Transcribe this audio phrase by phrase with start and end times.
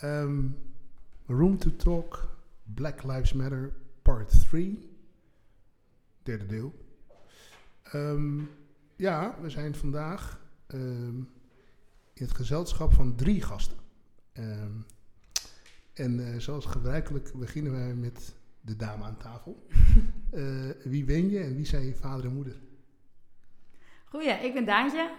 [0.00, 0.44] Ehm,
[1.26, 2.36] Room to Talk,
[2.74, 3.72] Black Lives Matter,
[4.02, 4.90] part 3.
[6.22, 6.74] Derde deel.
[7.82, 8.40] Ehm,
[8.96, 11.16] ja, we zijn vandaag ehm,
[12.12, 13.78] in het gezelschap van drie gasten.
[16.00, 19.56] En eh, zoals gebruikelijk beginnen wij met de dame aan tafel.
[20.30, 22.56] Eh, wie ben je en wie zijn je vader en moeder?
[24.04, 25.10] Goeie, ik ben Daantje.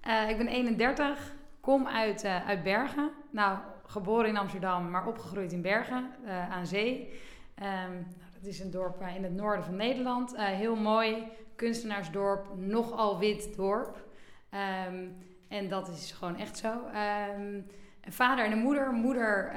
[0.00, 3.10] Eh, ik ben 31, kom uit, uit Bergen.
[3.30, 3.58] Nou,
[3.88, 7.20] geboren in Amsterdam, maar opgegroeid in Bergen, eh, aan zee.
[7.54, 10.34] Nou, dat is een dorp eh, in het noorden van Nederland.
[10.34, 14.06] Eh, heel mooi, kunstenaarsdorp, nogal wit dorp.
[14.50, 15.06] Ehm,
[15.48, 16.86] en dat is gewoon echt zo.
[16.92, 17.60] Ehm,
[18.00, 18.92] een vader en een moeder.
[18.92, 19.52] Moeder,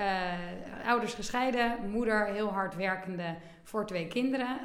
[0.86, 1.90] ouders gescheiden.
[1.90, 4.60] Moeder heel hard werkende voor twee kinderen.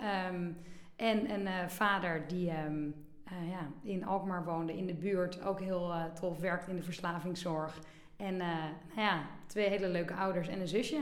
[0.97, 2.47] En een vader die
[3.27, 5.43] ja, in Alkmaar woonde, in de buurt.
[5.43, 7.79] Ook heel tof, werkt in de verslavingszorg.
[8.17, 11.01] En eh, nou ja, twee hele leuke ouders en een zusje.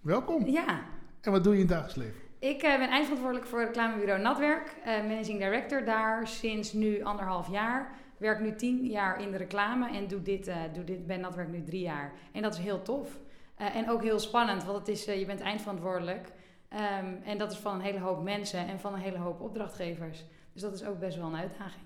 [0.00, 0.46] Welkom.
[0.46, 0.80] Ja,
[1.20, 2.26] En wat doe je in het dagelijks leven?
[2.38, 4.76] ik eh, ben eindverantwoordelijk voor reclamebureau Natwerk.
[4.84, 7.94] eh, managing director daar sinds nu anderhalf jaar.
[8.16, 11.62] Werk nu tien jaar in de reclame en doe dit, doe dit bij Natwerk nu
[11.62, 12.12] drie jaar.
[12.32, 13.18] En dat is heel tof.
[13.56, 16.32] En ook heel spannend, want het is, je bent eindverantwoordelijk.
[16.68, 20.24] Ehm, en dat is van een hele hoop mensen en van een hele hoop opdrachtgevers.
[20.52, 21.84] Dus dat is ook best wel een uitdaging.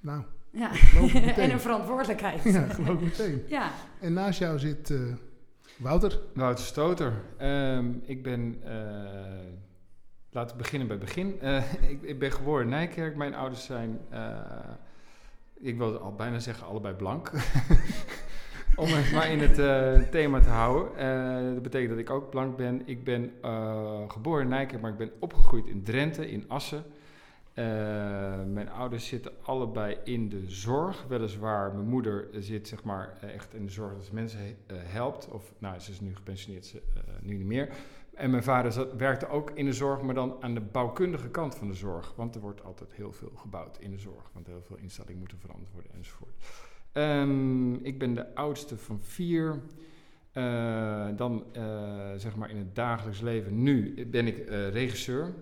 [0.00, 0.22] Nou,
[0.54, 0.70] Ja.
[1.42, 2.42] en een verantwoordelijkheid.
[2.42, 3.42] ja, geloof ik meteen.
[3.48, 3.70] Ja.
[4.00, 4.98] En naast jou zit eh,
[5.76, 6.20] Wouter.
[6.34, 7.12] Wouter Stoter.
[7.36, 8.72] Ehm, ik ben, eh,
[10.30, 11.40] laten we beginnen bij het begin.
[11.40, 13.16] Eh, ik, ik ben geboren in Nijkerk.
[13.16, 14.38] Mijn ouders zijn, eh,
[15.60, 17.30] ik wil al bijna zeggen, allebei blank.
[18.76, 20.96] Om het maar in het eh, thema te houden.
[20.96, 22.82] Eh, dat betekent dat ik ook blank ben.
[22.84, 26.84] Ik ben eh, geboren in Nijkerk, maar ik ben opgegroeid in Drenthe, in Assen.
[27.54, 27.64] Eh,
[28.44, 31.04] mijn ouders zitten allebei in de zorg.
[31.08, 34.76] Weliswaar, mijn moeder zit zeg maar eh, echt in de zorg dat ze mensen eh,
[34.80, 35.28] helpt.
[35.28, 37.68] Of, nou, ze is nu gepensioneerd, ze, eh, nu niet meer.
[38.14, 41.68] En mijn vader werkte ook in de zorg, maar dan aan de bouwkundige kant van
[41.68, 42.12] de zorg.
[42.16, 44.30] Want er wordt altijd heel veel gebouwd in de zorg.
[44.32, 46.34] Want heel veel instellingen moeten veranderd worden enzovoort.
[46.92, 49.60] Ehm, ik ben de oudste van vier.
[50.34, 51.62] Eh, dan eh,
[52.16, 53.62] zeg maar in het dagelijks leven.
[53.62, 55.34] Nu ben ik eh, regisseur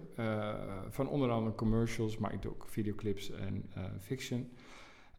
[0.88, 3.70] van onder andere commercials, maar ik doe ook videoclips en
[4.00, 4.50] fiction.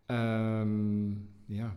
[0.06, 1.11] Ehm,
[1.45, 1.75] ja,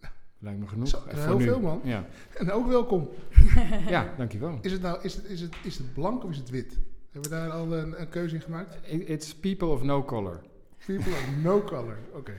[0.38, 0.88] lijkt me genoeg.
[0.88, 1.44] Zo, heel nu.
[1.44, 1.80] veel, man.
[1.84, 2.06] Ja,
[2.38, 3.08] En ook welkom.
[3.88, 4.58] ja dankjewel.
[4.60, 6.78] Is het nou is het, is het, is het blank of is het wit?
[7.10, 8.78] Hebben we daar al een, een keuze in gemaakt?
[8.86, 10.40] It's people of no color.
[10.86, 11.98] People of no color.
[12.12, 12.32] Oké.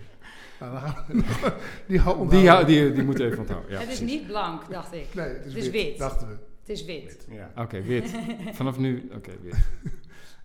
[0.61, 1.55] Nou, dan gaan we
[1.88, 3.72] die hou- Die, die, die moeten even onthouden.
[3.72, 4.17] Ja, het is precies.
[4.17, 5.13] niet blank, dacht ik.
[5.13, 5.97] Nee, het is, Het is wit, wit.
[5.97, 6.38] dachten we.
[6.59, 7.25] Het is wit.
[7.29, 7.51] Ja.
[7.55, 8.16] Oké, wit.
[8.59, 9.55] Vanaf nu, oké, wit.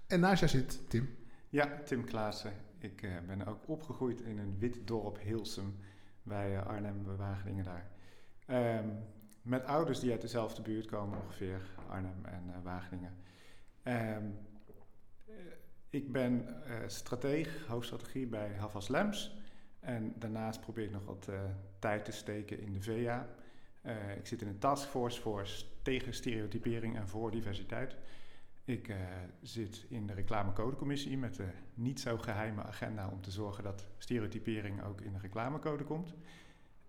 [0.06, 1.16] En naast jou zit Tim.
[1.48, 2.52] ja, Tim Klaassen.
[2.78, 5.76] Ik eh, ben ook opgegroeid in een wit dorp Hilsum
[6.22, 7.86] bij eh, Arnhem, bij Wageningen daar.
[8.46, 8.88] Ehm,
[9.42, 13.16] met ouders die uit dezelfde buurt komen ongeveer, Arnhem en eh, Wageningen.
[13.82, 14.22] Ehm,
[15.26, 15.34] eh,
[15.90, 19.36] ik ben eh, strateeg, hoofdstrategie bij Havas Lems.
[19.86, 21.40] En daarnaast probeer ik nog wat eh,
[21.78, 23.28] tijd te steken in de VA.
[23.82, 25.48] Eh, ik zit in een taskforce voor
[25.82, 27.96] tegen stereotypering en voor diversiteit.
[28.64, 28.96] Ik eh,
[29.42, 34.82] zit in de reclamecodecommissie met de niet zo geheime agenda om te zorgen dat stereotypering
[34.84, 36.14] ook in de reclamecode komt.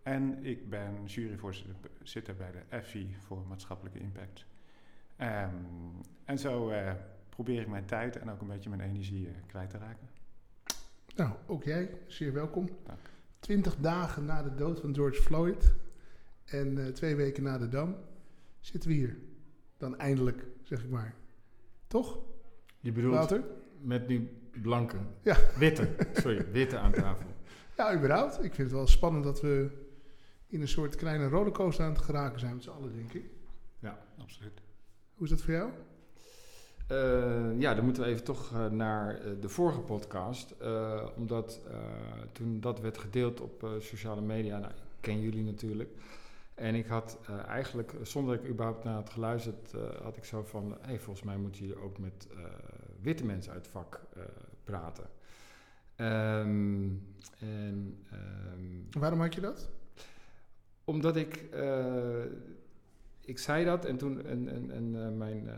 [0.03, 4.45] En ik ben juryvoorzitter bij de FI voor maatschappelijke impact.
[5.15, 5.55] Ehm,
[6.25, 6.71] en zo
[7.29, 10.16] probeer ik mijn tijd en ook een beetje mijn energie kwijt te raken.
[11.17, 12.69] Nou, ook jij, zeer welkom.
[12.85, 12.99] Dank.
[13.39, 15.73] Twintig dagen na de dood van George Floyd
[16.45, 17.95] en eh, twee weken na de Dam
[18.59, 19.17] zitten we hier.
[19.77, 21.15] Dan eindelijk, zeg ik maar.
[21.87, 22.19] Toch,
[22.79, 23.39] Je bedoelt
[23.81, 24.29] met nu
[24.61, 25.37] blanke, Ja.
[25.57, 27.25] witte, sorry, witte aan tafel.
[27.77, 28.33] Ja, überhaupt.
[28.35, 29.69] Ik vind het wel spannend dat we
[30.47, 33.25] in een soort kleine rollercoaster aan het geraken zijn met z'n allen, denk ik.
[34.17, 34.61] Absoluut.
[35.13, 35.71] Hoe is dat voor jou?
[36.87, 40.55] Eh, ja, dan moeten we even toch eh, naar eh, de vorige podcast.
[41.15, 41.61] omdat
[42.31, 45.89] toen dat werd gedeeld op sociale media, nou, ik ken jullie natuurlijk.
[46.55, 49.73] En ik had eigenlijk, zonder dat ik überhaupt naar het geluisterd,
[50.03, 50.77] had ik zo van...
[50.81, 52.27] Hé, hey, volgens mij moeten jullie ook met
[53.01, 54.01] witte mensen uit het vak
[54.63, 55.09] praten.
[55.95, 56.89] Ehm,
[57.39, 59.69] en, ehm, Waarom had je dat?
[60.83, 61.49] omdat ik,
[63.27, 65.55] ik zei dat en toen en, en, en eh, mijn eh,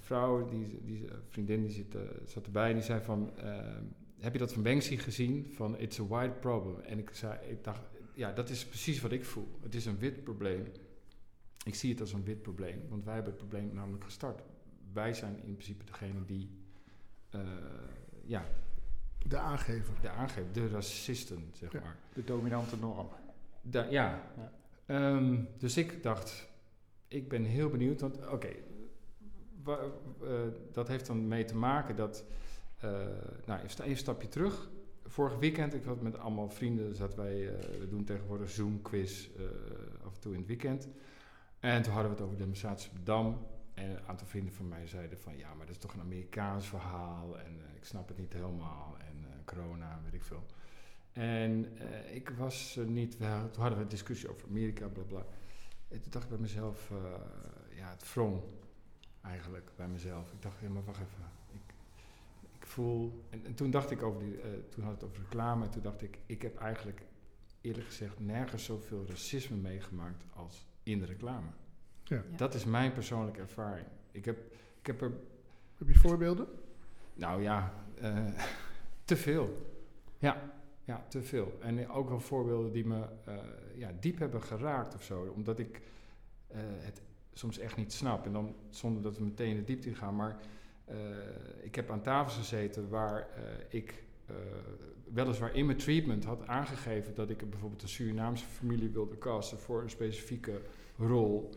[0.00, 3.76] vrouw, die, die vriendin, die zit, eh, zat erbij en die zei van, eh,
[4.18, 5.46] heb je dat van Banksy gezien?
[5.54, 6.80] Van It's a white problem.
[6.80, 7.80] En ik zei, ik dacht,
[8.14, 9.48] ja, dat is precies wat ik voel.
[9.62, 10.66] Het is een wit probleem.
[11.64, 14.42] Ik zie het als een wit probleem, want wij hebben het probleem namelijk gestart.
[14.92, 16.50] Wij zijn in principe degene die,
[17.30, 17.40] eh,
[18.24, 18.44] ja,
[19.26, 19.94] De aangever.
[20.00, 21.80] de aangeven, de racisten, zeg Ja.
[21.80, 21.96] maar.
[22.14, 23.08] De dominante norm.
[23.62, 24.30] Da- ja,
[24.86, 26.48] Ehm, dus ik dacht,
[27.08, 28.48] ik ben heel benieuwd, want oké,
[29.66, 30.40] eh,
[30.72, 32.24] dat heeft dan mee te maken dat,
[32.76, 32.90] eh,
[33.46, 34.70] nou even, een stapje terug.
[35.04, 39.28] Vorig weekend, ik had met allemaal vrienden, zaten wij, eh, we doen tegenwoordig Zoom quiz
[39.36, 39.44] eh,
[40.04, 40.88] af en toe in het weekend.
[41.60, 43.46] En toen hadden we het over de demonstratie Dam.
[43.74, 46.66] En een aantal vrienden van mij zeiden van, ja, maar dat is toch een Amerikaans
[46.66, 50.46] verhaal en ik snap het niet helemaal en corona, weet ik veel.
[51.12, 51.66] En
[52.12, 53.26] ik was niet, toen
[53.62, 55.26] hadden we een discussie over Amerika, bla bla.
[55.88, 56.96] En toen dacht ik bij mezelf, eh,
[57.76, 58.42] ja, het wrong
[59.20, 60.32] eigenlijk bij mezelf.
[60.32, 61.24] Ik dacht, ja, maar wacht even.
[61.52, 61.74] Ik,
[62.60, 65.64] ik voel, en, en toen dacht ik over die, eh, toen had het over reclame,
[65.64, 67.02] en toen dacht ik, ik heb eigenlijk
[67.60, 71.48] eerlijk gezegd nergens zoveel racisme meegemaakt als in de reclame.
[72.04, 72.16] Ja.
[72.30, 72.36] Ja.
[72.36, 73.86] Dat is mijn persoonlijke ervaring.
[74.10, 74.38] Ik heb,
[74.80, 75.12] ik heb er
[75.78, 76.48] Heb je voorbeelden?
[77.14, 78.26] nou ja, eh,
[79.04, 79.74] te veel.
[80.18, 80.55] Ja,
[80.86, 81.58] ja, te veel.
[81.60, 83.34] En ook wel voorbeelden die me eh,
[83.74, 85.32] ja, diep hebben geraakt of zo.
[85.34, 85.80] Omdat ik
[86.46, 87.02] eh, het
[87.32, 88.26] soms echt niet snap.
[88.26, 90.16] En dan zonder dat we meteen de diepte in gaan.
[90.16, 90.36] Maar
[90.84, 90.96] eh,
[91.62, 93.28] ik heb aan tafels gezeten waar
[93.68, 94.04] ik
[95.12, 99.82] weliswaar in mijn treatment had aangegeven dat ik bijvoorbeeld een Surinaamse familie wilde casten voor
[99.82, 100.60] een specifieke
[100.98, 101.50] rol.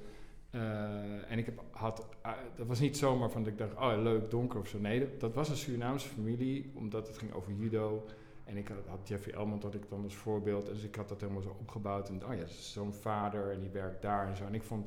[1.28, 2.08] En ik heb, had,
[2.56, 4.80] dat was niet zomaar van dat ik dacht, oh leuk, donker of zo.
[4.80, 8.06] Nee, dat, dat was een Surinaamse familie, omdat het ging over judo.
[8.50, 10.66] En ik had, Jeffrey Elmond had ik dan als voorbeeld.
[10.66, 12.10] Dus ik had dat helemaal zo opgebouwd.
[12.10, 14.46] En oh ja, zo'n vader en die werkt daar en zo.
[14.46, 14.86] En ik vond,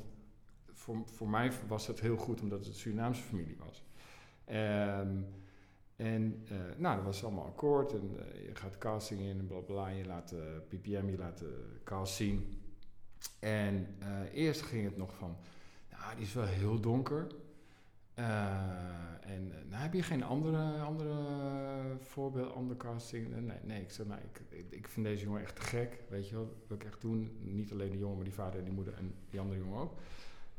[0.73, 3.85] voor, voor mij was het heel goed, omdat het Surinaamse familie was.
[4.45, 5.17] Ehm,
[5.97, 7.93] en uh, nou, dat was allemaal akkoord.
[7.93, 9.89] En uh, je gaat casting in en bla bla.
[9.89, 12.61] En je laat de PPM, je laat de cast zien.
[13.39, 13.87] En
[14.33, 15.37] eerst ging het nog van,
[15.91, 17.27] nou, die is wel heel donker.
[18.19, 18.25] Uh,
[19.21, 21.15] en nou, heb je geen andere, andere
[21.99, 23.29] voorbeeld, andere casting?
[23.29, 23.81] Nee, nee.
[23.83, 26.03] Ik zei, nou, ik, ik, vind deze jongen echt te gek.
[26.09, 27.37] Weet je wel, wat wil ik echt doen?
[27.41, 29.93] Niet alleen de jongen, maar die vader en die moeder en die andere jongen ook.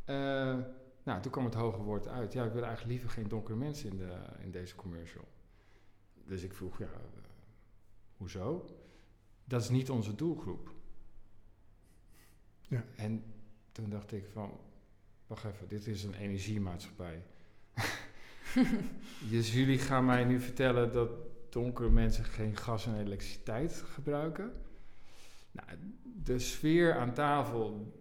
[0.06, 0.58] Uh,
[1.04, 2.34] nou, toen kwam het hoge woord uit.
[2.34, 5.28] Ja, ik wil eigenlijk liever geen donkere mensen in, de, in deze commercial.
[6.26, 7.24] Dus ik vroeg, ja, uh,
[8.18, 8.66] hoezo?
[9.44, 10.74] Dat is niet onze doelgroep.
[12.62, 12.84] Ja.
[12.96, 13.24] En
[13.72, 14.60] toen dacht ik van,
[15.28, 17.24] wacht even, dit is een energiemaatschappij.
[19.31, 21.10] dus jullie gaan mij nu vertellen dat
[21.50, 24.52] donkere mensen geen gas en elektriciteit gebruiken?
[25.52, 25.68] Nou,
[26.24, 27.94] de sfeer aan tafel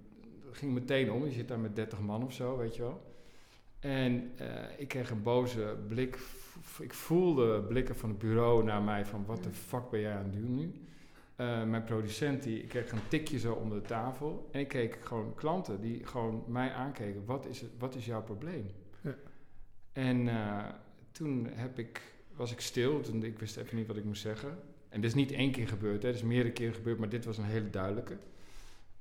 [0.51, 1.25] ging meteen om.
[1.25, 3.11] Je zit daar met 30 man of zo, weet je wel.
[3.79, 6.19] En uh, ik kreeg een boze blik.
[6.79, 9.25] Ik voelde blikken van het bureau naar mij van...
[9.27, 10.73] wat de fuck ben jij aan het doen nu?
[11.37, 14.49] Uh, mijn producent, die, ik kreeg een tikje zo onder de tafel.
[14.53, 17.25] En ik keek gewoon klanten die gewoon mij aankeken.
[17.25, 18.71] Wat is, het, wat is jouw probleem?
[19.93, 20.65] En uh,
[21.13, 22.01] toen heb ik,
[22.37, 23.01] was ik stil.
[23.01, 24.59] Toen, ik wist even niet wat ik moest zeggen.
[24.89, 26.03] En dit is niet één keer gebeurd.
[26.03, 26.09] Hè.
[26.09, 26.99] Het is meerdere keren gebeurd.
[26.99, 28.17] Maar dit was een hele duidelijke.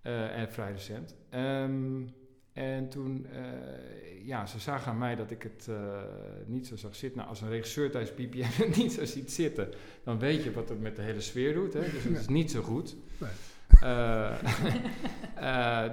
[0.03, 1.15] Uh, en vrij recent.
[1.33, 2.13] Um,
[2.53, 6.01] en toen, uh, ja, ze zagen aan mij dat ik het uh,
[6.45, 7.17] niet zo zag zitten.
[7.17, 9.69] Nou, als een regisseur tijdens PPM het niet zo ziet zitten,
[10.03, 11.73] dan weet je wat het met de hele sfeer doet.
[11.73, 11.79] Hè?
[11.79, 12.95] Dus het is niet zo goed.
[13.17, 13.31] Nee.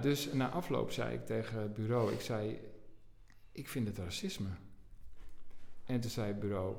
[0.00, 2.58] Dus na afloop zei ik tegen het bureau, ik zei,
[3.52, 4.48] ik vind het racisme.
[5.88, 6.76] En toen zei het bureau,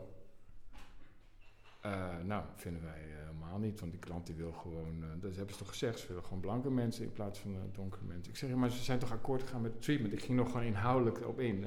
[1.86, 5.36] uh, nou, vinden wij uh, helemaal niet, want die klant die wil gewoon, uh, dat
[5.36, 8.32] hebben ze toch gezegd, ze willen gewoon blanke mensen in plaats van donkere mensen.
[8.32, 10.14] Ik zeg, ja, maar ze zijn toch akkoord gegaan met het treatment?
[10.14, 11.66] Ik ging nog gewoon inhoudelijk op in.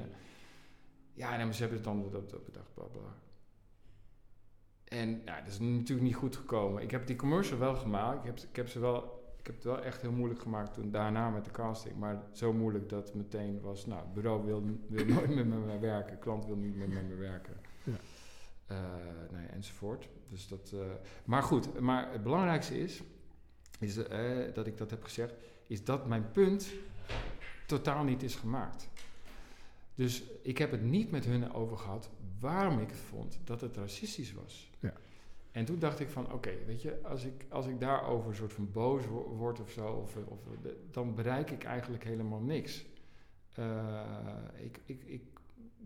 [1.13, 3.15] Ja, nee, maar ze hebben het dan dat, dat bedacht, bla bla.
[4.83, 6.81] En ja, dat is natuurlijk niet goed gekomen.
[6.81, 9.22] Ik heb die commercial wel gemaakt, ik heb, ik heb ze wel...
[9.43, 11.95] Ik heb het wel echt heel moeilijk gemaakt toen daarna met de casting.
[11.97, 13.85] Maar zo moeilijk dat het meteen was...
[13.85, 16.19] Nou, het bureau wil, wil nooit meer met me werken.
[16.19, 17.53] klant wil niet meer met me werken.
[17.83, 17.93] Ja.
[18.71, 18.77] Uh,
[19.31, 20.09] nee, enzovoort.
[20.29, 20.79] Dus dat, uh,
[21.25, 23.03] maar goed, maar het belangrijkste is,
[23.79, 25.33] is uh, dat ik dat heb gezegd,
[25.67, 26.73] is dat mijn punt
[27.65, 28.89] totaal niet is gemaakt.
[29.95, 32.09] Dus ik heb het niet met hun over gehad
[32.39, 34.71] waarom ik vond dat het racistisch was.
[35.53, 38.35] En toen dacht ik van, oké, okay, weet je, als ik, als ik daarover een
[38.35, 39.05] soort van boos
[39.37, 40.39] word of zo, of, of,
[40.91, 42.85] dan bereik ik eigenlijk helemaal niks.
[44.55, 45.21] ik, ik, ik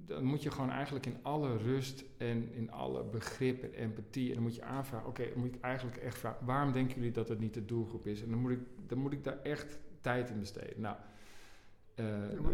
[0.07, 4.27] dan moet je gewoon eigenlijk in alle rust en in alle begrip en empathie.
[4.27, 6.95] En dan moet je aanvragen, oké, okay, dan moet ik eigenlijk echt vragen, waarom denken
[6.95, 8.21] jullie dat het niet de doelgroep is?
[8.21, 10.81] En dan moet ik, dan moet ik daar echt tijd in besteden.
[10.81, 10.95] Nou,
[11.95, 12.05] uh,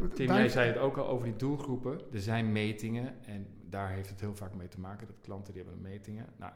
[0.02, 2.00] ja, Tim, jij zei het ook al over die doelgroepen.
[2.12, 5.64] Er zijn metingen en daar heeft het heel vaak mee te maken, dat klanten die
[5.64, 6.26] hebben metingen.
[6.38, 6.54] Nou,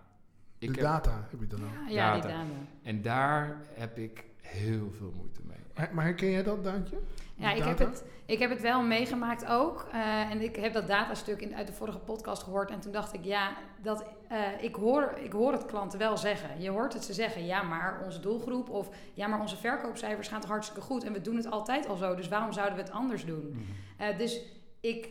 [0.59, 1.89] de heb, data heb je dan ook.
[1.89, 2.43] Ja, die data.
[2.83, 5.87] En daar heb ik heel veel moeite mee.
[5.91, 6.97] Maar herken jij dat, Daantje?
[7.35, 7.89] Ja, ik heb, data?
[7.89, 9.87] het, ik heb het wel meegemaakt ook.
[9.91, 12.69] Eh, en ik heb dat datastuk in, uit de vorige podcast gehoord.
[12.69, 16.61] En toen dacht ik, ja, dat, eh, ik, hoor, ik hoor het klanten wel zeggen.
[16.61, 18.69] Je hoort het ze zeggen, ja, maar onze doelgroep...
[18.69, 21.03] of ja, maar onze verkoopcijfers gaan toch hartstikke goed...
[21.03, 23.49] en we doen het altijd al zo, dus waarom zouden we het anders doen?
[23.49, 23.61] Mhm.
[23.97, 24.41] Eh, dus
[24.81, 25.09] ik,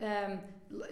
[0.00, 0.36] ehm,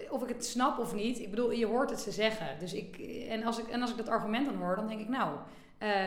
[0.09, 2.59] of ik het snap of niet, ik bedoel, je hoort het ze zeggen.
[2.59, 2.97] Dus ik,
[3.29, 5.37] en, als ik, en als ik dat argument dan hoor, dan denk ik, nou,
[5.77, 6.05] eh,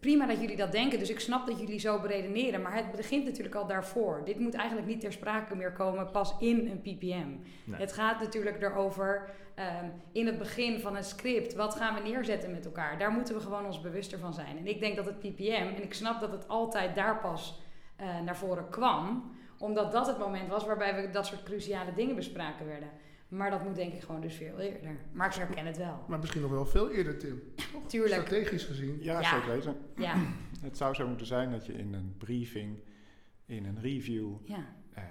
[0.00, 0.98] prima dat jullie dat denken.
[0.98, 2.62] Dus ik snap dat jullie zo beredeneren.
[2.62, 4.22] Maar het begint natuurlijk al daarvoor.
[4.24, 7.28] Dit moet eigenlijk niet ter sprake meer komen pas in een PPM.
[7.64, 7.80] Nee.
[7.80, 11.54] Het gaat natuurlijk erover ehm, in het begin van een script.
[11.54, 12.98] Wat gaan we neerzetten met elkaar?
[12.98, 14.58] Daar moeten we gewoon ons bewuster van zijn.
[14.58, 17.60] En ik denk dat het PPM, en ik snap dat het altijd daar pas
[17.96, 22.14] eh, naar voren kwam omdat dat het moment was waarbij we dat soort cruciale dingen
[22.14, 22.88] bespraken werden.
[23.28, 24.96] Maar dat moet denk ik gewoon dus veel eerder.
[25.12, 26.04] Maar ik herken het wel.
[26.08, 27.42] Maar misschien nog wel veel eerder, Tim.
[27.86, 28.20] Tuurlijk.
[28.26, 28.98] Strategisch gezien.
[29.02, 29.30] Ja, Ja.
[29.34, 29.76] zeker weten.
[29.96, 30.14] Ja,
[30.62, 32.78] Het zou zo moeten zijn dat je in een briefing,
[33.44, 35.02] in een review, ja, eh,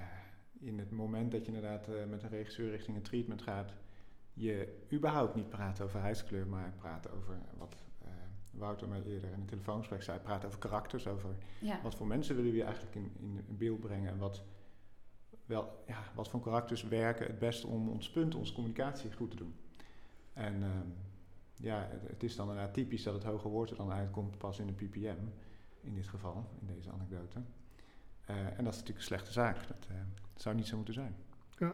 [0.60, 3.74] in het moment dat je inderdaad eh, met een regisseur richting een treatment gaat,
[4.34, 7.76] je überhaupt niet praat over huidskleur, maar praat over wat
[8.54, 11.30] Wouter mij eerder in het telefoongesprek zei, praat over karakters, over
[11.60, 11.80] ja.
[11.84, 14.44] wat voor mensen willen we eigenlijk in, in beeld brengen en wat,
[15.46, 19.38] wel, ja, wat voor karakters werken het beste om ons punt, onze communicatie goed te
[19.38, 19.56] doen.
[20.34, 20.88] En ehm,
[21.56, 24.60] ja, het, het is dan inderdaad typisch dat het hoge woord er dan uitkomt pas
[24.60, 25.26] in de ppm,
[25.82, 27.42] in dit geval, in deze anekdote.
[28.26, 29.68] Eh, en dat is natuurlijk een slechte zaak.
[29.68, 29.96] Dat eh,
[30.36, 31.16] zou niet zo moeten zijn.
[31.60, 31.72] Nee.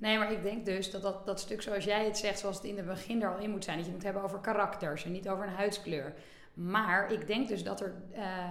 [0.00, 2.64] Nee, maar ik denk dus dat, dat dat stuk zoals jij het zegt, zoals het
[2.64, 3.76] in het begin er al in moet zijn.
[3.76, 6.14] Dat je het moet hebben over karakters en niet over een huidskleur.
[6.54, 8.48] Maar ik denk dus dat, er, eh,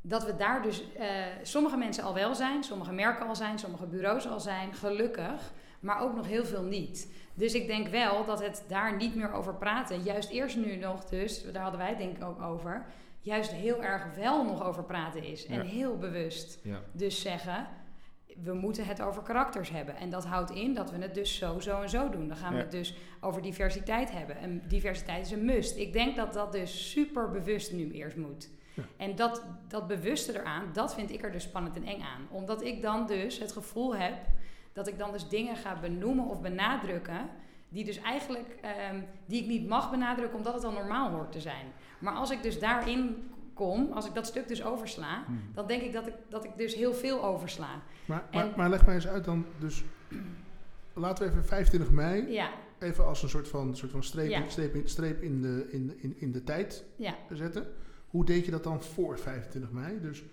[0.00, 1.06] dat we daar dus eh,
[1.42, 5.52] sommige mensen al wel zijn, sommige merken al zijn, sommige bureaus al zijn, gelukkig.
[5.80, 7.12] Maar ook nog heel veel niet.
[7.34, 10.02] Dus ik denk wel dat het daar niet meer over praten.
[10.02, 12.86] Juist eerst nu nog dus, daar hadden wij het denk ik ook over.
[13.20, 15.46] Juist heel erg wel nog over praten is.
[15.46, 15.62] En Ja.
[15.62, 16.80] heel bewust Ja.
[16.92, 17.66] dus zeggen,
[18.42, 19.96] we moeten het over karakters hebben.
[19.96, 22.28] En dat houdt in dat we het dus zo, zo en zo doen.
[22.28, 22.62] Dan gaan we Ja.
[22.62, 24.36] het dus over diversiteit hebben.
[24.38, 25.76] En diversiteit is een must.
[25.76, 28.50] Ik denk dat dat dus super bewust nu eerst moet.
[28.74, 28.82] Ja.
[28.96, 32.26] En dat, dat bewuste eraan, dat vind ik er dus spannend en eng aan.
[32.30, 34.14] Omdat ik dan dus het gevoel heb
[34.72, 37.28] dat ik dan dus dingen ga benoemen of benadrukken...
[37.68, 41.40] die dus eigenlijk, ehm, die ik niet mag benadrukken omdat het al normaal hoort te
[41.40, 41.66] zijn.
[41.98, 45.24] Maar als ik dus daarin kom, als ik dat stuk dus oversla...
[45.54, 47.82] dan denk ik dat ik, dat ik dus heel veel oversla.
[48.04, 49.44] Maar, maar, maar leg mij eens uit dan.
[49.58, 49.84] Dus
[50.94, 54.48] laten we even 25 mei Ja, even als een soort van, soort van streep, Ja.
[54.48, 57.66] streep, in, streep in, de, in, in, in de tijd ja, zetten.
[58.06, 60.00] Hoe deed je dat dan voor 25 mei?
[60.00, 60.24] Dus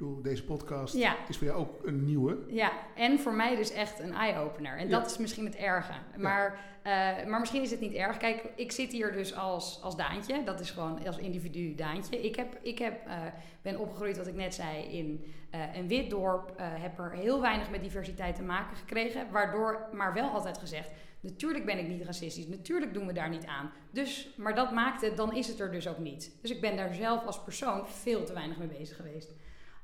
[0.00, 1.16] bedoel, deze podcast ja.
[1.28, 2.38] is voor jou ook een nieuwe.
[2.48, 4.78] Ja, en voor mij dus echt een eye-opener.
[4.78, 4.98] En Ja.
[4.98, 5.92] dat is misschien het erge.
[6.16, 6.92] Maar, eh,
[7.26, 8.16] maar misschien is het niet erg.
[8.16, 10.44] Kijk, ik zit hier dus als, als Daantje.
[10.44, 12.20] Dat is gewoon als individu Daantje.
[12.20, 13.18] Ik, heb, ik heb, eh,
[13.62, 16.52] ben opgegroeid, wat ik net zei, in eh, een wit dorp.
[16.56, 19.30] heb er heel weinig met diversiteit te maken gekregen.
[19.30, 20.90] Waardoor, maar wel altijd gezegd...
[21.22, 22.46] Natuurlijk ben ik niet racistisch.
[22.46, 23.72] Natuurlijk doen we daar niet aan.
[23.90, 26.38] Dus, maar dat maakt het, dan is het er dus ook niet.
[26.40, 29.32] Dus ik ben daar zelf als persoon veel te weinig mee bezig geweest.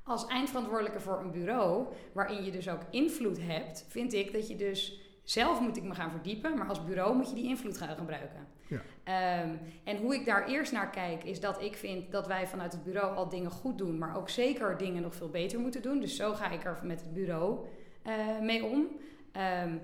[0.07, 4.57] Als eindverantwoordelijke voor een bureau, waarin je dus ook invloed hebt, vind ik dat je
[4.57, 7.97] dus zelf moet ik me gaan verdiepen, maar als bureau moet je die invloed gaan
[7.97, 8.47] gebruiken.
[8.67, 8.81] Ja.
[9.05, 12.73] Ehm, en hoe ik daar eerst naar kijk, is dat ik vind dat wij vanuit
[12.73, 16.01] het bureau al dingen goed doen, maar ook zeker dingen nog veel beter moeten doen.
[16.01, 17.67] Dus zo ga ik er met het bureau
[18.03, 18.87] eh, mee om.
[19.33, 19.77] Ehm,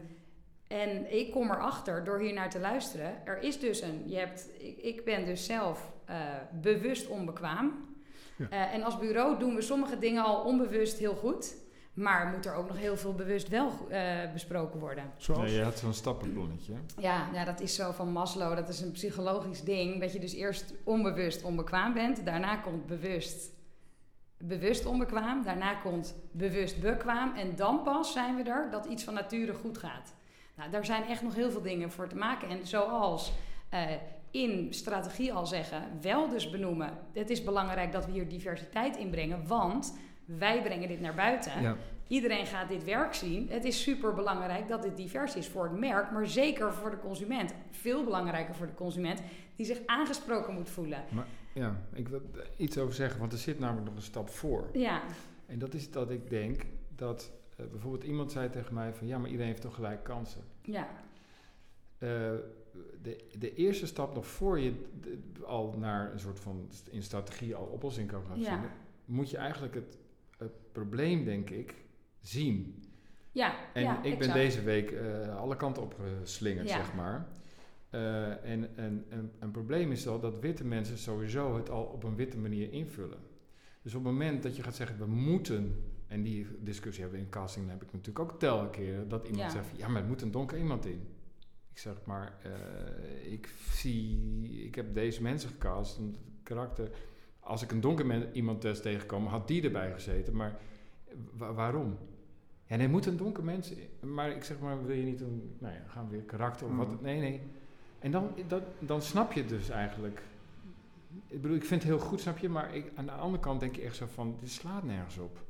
[0.66, 3.26] en ik kom erachter door hier naar te luisteren.
[3.26, 4.02] Er is dus een.
[4.06, 6.16] Je hebt, ik, ik ben dus zelf eh,
[6.60, 7.91] bewust onbekwaam.
[8.36, 8.48] Ja.
[8.48, 11.54] Eh, en als bureau doen we sommige dingen al onbewust heel goed.
[11.92, 15.12] Maar moet er ook nog heel veel bewust wel eh, besproken worden.
[15.16, 15.42] Zoals?
[15.42, 16.72] Nee, je had zo'n stappenplannetje.
[16.98, 18.56] Ja, ja, dat is zo van Maslow.
[18.56, 20.00] Dat is een psychologisch ding.
[20.00, 22.24] Dat je dus eerst onbewust onbekwaam bent.
[22.24, 23.50] Daarna komt bewust,
[24.38, 25.42] bewust onbekwaam.
[25.42, 27.34] Daarna komt bewust bekwaam.
[27.34, 30.14] En dan pas zijn we er dat iets van nature goed gaat.
[30.56, 32.48] Nou, daar zijn echt nog heel veel dingen voor te maken.
[32.48, 33.32] En zoals
[33.68, 33.90] eh,
[34.32, 36.90] in strategie al zeggen, wel dus benoemen.
[37.12, 39.46] Het is belangrijk dat we hier diversiteit inbrengen.
[39.46, 41.62] Want wij brengen dit naar buiten.
[41.62, 41.76] Ja.
[42.08, 43.48] Iedereen gaat dit werk zien.
[43.50, 46.98] Het is super belangrijk dat dit divers is voor het merk, maar zeker voor de
[46.98, 47.54] consument.
[47.70, 49.22] Veel belangrijker voor de consument
[49.56, 51.04] die zich aangesproken moet voelen.
[51.52, 52.22] ja, ik wil
[52.56, 54.68] iets over zeggen, want er zit namelijk nog een stap voor.
[54.72, 55.02] Ja,
[55.46, 56.62] En dat is dat ik denk
[56.96, 60.42] dat eh, bijvoorbeeld iemand zei tegen mij van ja, maar iedereen heeft toch gelijk kansen.
[60.62, 60.88] ja,
[61.98, 62.08] Eh,
[63.02, 64.72] de, de eerste stap nog voor je
[65.46, 68.52] al naar een soort van in strategie al oplossing kan gaan Ja.
[68.52, 68.70] vinden,
[69.04, 69.98] moet je eigenlijk het,
[70.38, 71.74] het probleem, denk ik,
[72.20, 72.84] zien.
[73.32, 73.54] ja.
[73.74, 74.34] En ja, ik ben exact.
[74.34, 76.74] deze week eh, alle kanten op geslingerd, Ja.
[76.76, 77.28] zeg maar.
[77.90, 82.04] Eh, en en een, een probleem is al dat witte mensen sowieso het al op
[82.04, 83.18] een witte manier invullen.
[83.82, 87.26] Dus op het moment dat je gaat zeggen, we moeten En die discussie hebben we
[87.26, 89.08] in casting heb ik natuurlijk ook tel een keer.
[89.08, 89.50] Dat iemand Ja.
[89.50, 91.00] zegt ja, maar er moet een donker iemand in.
[91.72, 95.98] Ik zeg maar, eh, ik zie, ik heb deze mensen gecast.
[95.98, 96.90] En het karakter,
[97.40, 100.36] als ik een donker iemand test tegenkom, had die erbij gezeten.
[100.36, 100.58] Maar
[101.36, 101.98] wa- waarom?
[102.66, 103.72] Ja, nee, moet een donker mens.
[104.00, 106.72] Maar ik zeg maar, wil je niet een, nou ja, gaan we weer karakter of
[106.72, 106.78] Mm.
[106.78, 107.00] wat?
[107.00, 107.40] Nee, nee.
[107.98, 110.22] En dan, dat, dan snap je het dus eigenlijk.
[111.26, 112.48] Ik bedoel, ik vind het heel goed, snap je?
[112.48, 115.44] Maar ik, aan de andere kant denk je echt zo van, dit slaat nergens op.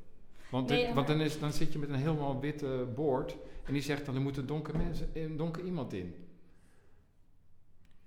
[0.53, 3.73] Want, Nee, dit- want dan, is, dan zit je met een helemaal witte boord en
[3.73, 6.15] die zegt dan, er moet een donker, mens, een donker iemand in.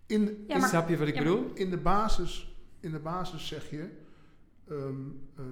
[0.08, 1.52] In, Ja, maar- snap je wat ik ja, bedoel?
[1.54, 3.90] in, de basis, in de basis zeg je,
[4.70, 4.78] ehm,
[5.38, 5.46] ehm,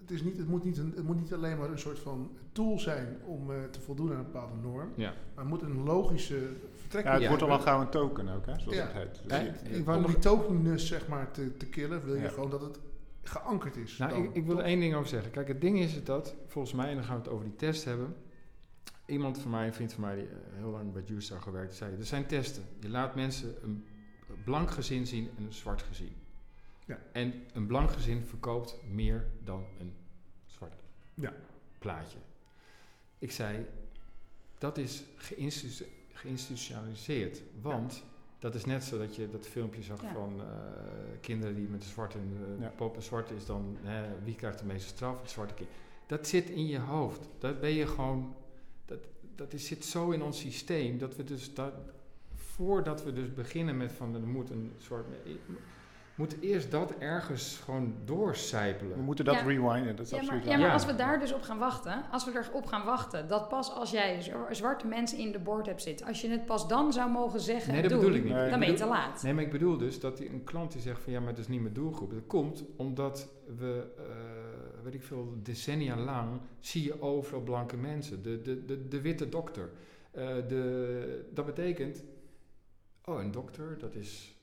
[0.00, 2.30] het, is niet, het, moet niet een, het moet niet alleen maar een soort van
[2.52, 5.12] tool zijn om eh, te voldoen aan een bepaalde norm, Ja.
[5.34, 6.48] maar het moet een logische
[6.80, 7.28] vertrek Ja, het Ja.
[7.28, 8.86] wordt al wel gauw een token ook, hè, zoals Ja.
[8.86, 9.20] het heet.
[9.22, 12.14] Dus Eh, je- ik wou Om nog- die tokenness zeg maar te, te killen, wil
[12.14, 12.28] je Ja.
[12.28, 12.78] gewoon dat het
[13.28, 13.96] geankerd is.
[13.96, 15.30] Nou, dan, ik, ik wil er één ding over zeggen.
[15.30, 17.56] Kijk, het ding is het dat, volgens mij, en dan gaan we het over die
[17.56, 18.16] test hebben.
[19.06, 21.96] Iemand van mij, een vriend van mij, die eh, heel lang bij Juice gewerkt, zei:
[21.96, 22.62] Er zijn testen.
[22.80, 23.84] Je laat mensen een
[24.44, 26.12] blank gezin zien en een zwart gezin.
[26.86, 26.98] Ja.
[27.12, 29.94] En een blank gezin verkoopt meer dan een
[30.46, 30.74] zwart
[31.14, 31.32] Ja.
[31.78, 32.18] plaatje.
[33.18, 33.66] Ik zei:
[34.58, 37.42] Dat is geïnstitu- geïnstitutionaliseerd.
[37.60, 38.04] Want
[38.44, 40.12] dat is net zo dat je dat filmpje zag Ja.
[40.12, 40.46] van eh,
[41.20, 42.72] kinderen die met een zwarte uh, Ja.
[42.76, 42.96] pop.
[42.96, 45.20] Een zwarte is dan hè, wie krijgt de meeste straf?
[45.20, 45.68] Het zwarte kind.
[46.06, 47.28] Dat zit in je hoofd.
[47.38, 48.34] Dat ben je gewoon.
[48.84, 48.98] Dat,
[49.34, 51.72] dat is, zit zo in ons systeem dat we dus dat.
[52.34, 55.06] Voordat we dus beginnen met van er moet een soort.
[56.16, 58.96] Moet eerst dat ergens gewoon doorcijpelen.
[58.96, 59.42] We moeten dat Ja.
[59.42, 60.72] rewinden, dat is Ja, maar, absoluut ja, maar Ja.
[60.72, 63.90] als we daar dus op gaan wachten, als we erop gaan wachten, dat pas als
[63.90, 67.40] jij zwarte mensen in de board hebt zitten, als je het pas dan zou mogen
[67.40, 68.32] zeggen, Nee, en dat doen, bedoel ik niet.
[68.34, 68.44] Nee.
[68.44, 69.22] Ik dan ben je te laat.
[69.22, 71.38] Nee, maar ik bedoel dus dat die, een klant die zegt van ja, maar het
[71.38, 72.10] is niet mijn doelgroep.
[72.10, 73.28] Dat komt omdat
[73.58, 74.04] we, eh,
[74.84, 78.22] weet ik veel, decennia lang zie je overal blanke mensen.
[78.22, 79.70] De, de, de, de witte dokter.
[80.10, 82.02] Eh, de, dat betekent,
[83.04, 84.36] oh, een dokter, dat is,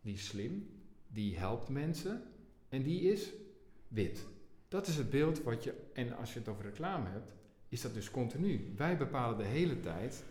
[0.00, 0.78] die is slim,
[1.12, 2.22] die helpt mensen
[2.68, 3.30] en die is
[3.88, 4.26] wit.
[4.68, 7.32] Dat is het beeld wat je, en als je het over reclame hebt,
[7.68, 8.72] is dat dus continu.
[8.76, 10.24] Wij bepalen de hele tijd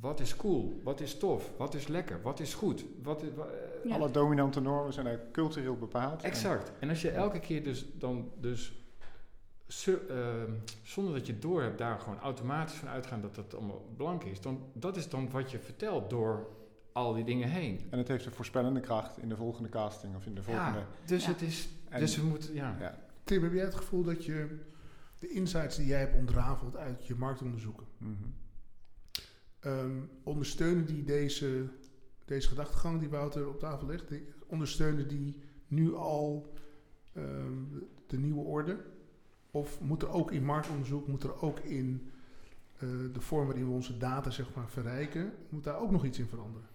[0.00, 2.84] wat is cool, wat is tof, wat is lekker, wat is goed.
[3.02, 3.94] Wat wa- eh, Ja.
[3.94, 6.22] Alle dominante normen zijn ook cultureel bepaald.
[6.22, 6.72] Exact.
[6.78, 8.72] En als je elke keer dus dan dus
[9.66, 10.50] su- ehm,
[10.82, 14.40] zonder dat je door hebt daar gewoon automatisch van uitgaan dat het allemaal blank is,
[14.40, 16.46] dan dat is dan wat je vertelt door
[16.92, 17.80] al die dingen heen.
[17.90, 20.78] En het heeft een voorspellende kracht in de volgende casting of in de volgende...
[20.78, 21.30] Ja, dus Ja.
[21.32, 22.76] het is, En- dus we moeten, ja.
[22.80, 22.98] ja.
[23.24, 24.58] Tim, heb jij het gevoel dat je
[25.18, 28.12] de insights die jij hebt ontrafeld uit je marktonderzoeken, Mhm.
[29.60, 31.66] ehm, ondersteunen die deze,
[32.24, 36.52] deze gedachtegang die Wouter op tafel legt, die- ondersteunen die nu al
[37.12, 37.52] ehm,
[38.06, 38.84] de nieuwe orde?
[39.50, 42.10] Of moet er ook in marktonderzoek, moet er ook in
[42.76, 46.18] eh, de vorm waarin we onze data zeg maar, verrijken, moet daar ook nog iets
[46.18, 46.68] in veranderen?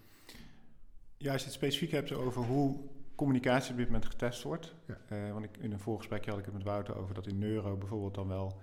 [1.18, 2.80] Ja, als je het specifiek hebt over hoe
[3.16, 4.76] communicatie op dit moment getest wordt.
[4.86, 4.98] Ja.
[5.08, 7.78] Eh, want ik, in een voorgesprekje had ik het met Wouter over dat in neuro
[7.78, 8.60] bijvoorbeeld dan wel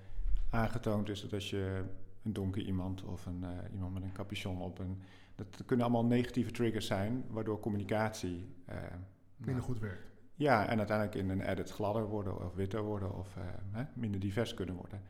[0.51, 1.85] aangetoond is dat als je
[2.23, 5.03] een donker iemand of een, eh, iemand met een capuchon op een...
[5.35, 8.49] Dat kunnen allemaal negatieve triggers zijn, waardoor communicatie...
[8.65, 8.91] eh, nou,
[9.37, 10.07] Minder goed werkt.
[10.35, 13.35] Ja, en uiteindelijk in een edit gladder worden of witter worden of
[13.71, 15.03] hè, minder divers kunnen worden.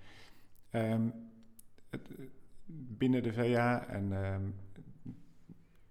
[0.71, 1.09] Ehm,
[1.91, 2.09] het,
[2.67, 4.43] binnen de VA en ehm,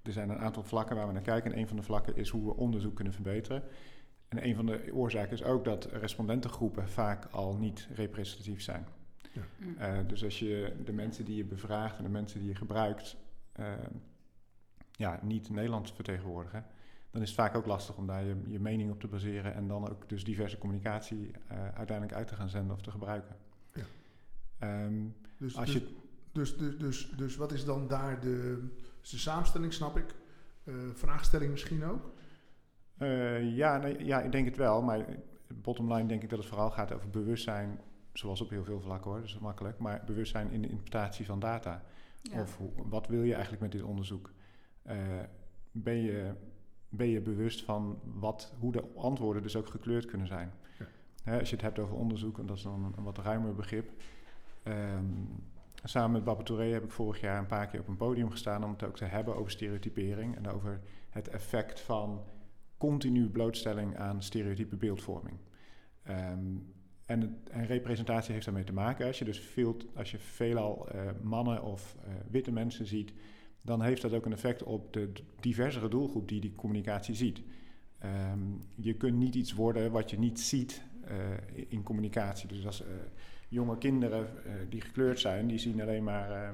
[0.04, 1.52] er zijn een aantal vlakken waar we naar kijken.
[1.52, 3.64] En een van de vlakken is hoe we onderzoek kunnen verbeteren.
[4.28, 8.86] En een van de oorzaken is ook dat respondentengroepen vaak al niet representatief zijn.
[9.58, 9.78] Mm.
[9.78, 13.16] Eh, dus als je de mensen die je bevraagt en de mensen die je gebruikt
[13.52, 13.72] eh,
[14.92, 16.66] ja, niet Nederland vertegenwoordigen,
[17.12, 19.68] dan is het vaak ook lastig om daar je, je mening op te baseren en
[19.68, 23.36] dan ook dus diverse communicatie eh, uiteindelijk uit te gaan zenden of te gebruiken.
[23.74, 23.84] Ja.
[24.60, 25.96] Ehm, Dus, als dus, je,
[26.32, 28.68] dus, dus, dus, dus wat is dan daar de,
[29.04, 30.16] dus de samenstelling, snap ik?
[30.64, 32.12] Eh, vraagstelling misschien ook?
[32.98, 35.06] eh, ja, nee, ja, ik denk het wel, maar
[35.54, 37.80] bottom line denk ik dat het vooral gaat over bewustzijn,
[38.14, 41.26] zoals op heel veel vlakken hoor, dus dat is makkelijk, maar bewustzijn in de interpretatie
[41.26, 41.84] van data.
[42.22, 42.42] Ja.
[42.42, 44.32] Of hoe, wat wil je eigenlijk met dit onderzoek?
[44.82, 44.98] Eh,
[45.72, 46.34] ben, je,
[46.90, 50.52] ben je bewust van wat, hoe de antwoorden dus ook gekleurd kunnen zijn?
[50.80, 50.86] Ja.
[51.24, 53.56] Hè, als je het hebt over onderzoek, en dat is dan een, een wat ruimer
[53.56, 53.92] begrip.
[54.64, 55.06] Ehm,
[55.84, 58.64] samen met Babbe Touré heb ik vorig jaar een paar keer op een podium gestaan
[58.64, 62.24] om het ook te hebben over stereotypering en over het effect van
[62.78, 65.38] continu blootstelling aan stereotype beeldvorming.
[66.04, 66.56] Ehm,
[67.06, 69.08] en, en representatie heeft daarmee te maken.
[69.08, 73.14] Als je dus veel, als je veelal eh, mannen of eh, witte mensen ziet,
[73.62, 77.42] dan heeft dat ook een effect op de diversere doelgroep die die communicatie ziet.
[78.00, 78.40] Ehm,
[78.76, 81.18] je kunt niet iets worden wat je niet ziet eh,
[81.68, 82.48] in communicatie.
[82.48, 82.84] Dus als,
[83.54, 86.50] jonge kinderen eh, die gekleurd zijn, die zien alleen maar, eh,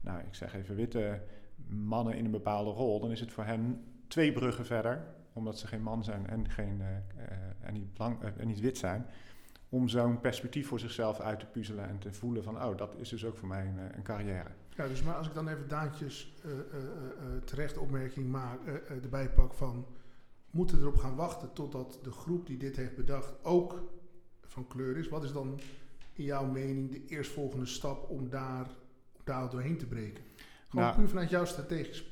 [0.00, 1.20] nou ik zeg even witte
[1.68, 3.00] mannen in een bepaalde rol.
[3.00, 6.80] Dan is het voor hen twee bruggen verder, omdat ze geen man zijn en, geen,
[6.80, 7.26] eh,
[7.60, 9.06] en, niet, blank, en niet wit zijn.
[9.68, 13.08] Om zo'n perspectief voor zichzelf uit te puzzelen en te voelen van, oh, dat is
[13.08, 14.50] dus ook voor mij een, een carrière.
[14.76, 16.50] Ja, dus maar als ik dan even Daantjes eh,
[17.44, 18.66] terecht opmerking maak,
[19.02, 19.86] erbij pak van...
[20.50, 23.92] moeten erop gaan wachten totdat de groep die dit heeft bedacht ook
[24.52, 25.08] van kleur is?
[25.08, 25.60] Wat is dan
[26.12, 28.66] in jouw mening de eerstvolgende stap om daar,
[29.24, 30.24] daar doorheen te breken?
[30.68, 32.04] Gewoon Nou- puur vanuit jouw strategisch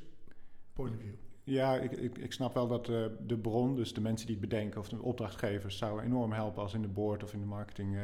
[0.72, 1.14] point of view.
[1.44, 4.48] Ja, ik, ik, ik snap wel dat eh, de bron, dus de mensen die het
[4.48, 7.96] bedenken of de opdrachtgevers, zou enorm helpen als in de board of in de marketing
[7.96, 8.02] eh,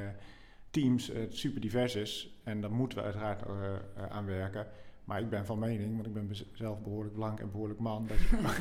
[0.70, 2.40] teams het super divers is.
[2.44, 4.66] En daar moeten we uiteraard eh, eh, aan werken.
[5.04, 8.56] Maar ik ben van mening, want ik ben zelf behoorlijk blank en behoorlijk man, dat,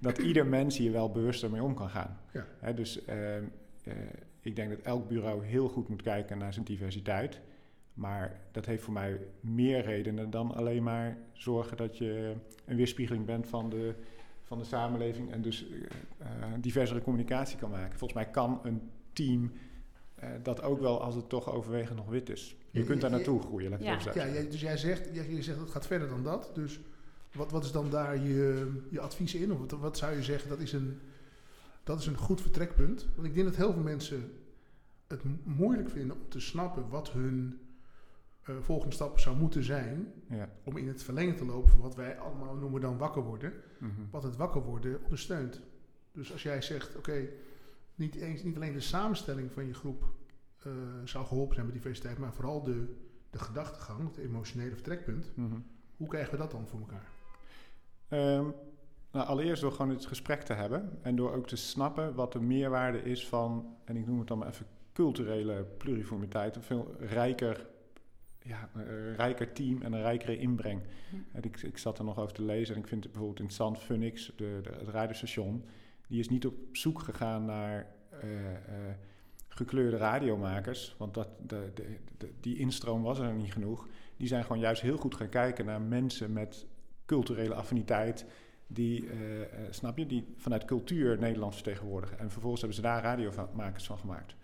[0.16, 2.20] dat ieder mens hier wel bewuster mee om kan gaan.
[2.32, 2.46] Ja.
[2.58, 3.42] Hè, dus eh, eh,
[4.46, 7.40] ik denk dat elk bureau heel goed moet kijken naar zijn diversiteit.
[7.94, 13.24] Maar dat heeft voor mij meer redenen dan alleen maar zorgen dat je een weerspiegeling
[13.24, 13.94] bent van de,
[14.42, 15.76] van de samenleving en dus eh,
[16.26, 17.98] eh, diversere communicatie kan maken.
[17.98, 19.52] Volgens mij kan een team
[20.14, 22.56] eh, dat ook wel als het toch overwegend nog wit is.
[22.70, 23.92] Je Ja, kunt daar ja, naartoe groeien, laat ik Ja.
[23.92, 24.32] het zo Ja, zeggen.
[24.34, 26.50] jij, dus jij zegt, jij, zegt het gaat verder dan dat.
[26.54, 26.80] Dus
[27.32, 29.52] wat, wat is dan daar je, je advies in?
[29.52, 31.00] Of wat, wat zou je zeggen, dat is, een,
[31.86, 33.06] dat is een goed vertrekpunt?
[33.14, 34.32] Want ik denk dat heel veel mensen
[35.06, 37.60] het mo- moeilijk vinden om te snappen wat hun
[38.42, 40.12] eh, volgende stap zou moeten zijn.
[40.28, 40.48] Ja.
[40.64, 43.52] Om in het verlengen te lopen van wat wij allemaal noemen dan wakker worden.
[43.78, 43.90] Mhm.
[44.10, 45.60] Wat het wakker worden ondersteunt.
[46.12, 47.28] Dus als jij zegt, oké,
[47.94, 50.04] niet, eens, niet alleen de samenstelling van je groep
[50.58, 50.72] eh,
[51.04, 52.94] zou geholpen zijn met diversiteit, maar vooral de,
[53.30, 55.30] de gedachtegang, het emotionele vertrekpunt.
[55.34, 55.56] Mhm.
[55.96, 57.08] Hoe krijgen we dat dan voor elkaar?
[58.08, 58.46] Ehm,
[59.16, 62.40] nou, allereerst door gewoon het gesprek te hebben en door ook te snappen wat de
[62.40, 67.66] meerwaarde is van, en ik noem het dan maar even culturele pluriformiteit, een veel rijker,
[68.42, 70.80] ja, een rijker team en een rijkere inbreng.
[71.10, 71.16] Hm.
[71.32, 73.78] En ik, ik zat er nog over te lezen en ik vind het bijvoorbeeld interessant,
[73.78, 75.64] Funix, de, de, het radiostation,
[76.08, 78.94] die is niet op zoek gegaan naar eh, eh,
[79.48, 83.88] gekleurde radiomakers, want dat, de, de- die instroom was er niet genoeg.
[84.16, 86.66] Die zijn gewoon juist heel goed gaan kijken naar mensen met
[87.06, 88.26] culturele affiniteit,
[88.66, 92.18] die, eh, eh, snap je, die vanuit cultuur Nederland vertegenwoordigen.
[92.18, 94.36] En vervolgens hebben ze daar radiomakers van gemaakt.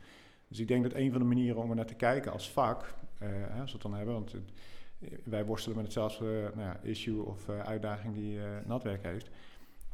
[0.48, 2.94] Dus ik denk dat een van de manieren om er naar te kijken als vak,
[3.18, 4.34] hè, als we het dan hebben, want
[5.24, 9.30] wij worstelen met hetzelfde nou ja, issue of uitdaging die Natwerk heeft,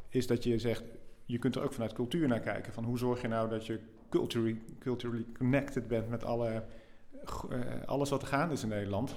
[0.09, 0.83] is dat je zegt,
[1.25, 2.73] je kunt er ook vanuit cultuur naar kijken.
[2.73, 6.63] Van hoe zorg je nou dat je culturally, culturally connected bent met alle,
[7.85, 9.15] alles wat er gaande is in Nederland.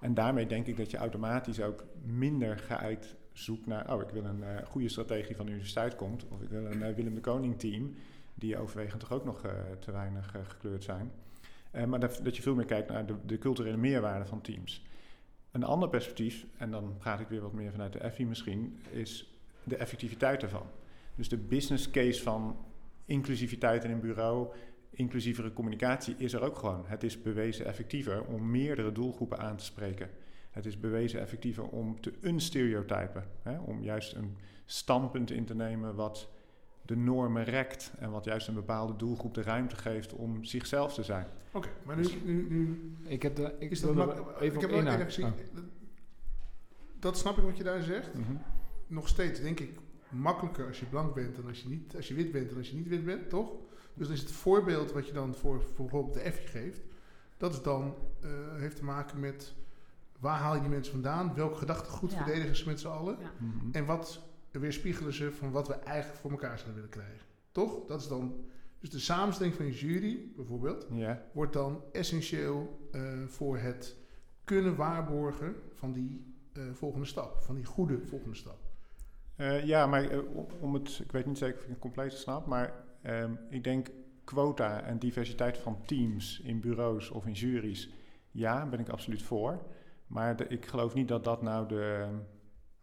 [0.00, 4.24] En daarmee denk ik dat je automatisch ook minder geëikt zoekt naar, oh, ik wil
[4.24, 6.24] een eh, goede strategie van de universiteit komt.
[6.28, 7.94] Of ik wil een eh, Willem de Koning team,
[8.34, 11.12] die overwegend toch ook nog eh, te weinig gekleurd zijn.
[11.88, 14.84] Maar dat, dat je veel meer kijkt naar de, de culturele meerwaarde van teams.
[15.50, 19.38] Een ander perspectief, en dan praat ik weer wat meer vanuit de FI misschien, is
[19.64, 20.66] de effectiviteit ervan.
[21.14, 22.56] Dus de business case van
[23.04, 24.48] inclusiviteit in een bureau,
[24.90, 26.84] inclusievere communicatie is er ook gewoon.
[26.86, 30.10] Het is bewezen effectiever om meerdere doelgroepen aan te spreken.
[30.60, 33.24] Het is bewezen effectiever om te unstereotypen.
[33.42, 33.58] Hè?
[33.58, 36.28] Om juist een standpunt in te nemen wat
[36.82, 41.02] de normen rekt en wat juist een bepaalde doelgroep de ruimte geeft om zichzelf te
[41.02, 41.26] zijn.
[41.52, 44.62] Oké, maar nu, nu, nu Ik heb de, ik is dat er ik even op
[44.62, 45.32] heb wel Oh.
[45.54, 45.64] dat-
[46.98, 48.14] dat snap ik wat je daar zegt.
[48.14, 48.32] Mhm.
[48.86, 49.70] Nog steeds denk ik
[50.08, 52.70] makkelijker als je blank bent dan als je, niet, als je wit bent dan als
[52.70, 53.50] je niet wit bent, toch?
[53.94, 56.80] Dus dan is het voorbeeld wat je dan voor, voor bijvoorbeeld de F geeft,
[57.36, 59.54] dat is dan, eh, heeft te maken met
[60.20, 62.16] waar haal je die mensen vandaan, welk gedachtegoed Ja.
[62.24, 63.30] verdedigen ze met z'n allen Ja.
[63.38, 63.68] Mhm.
[63.72, 67.26] en wat weerspiegelen ze van wat we eigenlijk voor elkaar zouden willen krijgen.
[67.52, 67.86] Toch?
[67.86, 68.34] Dat is dan,
[68.78, 71.22] dus de samenstelling van je jury bijvoorbeeld, Ja.
[71.32, 73.96] wordt dan essentieel eh, voor het
[74.44, 78.58] kunnen waarborgen van die eh, volgende stap, van die goede volgende stap.
[79.36, 82.46] Eh, ja, maar om- om het, ik weet niet zeker of ik het compleet snap,
[82.46, 83.88] maar ehm, ik denk
[84.24, 87.90] quota en diversiteit van teams in bureaus of in juries,
[88.30, 89.62] ja, ben ik absoluut voor.
[90.10, 92.06] Maar de- ik geloof niet dat dat nou de,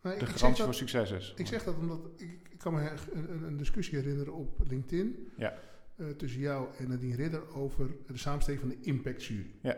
[0.01, 1.33] Nee, de garantie voor succes is.
[1.35, 5.53] Ik zeg dat omdat ik, ik kan me een, een discussie herinneren op LinkedIn Ja.
[5.95, 9.51] eh, tussen jou en Nadine Ridder over de samenstelling van de Impact Jury.
[9.61, 9.77] Ja.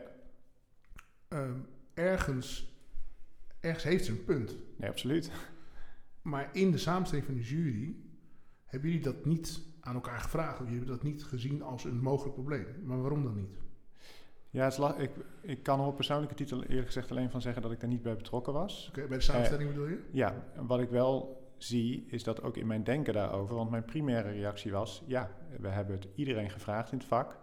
[1.27, 1.59] Ehm,
[1.93, 2.73] ergens,
[3.59, 5.31] ergens heeft ze een punt, Nee, absoluut.
[6.21, 7.95] maar in de samenstelling van de jury
[8.65, 11.99] hebben jullie dat niet aan elkaar gevraagd of jullie hebben dat niet gezien als een
[11.99, 12.65] mogelijk probleem.
[12.83, 13.57] Maar waarom dan niet?
[14.49, 17.79] Ja, ik, ik kan er op persoonlijke titel eerlijk gezegd alleen van zeggen dat ik
[17.79, 18.87] daar niet bij betrokken was.
[18.89, 20.03] Oké, bij de samenstelling bedoel je?
[20.11, 23.85] Ja, en wat ik wel zie is dat ook in mijn denken daarover, want mijn
[23.85, 27.37] primaire reactie was, ja, we hebben het iedereen gevraagd in het vak.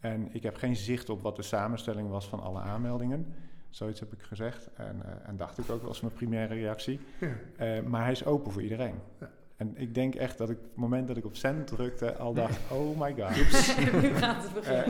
[0.00, 3.34] En ik heb geen zicht op wat de samenstelling was van alle aanmeldingen.
[3.70, 4.70] Zoiets heb ik gezegd.
[4.74, 7.00] En, eh, en dacht ik ook, was mijn primaire reactie.
[7.20, 7.36] Ja.
[7.56, 8.94] Eh, maar hij is open voor iedereen.
[9.20, 9.30] Ja.
[9.64, 12.34] En ik denk echt dat ik, op het moment dat ik op send drukte, al
[12.42, 13.36] dacht, oh my god.
[14.02, 14.84] nu gaat het beginnen.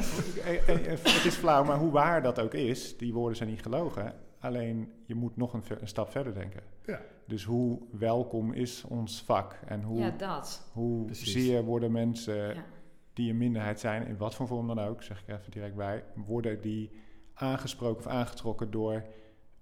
[0.44, 3.48] Eh, eh, eh, het is flauw, maar hoe waar dat ook is, die woorden zijn
[3.48, 4.14] niet gelogen.
[4.38, 6.62] Alleen, je moet nog een, ver- een stap verder denken.
[6.86, 7.00] Ja.
[7.26, 9.58] Dus hoe welkom is ons vak?
[9.66, 10.70] En hoe, ja, dat.
[10.72, 11.32] hoe Precies.
[11.32, 12.64] zeer worden mensen Ja.
[13.12, 15.76] die een minderheid zijn, in wat voor vorm dan ook, zeg ik er even direct
[15.76, 16.90] bij, worden die
[17.34, 19.04] aangesproken of aangetrokken door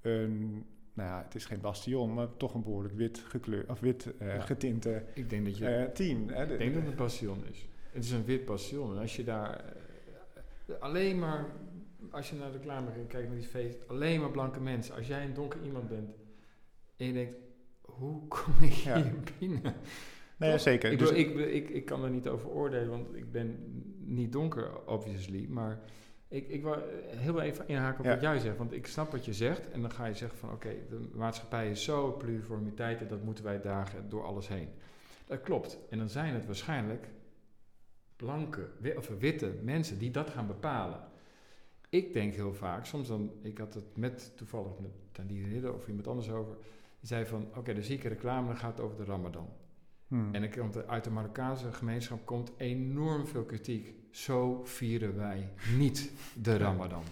[0.01, 4.17] een, nou ja, het is geen bastion, maar toch een behoorlijk wit gekleurd of wit
[4.19, 4.41] eh, Ja.
[4.41, 5.67] getinte Ik denk dat je...
[5.67, 6.29] eh, team.
[6.29, 6.47] Hè?
[6.47, 7.69] De- Ik denk dat het een passion is.
[7.91, 8.95] Het is een wit passion.
[8.95, 9.65] En als je daar
[10.67, 11.47] eh, alleen maar,
[12.11, 14.95] als je naar de reclame kijkt naar die feest, alleen maar blanke mensen.
[14.95, 16.11] Als jij een donker iemand bent
[16.97, 17.35] en je denkt,
[17.81, 19.03] hoe kom ik Ja.
[19.03, 19.75] hier binnen?
[20.37, 20.93] nee, ja, zeker.
[20.93, 23.57] Ik, Dus- ik, ik kan er niet over oordelen, want ik ben
[23.99, 25.47] niet donker, obviously.
[25.49, 25.81] Maar
[26.33, 26.77] ik, ik wil
[27.17, 28.11] heel even inhaken op Ja.
[28.13, 28.57] wat jij zegt.
[28.57, 29.71] Want ik snap wat je zegt.
[29.71, 33.45] En dan ga je zeggen van, oké, de maatschappij is zo pluriformiteit en dat moeten
[33.45, 34.69] wij dagen door alles heen.
[35.27, 35.79] Dat klopt.
[35.91, 37.09] En dan zijn het waarschijnlijk
[38.17, 41.01] blanke of witte mensen die dat gaan bepalen.
[41.89, 45.89] Ik denk heel vaak, soms dan, ik had het met toevallig met Tandy Ridder of
[45.89, 46.55] iemand anders over.
[47.01, 49.49] Die zei van, oké, de zieke reclame dan gaat het over de Ramadan.
[50.13, 50.35] Hmm.
[50.35, 53.95] En er uit de Marokkaanse gemeenschap komt enorm veel kritiek.
[54.11, 57.03] Zo vieren wij niet de Ramadan.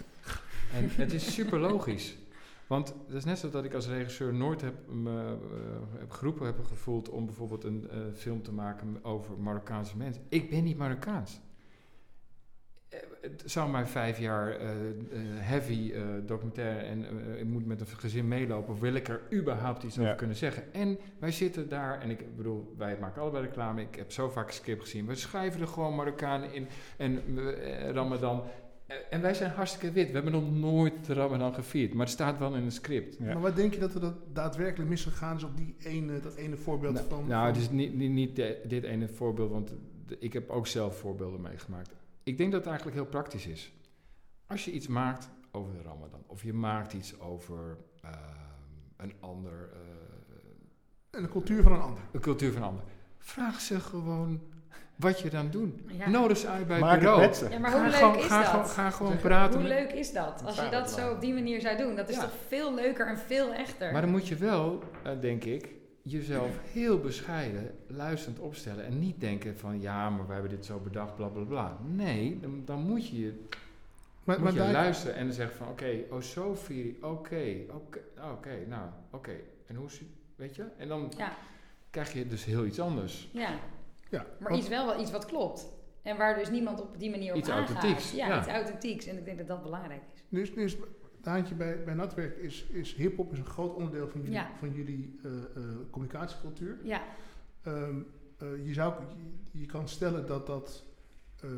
[0.74, 2.18] En het is super logisch.
[2.66, 6.46] Want het is net zo dat ik als regisseur nooit heb, me, eh, heb geroepen
[6.46, 10.22] heb gevoeld om bijvoorbeeld een eh, film te maken over Marokkaanse mensen.
[10.28, 11.40] Ik ben niet Marokkaans.
[13.20, 14.74] Het zou mij vijf jaar eh, eh,
[15.38, 17.04] heavy eh, documentaire en
[17.38, 18.80] ik moet met een gezin meelopen.
[18.80, 20.02] Wil ik er überhaupt iets Ja.
[20.02, 20.72] over kunnen zeggen?
[20.72, 23.80] En wij zitten daar, en ik bedoel, wij maken allebei reclame.
[23.82, 25.06] Ik heb zo vaak een script gezien.
[25.06, 27.20] We schrijven er gewoon Marokkanen in en
[27.92, 28.42] Ramadan.
[29.10, 30.06] En wij zijn hartstikke wit.
[30.06, 31.92] We hebben nog nooit de Ramadan gevierd.
[31.92, 33.16] Maar het staat wel in een script.
[33.18, 33.24] Ja.
[33.24, 36.56] Maar wat denk je dat er dat daadwerkelijk misgegaan is op die ene, dat ene
[36.56, 37.26] voorbeeld Nou, van...
[37.26, 39.72] nou, het is niet, niet, niet de- dit ene voorbeeld, want
[40.06, 41.90] de- ik heb ook zelf voorbeelden meegemaakt.
[42.22, 43.72] Ik denk dat het eigenlijk heel praktisch is.
[44.46, 48.14] Als je iets maakt over de Ramadan, of je maakt iets over ehm,
[48.96, 49.78] een ander, eh,
[51.10, 52.02] En de cultuur van een ander.
[52.12, 52.84] een cultuur van een ander,
[53.18, 54.40] vraag ze gewoon
[54.96, 55.80] wat je dan doet.
[55.86, 56.08] Ja.
[56.08, 57.50] Nodig ze uit bij het Maak het bureau.
[57.50, 58.50] Ja, maar Ga hoe leuk gewoon- is ga dat?
[58.50, 59.60] Gewoon, ga gewoon praten.
[59.60, 60.42] Hoe leuk is dat?
[60.44, 61.10] Als je dat zo maar.
[61.14, 61.96] op die manier zou doen.
[61.96, 62.20] Dat is Ja.
[62.22, 63.92] toch veel leuker en veel echter.
[63.92, 65.68] Maar dan moet je wel, eh, denk ik,
[66.02, 68.84] jezelf heel bescheiden, luisterend opstellen.
[68.84, 71.78] En niet denken van, ja, maar wij hebben dit zo bedacht, bla bla bla.
[71.86, 73.32] Nee, dan, dan moet je,
[74.24, 76.96] Maar, moet maar je daar- luisteren en dan zeggen van, oké, oh zo vier, je-
[77.06, 77.98] oké, oké,
[78.32, 79.32] oké, nou, oké.
[79.66, 79.88] En hoe,
[80.36, 80.64] weet je?
[80.76, 81.32] En dan Ja.
[81.90, 83.28] krijg je dus heel iets anders.
[83.32, 83.50] Ja,
[84.10, 85.66] ja, maar iets wel wat, iets wat klopt.
[86.02, 87.68] En waar dus niemand op die manier op Iets aangaat.
[87.68, 88.38] authentieks, Ja, ja.
[88.38, 89.06] iets authentieks.
[89.06, 90.22] En ik denk dat dat belangrijk is.
[90.28, 90.76] Dus, dus
[91.22, 94.50] Daantje, bij, bij Natwerk is, is hip-hop is een groot onderdeel van jullie, Ja.
[94.58, 96.78] van jullie eh, eh, communicatiecultuur.
[96.82, 97.02] Ja,
[97.62, 98.00] Ehm,
[98.38, 98.94] eh, je, zou,
[99.52, 100.84] je, je kan stellen dat dat
[101.40, 101.52] ehm,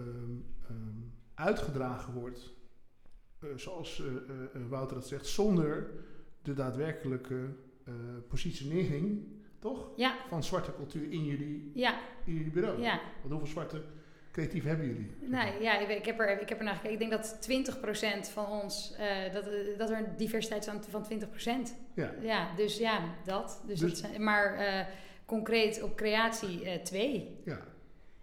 [0.68, 1.01] ehm,
[1.35, 2.53] uitgedragen wordt,
[3.57, 4.03] zoals
[4.68, 5.90] Wouter dat zegt, zonder
[6.42, 7.48] de daadwerkelijke
[8.29, 9.22] positionering,
[9.59, 9.90] toch?
[9.96, 12.81] ja, Van zwarte cultuur in jullie, ja, in jullie bureau.
[12.81, 13.01] ja.
[13.20, 13.83] Want hoeveel zwarte
[14.33, 15.11] creatief hebben jullie?
[15.21, 16.92] Nee, ja, ik, ik heb er, ik heb er naar gekeken.
[16.92, 17.38] Ik denk dat
[18.27, 21.75] 20% van ons, eh, dat, eh, dat er een diversiteit is van 20%.
[21.95, 22.11] Ja.
[22.21, 23.62] Ja, dus ja, dat.
[23.66, 24.87] Dus Dus- dat zijn, maar eh,
[25.27, 27.40] concreet op creatie eh, twee.
[27.45, 27.59] Ja,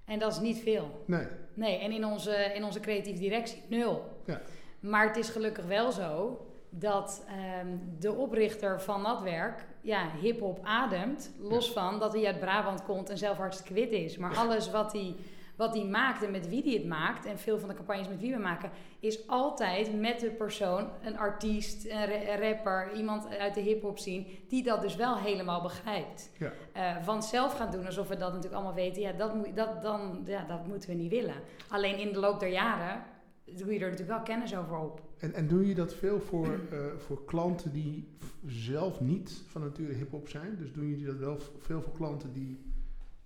[0.06, 1.04] En dat is niet veel.
[1.06, 1.28] nee.
[1.54, 4.22] Nee, en in onze, in onze creatieve directie nul.
[4.26, 4.42] Ja.
[4.80, 7.68] Maar het is gelukkig wel zo dat ehm,
[8.00, 11.32] de oprichter van Natwerk ja, hip-hop ademt.
[11.40, 14.18] Los van dat hij uit Brabant komt en zelf hartstikke wit is.
[14.18, 15.16] Maar alles wat hij,
[15.60, 18.20] wat hij maakt en met wie hij het maakt, en veel van de campagnes met
[18.20, 23.38] wie we maken, is altijd met de persoon, een artiest, een, ra- een rapper, iemand
[23.38, 26.32] uit de hip-hop zien, die dat dus wel helemaal begrijpt.
[26.38, 26.52] Ja.
[26.74, 29.82] Eh, van zelf gaan doen alsof we dat natuurlijk allemaal weten, ja, dat, moet, dat,
[29.82, 31.36] dan, ja, dat moeten we niet willen.
[31.68, 33.04] Alleen in de loop der jaren
[33.46, 35.02] doe je er natuurlijk wel kennis over op.
[35.18, 38.08] En, en doe je dat veel voor, eh, voor klanten die
[38.46, 40.56] zelf niet van nature hip-hop zijn?
[40.58, 42.60] Dus doen jullie dat wel veel voor klanten die,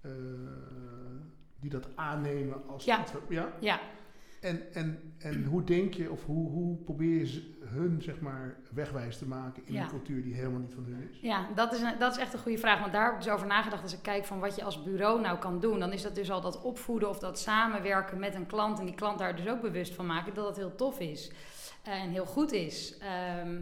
[0.02, 0.12] eh,
[1.64, 3.04] die dat aannemen als Ja.
[3.30, 3.52] ja?
[3.60, 3.80] Ja,
[4.42, 8.56] En, en, en hoe denk je of hoe, hoe probeer je ze- hun zeg maar
[8.74, 9.82] wegwijs te maken in Ja.
[9.82, 11.20] een cultuur die helemaal niet van hun is?
[11.22, 12.80] ja dat, is een- dat is echt een goede vraag.
[12.80, 13.84] Want daar heb ik dus over nagedacht.
[13.84, 16.32] Als ik kijk van wat je als bureau nou kan doen, dan is dat dus
[16.32, 18.80] al dat opvoeden of dat samenwerken met een klant.
[18.80, 21.32] En die klant daar dus ook bewust van maken dat het heel tof is
[21.84, 22.98] eh, en heel goed is.
[22.98, 23.62] Ehm,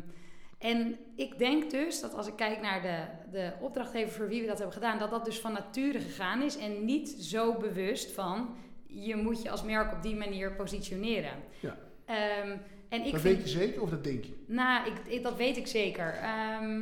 [0.61, 4.47] en ik denk dus dat als ik kijk naar de, de opdrachtgever voor wie we
[4.47, 8.55] dat hebben gedaan, dat dat dus van nature gegaan is en niet zo bewust van
[8.87, 11.33] je moet je als merk op die manier positioneren.
[11.59, 11.77] Ja.
[12.05, 12.57] Ehm,
[12.89, 14.43] en ik dat vind, weet je zeker of dat denk je?
[14.47, 16.13] Nou, ik, ik- dat weet ik zeker.
[16.13, 16.81] Ehm,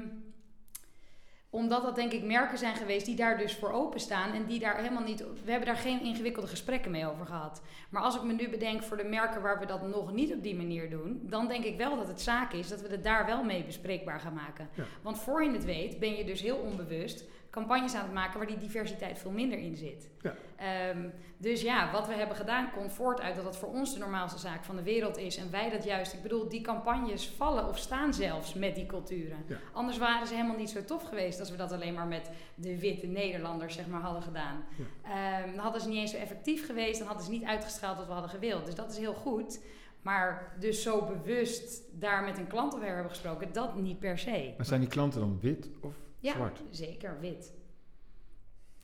[1.49, 4.75] omdat dat denk ik merken zijn geweest die daar dus voor openstaan en die daar
[4.75, 5.19] helemaal niet.
[5.19, 7.61] We hebben daar geen ingewikkelde gesprekken mee over gehad.
[7.89, 10.43] Maar als ik me nu bedenk voor de merken waar we dat nog niet op
[10.43, 13.25] die manier doen, dan denk ik wel dat het zaak is dat we het daar
[13.25, 14.69] wel mee bespreekbaar gaan maken.
[14.73, 14.83] Ja.
[15.01, 18.47] Want voor je het weet, ben je dus heel onbewust campagnes aan het maken waar
[18.47, 20.09] die diversiteit veel minder in zit.
[20.21, 20.35] Ja.
[20.55, 23.99] Ehm, dus ja, wat we hebben gedaan komt voort uit dat het voor ons de
[23.99, 25.37] normaalste zaak van de wereld is.
[25.37, 29.37] En wij dat juist, ik bedoel, die campagnes vallen of staan zelfs met die culturen.
[29.47, 29.57] Ja.
[29.73, 32.79] Anders waren ze helemaal niet zo tof geweest als we dat alleen maar met de
[32.79, 34.63] witte Nederlanders zeg maar, hadden gedaan.
[35.03, 38.05] Ehm, dan hadden ze niet eens zo effectief geweest, dan hadden ze niet uitgestraald wat
[38.05, 38.65] we hadden gewild.
[38.65, 39.59] Dus dat is heel goed.
[40.01, 44.53] Maar dus zo bewust daar met een klant over hebben gesproken, dat niet per se.
[44.57, 46.61] Maar zijn die klanten dan wit of Ja, zwart?
[46.69, 47.53] zeker wit.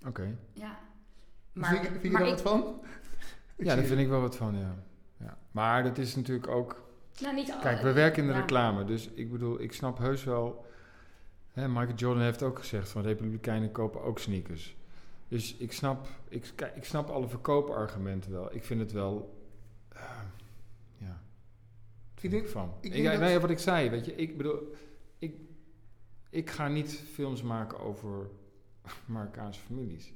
[0.08, 0.38] Oké.
[0.54, 0.80] Ja.
[1.54, 2.82] vind je, vind je maar daar ik- wat van?
[3.58, 4.76] Ja, daar vind ik wel wat van, ja.
[5.17, 5.38] ja.
[5.52, 6.84] Maar dat is natuurlijk ook...
[7.21, 8.39] Nou, niet al- Kijk, we werken in de ja.
[8.39, 10.65] reclame, dus ik bedoel, ik snap heus wel...
[11.52, 14.76] Hè, Michael Jordan heeft ook gezegd van republikeinen kopen ook sneakers.
[15.28, 18.56] Dus ik snap, ik, ik snap alle verkoopargumenten wel.
[18.56, 19.39] Ik vind het wel...
[19.89, 20.02] eh,
[20.98, 21.21] ja,
[22.12, 22.74] wat vind ik van.
[22.82, 24.76] ik Ik, ja, nee, wat ik zei, weet je, ik bedoel...
[26.36, 28.30] Ik, ga niet films maken over
[29.06, 30.13] Marokkaanse families.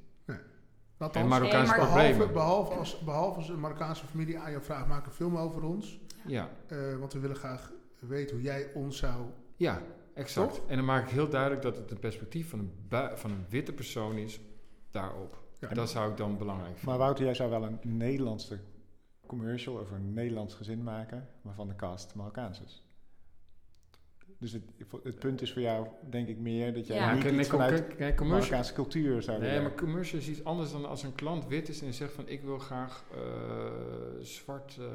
[0.98, 2.34] Althans, En Marokkaanse Nee, maar- behalve, problemen.
[2.34, 6.00] behalve, als, behalve als een Marokkaanse familie aan jou vraagt, maak een film over ons.
[6.28, 9.26] Ja, Eh, want we willen graag weten hoe jij ons zou...
[9.56, 9.82] ja,
[10.14, 10.54] exact.
[10.56, 10.68] Toch?
[10.68, 13.74] En dan maak ik heel duidelijk dat het een perspectief van een, van een witte
[13.74, 14.40] persoon is
[14.92, 15.44] daarop.
[15.60, 15.68] Ja.
[15.68, 16.90] Dat zou ik dan belangrijk vinden.
[16.90, 18.60] Maar Wouter, jij zou wel een Nederlandse
[19.26, 22.84] commercial over een Nederlands gezin maken, waarvan de cast Marokkaans is.
[24.40, 24.62] Dus het,
[25.04, 27.14] het punt is voor jou, denk ik, meer dat jij Ja.
[27.14, 30.72] niet nee, iets vanuit kijk, commercial, Marokkaanse cultuur zou nee, maar commercial is iets anders
[30.72, 33.20] dan als een klant wit is en zegt van ik wil graag eh,
[34.22, 34.86] zwart, eh,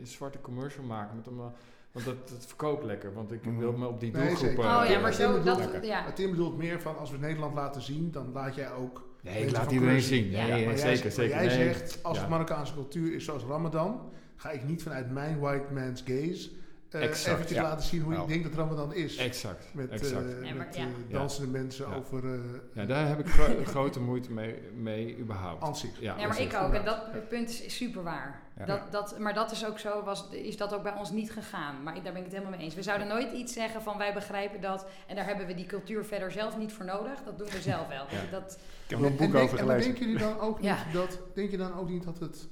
[0.00, 1.16] een zwarte commercial maken.
[1.16, 1.54] Met allemaal,
[1.92, 3.58] want dat, dat verkoopt lekker, want ik Mhm.
[3.58, 4.48] wil me op die Nee, doelgroep...
[4.48, 4.64] zeker.
[4.64, 6.12] eh, Oh ja, maar Tim zo, bedoelt- dat, ja.
[6.12, 9.08] Tim bedoelt meer van, als we Nederland laten zien, dan laat jij ook...
[9.22, 10.30] Nee, Mensen ik laat iedereen zien.
[10.30, 10.46] Ja.
[10.46, 11.36] Maar zeker, jij, zeker.
[11.36, 11.66] maar jij Nee.
[11.74, 12.20] zegt, als Ja.
[12.22, 16.58] het Marokkaanse cultuur is zoals Ramadan, ga ik niet vanuit mijn white man's gaze eh
[16.98, 17.62] Exact, eventjes ja.
[17.62, 18.22] laten zien hoe Nou.
[18.22, 19.16] ik denk dat Ramadan is.
[19.16, 20.42] Exact, Met, exact.
[20.42, 21.94] eh, maar eh, dansende mensen Ja.
[21.96, 22.40] over eh
[22.74, 25.62] Ja, daar heb ik gro- grote moeite mee, mee überhaupt.
[25.62, 26.00] aan zich.
[26.00, 26.72] Ja, maar ik ook.
[26.72, 28.42] En dat punt is, super waar.
[28.58, 28.64] Ja.
[28.64, 31.82] Dat, dat, maar dat is ook zo, was, is dat ook bij ons niet gegaan.
[31.82, 32.74] Maar ik, daar ben ik het helemaal mee eens.
[32.74, 34.86] We zouden nooit iets zeggen van wij begrijpen dat.
[35.06, 37.22] En daar hebben we die cultuur verder zelf niet voor nodig.
[37.24, 38.04] Dat doen we zelf wel.
[38.10, 38.30] Ja.
[38.30, 39.82] Dat, Ik heb er een En boek denk- over gelezen.
[39.90, 40.84] denken jullie dan ook niet Ja.
[40.92, 42.48] dat denk je dan ook niet dat het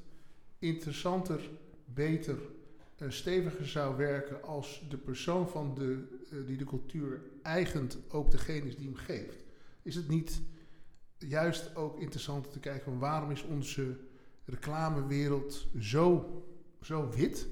[0.59, 1.40] interessanter,
[1.85, 2.40] beter, eh,
[3.09, 8.67] steviger zou werken als de persoon van de, eh, die de cultuur eigent ook degene
[8.67, 9.45] is die hem geeft?
[9.83, 10.43] Is het niet
[11.19, 13.97] juist ook interessant om te kijken van waarom is onze
[14.45, 16.43] reclamewereld zo,
[16.81, 17.49] zo wit?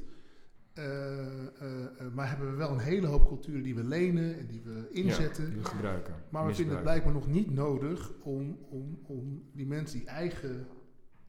[0.77, 4.47] Eh, eh, eh, maar hebben we wel een hele hoop culturen die we lenen en
[4.47, 5.45] die we inzetten.
[5.45, 6.15] Ja, die we gebruiken.
[6.29, 10.67] Maar we vinden het blijkbaar nog niet nodig om, om, om die mensen die eigen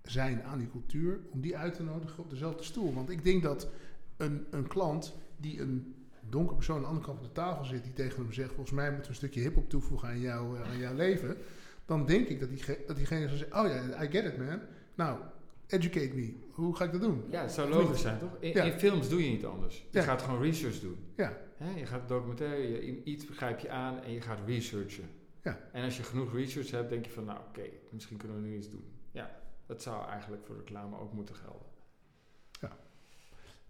[0.01, 2.93] zijn aan die cultuur, om die uit te nodigen op dezelfde stoel.
[2.93, 3.69] Want ik denk dat
[4.17, 5.95] een, een klant die een
[6.29, 8.71] donkere persoon aan de andere kant van de tafel zit, die tegen hem zegt, volgens
[8.75, 11.37] mij moeten we een stukje hip-hop toevoegen aan, jou, eh, aan jouw leven,
[11.85, 14.59] dan denk ik dat, die, dat diegene zou zeggen, oh ja, I get it man.
[14.95, 15.19] Nou,
[15.67, 16.33] educate me.
[16.51, 17.23] Hoe ga ik dat doen?
[17.29, 18.37] Ja, het zou logisch zijn, toch?
[18.39, 18.63] In, Ja.
[18.63, 19.85] in films doe je niet anders.
[19.91, 20.03] Je Ja.
[20.03, 20.97] gaat gewoon research doen.
[21.15, 21.37] Ja?
[21.75, 25.09] Je gaat documentaire, je, iets begrijp je aan en je gaat researchen.
[25.43, 25.59] Ja.
[25.71, 28.55] En als je genoeg research hebt, denk je van, nou oké, misschien kunnen we nu
[28.57, 28.83] iets doen.
[29.11, 31.67] Ja, dat zou eigenlijk voor reclame ook moeten gelden.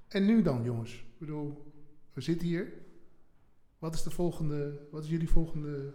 [0.08, 0.94] En nu dan, jongens?
[0.94, 1.72] Ik bedoel,
[2.14, 2.74] we zitten hier.
[3.80, 5.94] Wat is de volgende, wat is jullie volgende,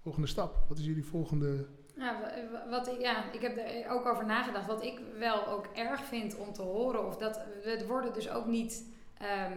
[0.00, 0.64] volgende stap?
[0.68, 1.66] Wat is jullie volgende...
[1.96, 4.66] ja, wa- wa- wat ik, ja, ik heb er ook over nagedacht.
[4.66, 8.46] Wat ik wel ook erg vind om te horen, of dat we worden dus ook
[8.46, 8.90] niet.
[9.18, 9.52] ehm,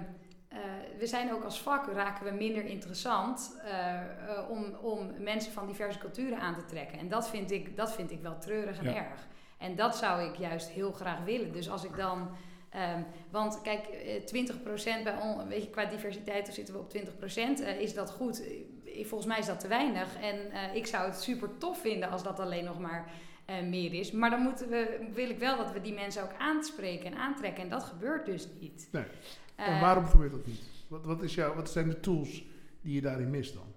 [0.47, 0.59] eh,
[0.99, 5.67] we zijn ook als vak raken we minder interessant eh, eh, om, om mensen van
[5.67, 6.99] diverse culturen aan te trekken.
[6.99, 8.95] En dat vind ik, dat vind ik wel treurig en Ja.
[8.95, 9.27] erg.
[9.57, 11.51] En dat zou ik juist heel graag willen.
[11.51, 12.29] Dus als ik dan.
[12.75, 17.59] Ehm, want kijk, eh, 20% bij on, weet je, qua diversiteit zitten we op 20%.
[17.59, 18.43] Eh, is dat goed?
[18.43, 18.51] Eh,
[19.05, 20.15] Volgens mij is dat te weinig.
[20.21, 23.11] En eh, ik zou het super tof vinden als dat alleen nog maar
[23.45, 24.11] eh, meer is.
[24.11, 27.63] Maar dan moeten we, wil ik wel dat we die mensen ook aanspreken en aantrekken.
[27.63, 28.87] En dat gebeurt dus niet.
[28.91, 29.03] Nee.
[29.55, 30.61] Eh, en waarom gebeurt dat niet?
[30.87, 32.43] Wat, wat, is jouw, wat zijn de tools
[32.81, 33.73] die je daarin mist dan?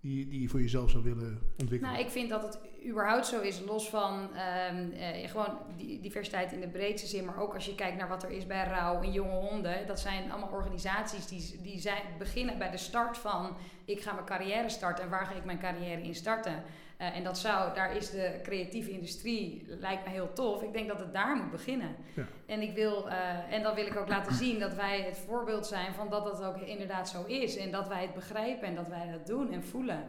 [0.00, 1.94] Die, die je voor jezelf zou willen ontwikkelen?
[1.94, 6.52] Nou, ik vind dat het überhaupt zo is, los van ehm, eh, gewoon die diversiteit
[6.52, 9.02] in de breedste zin, maar ook als je kijkt naar wat er is bij Rauw
[9.02, 9.86] en Jonge Honden.
[9.86, 14.26] Dat zijn allemaal organisaties die, die zijn, beginnen bij de start van ik ga mijn
[14.26, 16.62] carrière starten en waar ga ik mijn carrière in starten.
[16.96, 20.62] Eh, en dat zou, daar is de creatieve industrie, lijkt me heel tof.
[20.62, 21.96] Ik denk dat het daar moet beginnen.
[22.14, 22.26] Ja.
[22.46, 25.66] En, ik wil, eh, en dan wil ik ook laten zien dat wij het voorbeeld
[25.66, 27.56] zijn van dat dat ook inderdaad zo is.
[27.56, 30.04] En dat wij het begrijpen en dat wij dat doen en voelen.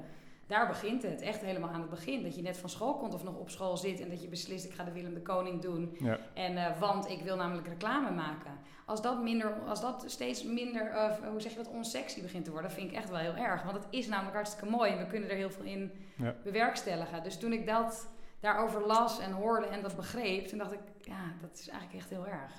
[0.47, 2.23] Daar begint het, echt helemaal aan het begin.
[2.23, 4.65] Dat je net van school komt of nog op school zit en dat je beslist,
[4.65, 5.95] ik ga de Willem de Koning doen.
[5.99, 6.17] Ja.
[6.33, 8.51] En, eh, want ik wil namelijk reclame maken.
[8.85, 12.51] Als dat, minder, als dat steeds minder, eh, hoe zeg je dat, onsexy begint te
[12.51, 13.63] worden, vind ik echt wel heel erg.
[13.63, 16.35] Want het is namelijk hartstikke mooi en we kunnen er heel veel in Ja.
[16.43, 17.23] bewerkstelligen.
[17.23, 18.07] Dus toen ik dat
[18.39, 22.09] daarover las en hoorde en dat begreep, toen dacht ik, ja, dat is eigenlijk echt
[22.09, 22.51] heel erg.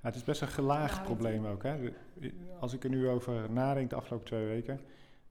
[0.00, 1.62] Ja, het is best een gelaagd probleem ook.
[1.62, 1.92] Hè?
[2.60, 4.80] Als ik er nu over nadenk de afgelopen twee weken,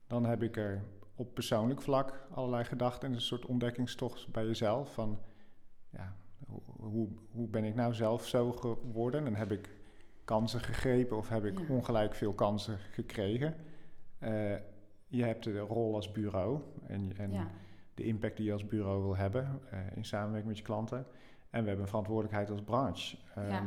[0.06, 0.82] dan heb ik er
[1.22, 4.94] op persoonlijk vlak allerlei gedachten en een soort ontdekkingstocht bij jezelf.
[4.94, 5.18] Van
[5.90, 6.16] ja,
[6.76, 9.26] hoe, hoe, ben ik nou zelf zo geworden?
[9.26, 9.70] En heb ik
[10.24, 11.64] kansen gegrepen of heb ik Ja.
[11.68, 13.54] ongelijk veel kansen gekregen?
[14.18, 14.54] Eh,
[15.06, 17.50] je hebt de rol als bureau en, en ja.
[17.94, 21.06] de impact die je als bureau wil hebben eh, in samenwerking met je klanten.
[21.50, 23.16] En we hebben een verantwoordelijkheid als branche.
[23.34, 23.48] Ja.
[23.48, 23.66] Ehm,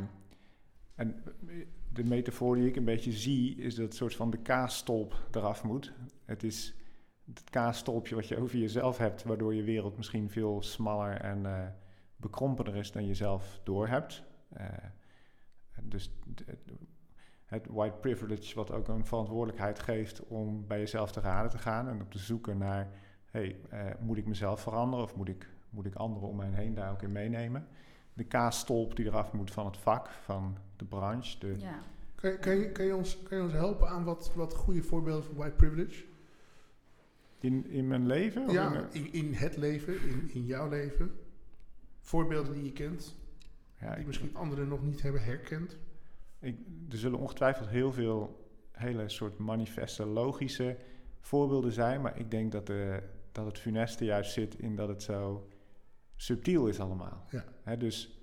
[0.95, 1.23] En
[1.93, 5.93] de metafoor die ik een beetje zie, is dat soort van de kaasstolp eraf moet.
[6.25, 6.73] Het is
[7.33, 11.67] het kaasstolpje wat je over jezelf hebt, waardoor je wereld misschien veel smaller en eh
[12.17, 14.23] bekrompener is dan je zelf doorhebt.
[14.53, 14.65] Eh,
[15.81, 16.43] dus d-
[17.45, 21.87] het white privilege, wat ook een verantwoordelijkheid geeft om bij jezelf te raden te gaan
[21.87, 22.89] en op te zoeken naar,
[23.31, 26.73] hey, eh, moet ik mezelf veranderen of moet ik, moet ik anderen om mij heen
[26.73, 27.67] daar ook in meenemen?
[28.13, 31.39] De kaasstolp die eraf moet van het vak, van de branche.
[31.39, 31.79] De, ja.
[32.15, 34.83] Kan, je- kan, je, kan, je ons, kan je ons helpen aan wat, wat goede
[34.83, 36.03] voorbeelden van white privilege?
[37.45, 38.49] In, in mijn leven?
[38.51, 41.11] Ja, eh, in, in het leven, in, in jouw leven.
[41.99, 43.15] Voorbeelden die je kent,
[43.79, 45.77] ja, die ik- misschien anderen nog niet hebben herkend.
[46.39, 46.57] Ik,
[46.89, 50.77] er zullen ongetwijfeld heel veel hele soort manifeste, logische
[51.19, 52.01] voorbeelden zijn.
[52.01, 55.47] Maar ik denk dat, de, dat het funeste juist zit in dat het zo
[56.15, 57.25] subtiel is allemaal.
[57.65, 57.75] Ja.
[57.75, 58.19] Dus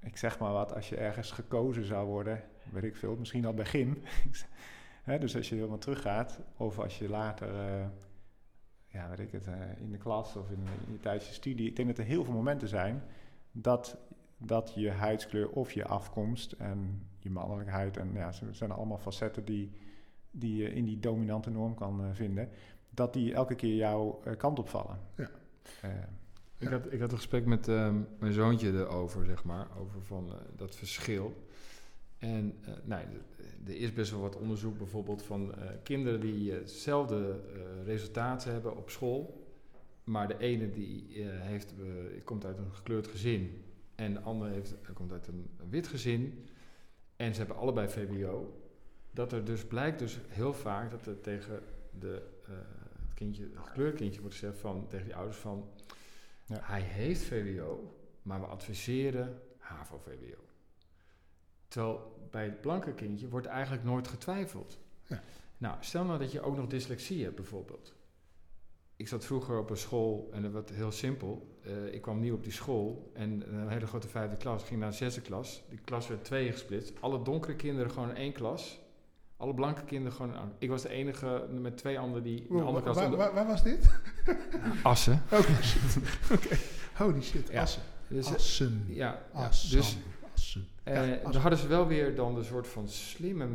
[0.00, 2.42] ik zeg maar wat, als je ergens gekozen zou worden,
[2.72, 3.98] weet ik veel, misschien al bij Gim.
[5.20, 7.86] Dus als je helemaal teruggaat, of als je later, eh,
[8.88, 11.68] ja, weet ik het, eh, in de klas of in, in tijdens je studie.
[11.68, 13.02] Ik denk dat er heel veel momenten zijn
[13.52, 13.98] dat
[14.36, 19.44] dat je huidskleur of je afkomst en je mannelijkheid, en ja, het zijn allemaal facetten
[19.44, 19.72] die,
[20.30, 22.48] die je in die dominante norm kan eh, vinden,
[22.90, 24.98] dat die elke keer jouw eh, kant opvallen.
[25.14, 25.30] Ja.
[26.58, 27.66] Ik had, ik had een gesprek met
[28.18, 31.47] mijn zoontje erover, zeg maar, over van, dat verschil.
[32.18, 33.04] En eh, nou,
[33.66, 38.76] er is best wel wat onderzoek bijvoorbeeld van eh, kinderen die hetzelfde eh, resultaten hebben
[38.76, 39.46] op school.
[40.04, 41.74] Maar de ene die heeft,
[42.24, 43.64] komt uit een gekleurd gezin
[43.94, 46.48] en de andere heeft, komt uit een wit gezin.
[47.16, 48.62] En ze hebben allebei VWO.
[49.10, 51.62] Dat er dus blijkt dus heel vaak dat er tegen
[51.98, 55.68] de, het, kindje, het gekleurd kindje wordt gezegd van, tegen die ouders van...
[56.44, 56.58] Ja.
[56.62, 60.47] Hij heeft VWO, maar we adviseren HAVO-VWO.
[61.68, 64.78] Terwijl bij het blanke kindje wordt eigenlijk nooit getwijfeld.
[65.06, 65.22] Ja.
[65.58, 67.94] Nou, stel nou dat je ook nog dyslexie hebt bijvoorbeeld.
[68.96, 71.58] Ik zat vroeger op een school en dat was heel simpel.
[71.62, 74.62] Eh, ik kwam nieuw op die school en een hele grote vijfde klas.
[74.64, 75.62] Ging naar de zesde klas.
[75.68, 76.92] Die klas werd tweeën gesplitst.
[77.00, 78.80] Alle donkere kinderen gewoon in één klas.
[79.36, 82.56] Alle blanke kinderen gewoon in een Ik was de enige met twee anderen die in
[82.56, 82.96] de andere klas...
[82.96, 83.90] waar, waar- waar was dit?
[84.82, 85.22] Assen.
[85.32, 85.98] Oh shit.
[86.34, 86.56] Oké.
[86.96, 87.48] Holy shit.
[87.48, 87.60] Ja.
[87.62, 87.82] Assen.
[88.08, 88.84] Dus, eh, Assen.
[88.88, 89.76] ja, ja, Assen.
[89.76, 89.96] dus
[90.38, 90.66] Assen.
[90.84, 93.46] Eh, Ja, dan hadden ze wel weer dan de soort van slimme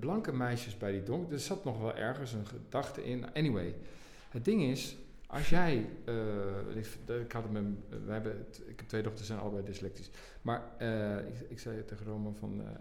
[0.00, 1.32] blanke meisjes bij die donker.
[1.32, 3.34] Er zat nog wel ergens een gedachte in.
[3.34, 3.74] Anyway,
[4.30, 6.86] het ding is, als jij, eh, ik,
[7.24, 7.64] ik had het met,
[8.06, 10.10] we hebben, ik heb twee dochters zijn allebei dyslectisch.
[10.42, 12.74] Maar eh, ik, ik zei tegen Roman van, eh, eh,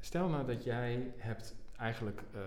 [0.00, 2.40] stel nou dat jij hebt eigenlijk, eh,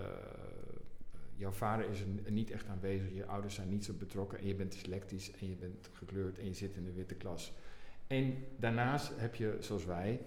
[1.36, 4.56] jouw vader is er niet echt aanwezig, je ouders zijn niet zo betrokken en je
[4.56, 7.54] bent dyslectisch en je bent gekleurd en je zit in de witte klas.
[8.08, 10.20] En daarnaast heb je, zoals wij,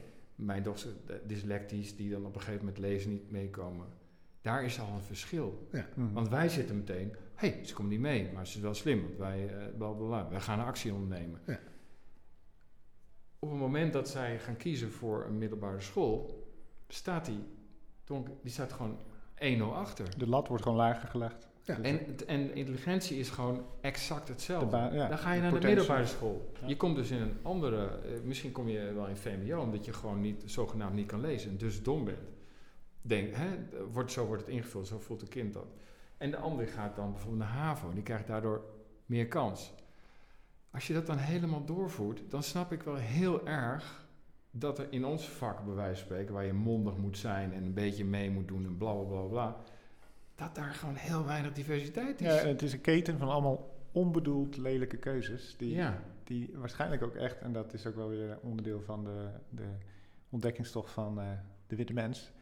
[0.45, 0.91] mijn dochter
[1.27, 3.87] dyslectisch, die dan op een gegeven moment lezen niet meekomen.
[4.41, 5.69] Daar is al een verschil.
[5.95, 6.13] mm.
[6.13, 9.03] Want wij zitten meteen, hé, hey, ze komt niet mee, maar ze is wel slim,
[9.03, 11.41] want wij, eh bla bla bla, wij gaan een actie ondernemen.
[11.47, 11.59] Ja.
[13.39, 16.47] Op het moment dat zij gaan kiezen voor een middelbare school,
[16.89, 17.45] staat die,
[18.05, 18.99] donker, die staat gewoon
[19.59, 20.19] 1-0 achter.
[20.19, 21.50] de lat wordt gewoon lager gelegd.
[21.63, 21.81] Ja.
[21.81, 24.77] En, en intelligentie is gewoon exact de hetzelfde.
[24.77, 26.53] ja, Dan ga je de naar de middelbare school.
[26.61, 26.69] Ja.
[26.69, 29.93] Je komt dus in een andere, eh, misschien kom je wel in VMBO, omdat je
[29.93, 32.19] gewoon niet, zogenaamd niet kan lezen en dus dom bent.
[33.03, 33.49] Denk, hè,
[33.93, 35.67] wordt, zo wordt het ingevuld, zo voelt een kind dat.
[36.17, 38.65] En de andere gaat dan bijvoorbeeld naar HAVO, die krijgt daardoor
[39.07, 39.73] meer kans.
[40.71, 44.09] Als je dat dan helemaal doorvoert, dan snap ik wel heel erg
[44.51, 47.65] dat er in ons vak, bij wijze van spreken, waar je mondig moet zijn en
[47.65, 49.57] een beetje mee moet doen en bla bla bla bla,
[50.41, 52.27] dat daar gewoon heel weinig diversiteit is.
[52.27, 55.55] Ja, het is een keten van allemaal onbedoeld lelijke keuzes.
[55.59, 56.03] Die, Ja.
[56.25, 59.69] die waarschijnlijk ook echt, en dat is ook wel weer onderdeel van de, de
[60.31, 61.27] ontdekkingstocht van eh,
[61.67, 62.33] de witte mens,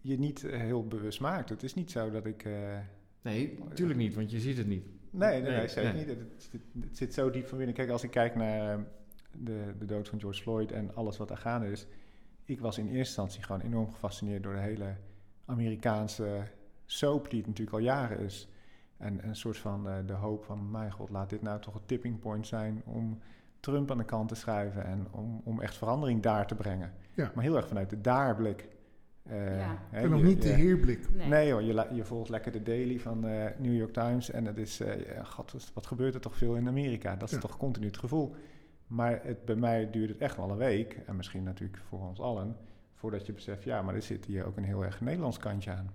[0.00, 1.48] je niet eh, heel bewust maakt.
[1.48, 2.44] Het is niet zo dat ik.
[2.44, 2.78] eh,
[3.22, 4.84] Nee, natuurlijk niet, want je ziet het niet.
[5.10, 6.06] nee, nee, nee, Nee, zeker nee.
[6.06, 6.08] niet.
[6.08, 7.76] Het, het, het zit zo diep van binnen.
[7.76, 8.86] Kijk, als ik kijk naar
[9.38, 11.86] de, de dood van George Floyd en alles wat er gaande is.
[12.44, 14.94] Ik was in eerste instantie gewoon enorm gefascineerd door de hele
[15.44, 16.42] Amerikaanse
[16.92, 18.48] soap die het natuurlijk al jaren is.
[18.96, 21.86] En een soort van eh, de hoop van, mijn god, laat dit nou toch een
[21.86, 23.18] tipping point zijn om
[23.60, 26.92] Trump aan de kant te schuiven en om, om echt verandering daar te brengen.
[27.14, 27.30] Ja.
[27.34, 28.68] Maar heel erg vanuit de daarblik.
[29.22, 29.78] Eh, Ja.
[29.90, 31.10] hè, En nog je- niet de heerblik.
[31.14, 31.28] Nee.
[31.28, 34.58] Nee hoor, je, je volgt lekker de daily van eh New York Times en het
[34.58, 37.16] is, eh, god, wat- wat gebeurt er toch veel in Amerika?
[37.16, 37.40] Dat is Ja.
[37.40, 38.34] toch continu het gevoel.
[38.86, 42.20] Maar het, bij mij duurde het echt wel een week, en misschien natuurlijk voor ons
[42.20, 42.56] allen,
[42.94, 45.90] voordat je beseft, ja, maar er zit hier ook een heel erg Nederlands kantje aan.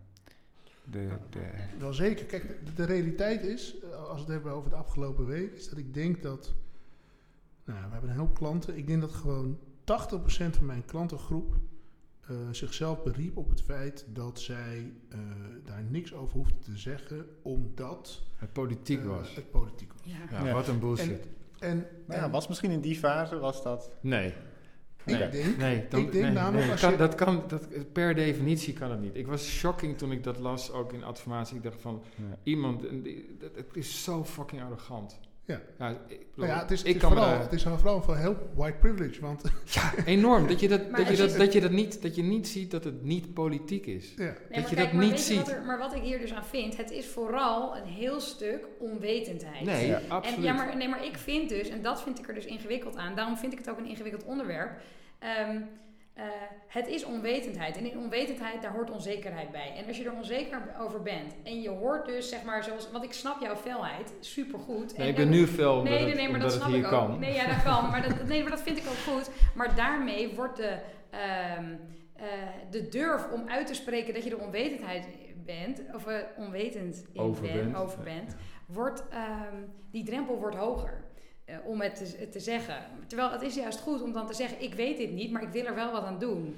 [0.91, 1.39] De, de,
[1.79, 2.25] Wel zeker.
[2.25, 5.69] Kijk, de, de realiteit is, eh, als we het hebben over de afgelopen week, is
[5.69, 6.53] dat ik denk dat.
[7.65, 8.77] Nou, we hebben een hoop klanten.
[8.77, 11.55] Ik denk dat gewoon 80% van mijn klantengroep
[12.27, 15.19] eh, zichzelf beriep op het feit dat zij eh,
[15.63, 19.35] daar niks over hoefden te zeggen, omdat Het politiek was.
[19.35, 20.01] het politiek was.
[20.05, 20.17] Ja.
[20.39, 20.53] Ja, Ja.
[20.53, 21.27] wat een bullshit.
[21.59, 23.91] En, nou ja, en was misschien in die fase, was dat...
[24.01, 24.33] nee.
[25.09, 25.29] Ik Nee.
[25.29, 28.15] denk, Nee, dan, ik denk nee, namelijk nee, als kan, je- dat kan, dat, per
[28.15, 29.15] definitie kan het niet.
[29.15, 31.55] Ik was shocking toen ik dat las, ook in adformatie.
[31.57, 32.37] Ik dacht van, Ja.
[32.43, 32.81] iemand,
[33.39, 35.19] dat, het is zo fucking arrogant.
[35.47, 35.55] Ja.
[35.55, 38.17] ik, bedoel, nou ja, het is, ik het is vooral, daar- het is vooral van
[38.17, 39.21] heel white privilege.
[39.21, 39.41] Want
[40.05, 42.71] enorm, dat je dat, dat, je dat, dat je dat niet, dat je niet ziet
[42.71, 44.13] dat het niet politiek is.
[44.17, 45.47] ja, Nee, Dat maar je kijk, dat maar niet wat ziet.
[45.51, 49.65] er- maar wat ik hier dus aan vind, het is vooral een heel stuk onwetendheid.
[49.65, 50.01] Nee, Ja.
[50.07, 50.37] absoluut.
[50.37, 52.95] En, ja, maar, nee, maar ik vind dus, en dat vind ik er dus ingewikkeld
[52.97, 54.81] aan, daarom vind ik het ook een ingewikkeld onderwerp.
[55.19, 55.61] Ehm,
[56.17, 56.23] eh,
[56.67, 57.77] het is onwetendheid.
[57.77, 59.73] En in onwetendheid, daar hoort onzekerheid bij.
[59.77, 63.03] En als je er onzeker over bent en je hoort dus, zeg maar, zoals, want
[63.03, 64.97] ik snap jouw felheid, supergoed.
[64.97, 67.19] Nee, en, ik ben en- nu fel Nee, nee, nee, maar dat snap ik ook.
[67.19, 67.89] Nee, ja, dat kan.
[67.89, 69.29] Maar dat, nee, maar dat vind ik ook goed.
[69.55, 70.77] Maar daarmee wordt de,
[71.09, 71.75] ehm,
[72.15, 72.25] eh,
[72.69, 75.07] de durf om uit te spreken dat je er onwetendheid
[75.45, 77.75] bent, of eh, onwetend in Over bent, bent.
[77.75, 78.35] over bent,
[78.67, 79.55] wordt, ehm,
[79.91, 81.05] die drempel wordt hoger.
[81.47, 82.75] Eh, om het te, te zeggen.
[83.07, 85.49] Terwijl het is juist goed om dan te zeggen: ik weet dit niet, maar ik
[85.49, 86.55] wil er wel wat aan doen.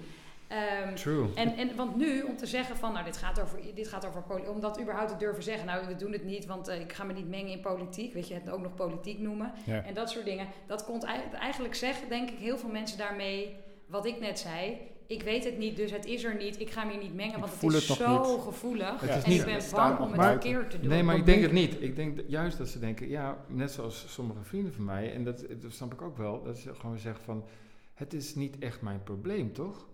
[0.48, 1.28] Ehm, True.
[1.36, 4.22] en, en, want nu, om te zeggen van, nou, dit gaat over, dit gaat over
[4.22, 6.94] poli- om dat überhaupt te durven zeggen, nou, we doen het niet, want eh, ik
[6.94, 9.52] ga me niet mengen in politiek, weet je, het ook nog politiek noemen,
[9.86, 10.48] en dat soort dingen.
[10.68, 14.78] Dat komt ei- eigenlijk zeggen, denk ik, heel veel mensen daarmee, wat ik net zei,
[15.10, 17.34] ik weet het niet, dus het is er niet, ik ga me hier niet mengen,
[17.34, 18.42] Ik want het is het zo niet.
[18.44, 20.90] gevoelig, Het en ik ben bang om het verkeerd te doen.
[20.90, 21.82] Nee, maar ik denk het niet.
[21.82, 25.46] Ik denk juist dat ze denken, ja, net zoals sommige vrienden van mij, en dat,
[25.62, 27.46] dat snap ik ook wel, dat ze gewoon zeggen van,
[27.94, 29.88] het is niet echt mijn probleem, toch?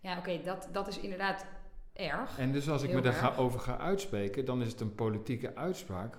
[0.00, 1.46] Ja, oké, dat, dat is inderdaad
[1.92, 2.38] erg.
[2.38, 3.38] En dus als ik me daar ga, erg.
[3.38, 6.18] over ga uitspreken, dan is het een politieke uitspraak,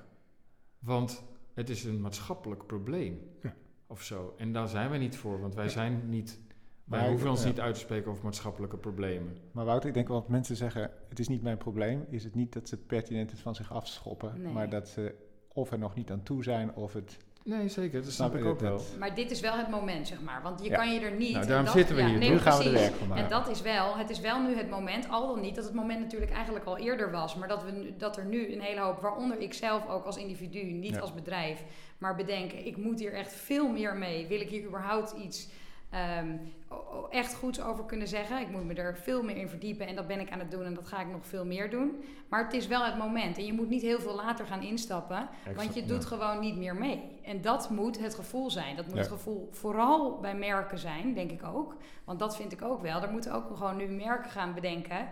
[0.80, 1.24] want
[1.54, 3.20] het is een maatschappelijk probleem.
[3.42, 3.54] Ja.
[3.88, 4.34] Of zo.
[4.38, 5.70] En daar zijn wij niet voor, want wij Ja.
[5.72, 6.40] zijn niet,
[6.86, 7.48] wij Maar- hoeven ons ja.
[7.48, 9.38] niet uit te spreken over maatschappelijke problemen.
[9.52, 12.36] Maar Wouter, ik denk wel dat mensen zeggen, het is niet mijn probleem, is het
[12.36, 14.54] niet dat ze pertinent het van zich afschoppen, Nee.
[14.54, 15.16] maar dat ze
[15.54, 17.18] of er nog niet aan toe zijn of het...
[17.44, 18.82] Nee, zeker, dat snap Snap ik ook wel.
[19.00, 20.42] Maar dit is wel het moment, zeg maar.
[20.42, 20.76] Want je Ja.
[20.76, 21.32] kan je er niet...
[21.32, 23.08] Nou, en daarom dat- zitten we ja, hier, nee, nu gaan we er werk van
[23.08, 23.24] maken.
[23.24, 25.74] En dat is wel, het is wel nu het moment, al dan niet dat het
[25.74, 29.02] moment natuurlijk eigenlijk al eerder was, maar dat, we, dat er nu een hele hoop,
[29.02, 31.00] waaronder ik zelf ook als individu, niet Ja.
[31.00, 31.64] als bedrijf,
[31.98, 34.28] maar bedenken, ik moet hier echt veel meer mee.
[34.28, 35.50] Wil ik hier überhaupt iets
[35.90, 36.28] ehm,
[36.65, 36.65] o-
[37.10, 38.42] echt goeds over kunnen zeggen?
[38.42, 40.64] Ik moet me er veel meer in verdiepen en dat ben ik aan het doen
[40.64, 42.04] en dat ga ik nog veel meer doen.
[42.30, 45.30] Maar het is wel het moment en je moet niet heel veel later gaan instappen,
[45.56, 47.20] want je doet gewoon niet meer mee.
[47.24, 48.76] En dat moet het gevoel zijn.
[48.76, 49.00] Dat moet Ja.
[49.02, 51.76] het gevoel vooral bij merken zijn, denk ik ook.
[52.04, 53.02] Want dat vind ik ook wel.
[53.02, 55.08] Er moeten ook gewoon nu merken gaan bedenken.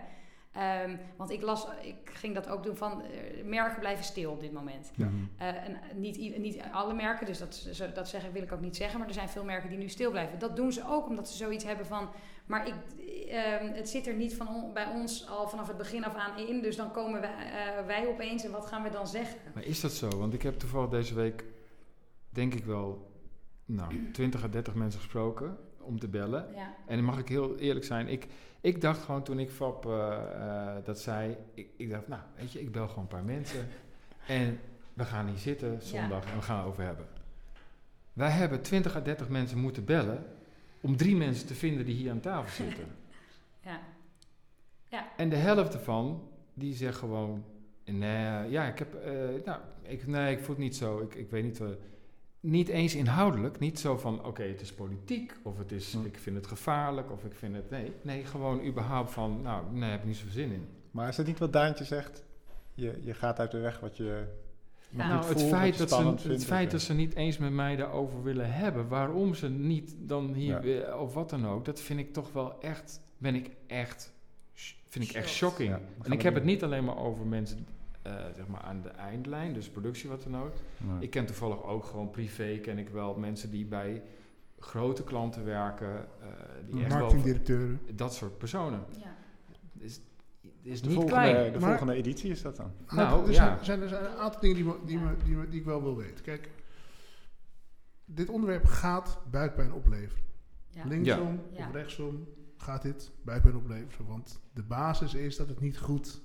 [0.54, 4.40] Ehm, want ik las, ik ging dat ook doen van eh, merken blijven stil op
[4.40, 4.90] dit moment.
[4.94, 5.08] Ja.
[5.38, 8.98] Eh, en niet, niet alle merken, dus dat, dat zeggen, wil ik ook niet zeggen.
[8.98, 10.38] Maar er zijn veel merken die nu stil blijven.
[10.38, 12.08] Dat doen ze ook omdat ze zoiets hebben van.
[12.46, 12.74] Maar ik,
[13.28, 16.38] ehm, het zit er niet van on- bij ons al vanaf het begin af aan
[16.38, 16.60] in.
[16.62, 19.38] Dus dan komen wij, eh, wij opeens en wat gaan we dan zeggen?
[19.54, 20.08] Maar is dat zo?
[20.18, 21.44] Want ik heb toevallig deze week,
[22.30, 23.10] denk ik wel,
[23.64, 26.46] nou, 20 à 30 mensen gesproken om te bellen.
[26.54, 26.74] Ja.
[26.86, 28.26] En dan mag ik heel eerlijk zijn, ik,
[28.64, 30.16] ik dacht gewoon toen ik Fab eh,
[30.76, 33.68] eh, dat zei, ik, ik dacht, nou, weet je, ik bel gewoon een paar mensen.
[34.26, 34.60] En
[34.94, 37.06] we gaan hier zitten zondag en we gaan het over hebben.
[38.12, 40.24] Wij hebben 20 à 30 mensen moeten bellen
[40.80, 42.86] om drie mensen te vinden die hier aan tafel zitten.
[43.60, 43.80] Ja.
[45.16, 47.44] En de helft ervan, die zegt gewoon...
[47.84, 48.94] Nee, ja, ik heb...
[48.94, 49.12] eh,
[49.44, 51.00] nou, ik, nee, ik voel het niet zo.
[51.00, 51.60] Ik, ik weet niet...
[51.60, 51.66] eh,
[52.44, 53.58] niet eens inhoudelijk.
[53.58, 55.32] Niet zo van, oké, het is politiek.
[55.42, 56.04] Of het is, Hm.
[56.04, 57.10] ik vind het gevaarlijk.
[57.12, 57.70] Of ik vind het...
[57.70, 59.42] Nee, nee gewoon überhaupt van...
[59.42, 60.66] Nou, nee, heb ik niet zoveel zin in.
[60.90, 62.24] Maar is dat niet wat Daantje zegt?
[62.74, 64.24] Je, je gaat uit de weg wat je...
[64.90, 65.08] Ja.
[65.08, 67.76] Nou, het feit, je dat ze, het vindt, feit dat ze niet eens met mij
[67.76, 70.60] daarover willen hebben, waarom ze niet dan hier, Ja.
[70.60, 74.12] weer- of wat dan ook, dat vind ik toch wel echt, ben ik echt,
[74.84, 75.68] vind ik echt shocking.
[75.68, 76.42] Ja, en ik heb doen.
[76.42, 77.66] het niet alleen maar over mensen,
[78.04, 80.52] eh, zeg maar aan de eindlijn, dus productie wat dan ook.
[80.78, 81.00] Nee.
[81.00, 84.02] Ik ken toevallig ook gewoon privé, ken ik wel mensen die bij
[84.58, 86.28] grote klanten werken, eh,
[86.70, 87.80] die echt wel, Marketingdirecteuren.
[87.94, 88.84] dat soort personen.
[88.98, 89.14] Ja.
[89.78, 90.00] Is,
[90.62, 91.52] is de niet volgende, klein.
[91.52, 92.72] de Maar- volgende editie is dat dan?
[92.94, 93.34] Nou, er, ja.
[93.34, 95.60] zijn, er, zijn, er zijn een aantal dingen die, me- die, me, die, me- die
[95.60, 96.24] ik wel wil weten.
[96.24, 96.48] Kijk,
[98.04, 100.24] dit onderwerp gaat buikpijn opleveren.
[100.70, 100.84] Ja.
[100.86, 101.66] Linksom Ja.
[101.68, 104.06] of rechtsom gaat dit buikpijn opleveren.
[104.06, 106.22] Want de basis is dat het niet goed...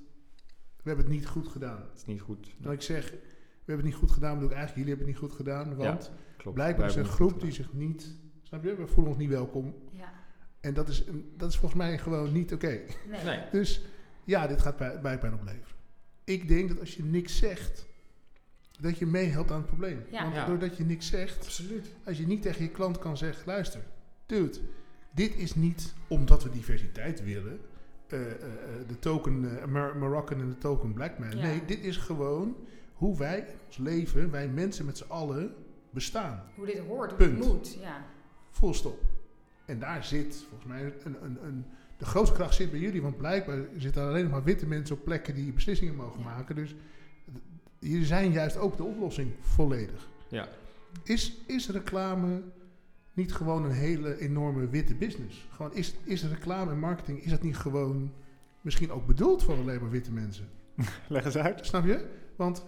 [0.83, 1.81] We hebben het niet goed gedaan.
[1.89, 2.55] Het is niet goed.
[2.57, 3.17] Dat ik zeg, we
[3.65, 5.75] hebben het niet goed gedaan, bedoel ik eigenlijk, jullie hebben het niet goed gedaan.
[5.75, 6.55] Want Klopt.
[6.55, 8.15] blijkbaar is er een groep die zich niet...
[8.43, 8.75] Snap je?
[8.75, 9.75] We voelen ons niet welkom.
[9.91, 10.11] Ja.
[10.59, 12.79] En dat is, een- dat is volgens mij gewoon niet oké.
[13.25, 13.39] Nee.
[13.51, 13.81] Dus
[14.23, 15.75] ja, dit gaat bij- buikpijn opleveren.
[16.23, 17.87] Ik denk dat als je niks zegt,
[18.79, 20.01] dat je meehelpt aan het probleem.
[20.11, 20.21] Ja.
[20.23, 20.45] Want Ja.
[20.45, 21.87] doordat je niks zegt, Absoluut.
[22.05, 23.81] als je niet tegen je klant kan zeggen, luister,
[24.25, 24.57] dude,
[25.11, 27.59] dit is niet omdat we diversiteit willen,
[28.09, 28.39] eh, eh, eh,
[28.87, 31.29] de token Mar- Moroccan en de token black man.
[31.29, 31.41] Ja.
[31.43, 32.55] Nee, dit is gewoon
[32.93, 35.53] hoe wij in ons leven, wij mensen met z'n allen,
[35.89, 36.43] bestaan.
[36.55, 37.37] Hoe dit hoort, hoe Punt.
[37.37, 37.77] het moet.
[37.81, 38.05] Ja.
[38.51, 39.01] Full stop.
[39.65, 41.65] En daar zit volgens mij een, een, een,
[41.97, 45.03] de grootste kracht zit bij jullie, want blijkbaar zitten alleen nog maar witte mensen op
[45.03, 46.25] plekken die beslissingen mogen Ja.
[46.25, 46.55] maken.
[46.55, 46.75] Dus
[47.79, 50.07] jullie zijn juist ook de oplossing volledig.
[50.27, 50.47] Ja.
[51.03, 52.41] Is, is reclame
[53.19, 55.47] niet gewoon een hele enorme witte business?
[55.51, 58.11] Gewoon is, is reclame en marketing, is dat niet gewoon
[58.61, 60.49] misschien ook bedoeld voor alleen maar witte mensen?
[61.07, 61.65] Leg eens uit.
[61.65, 62.07] Snap je?
[62.35, 62.65] Want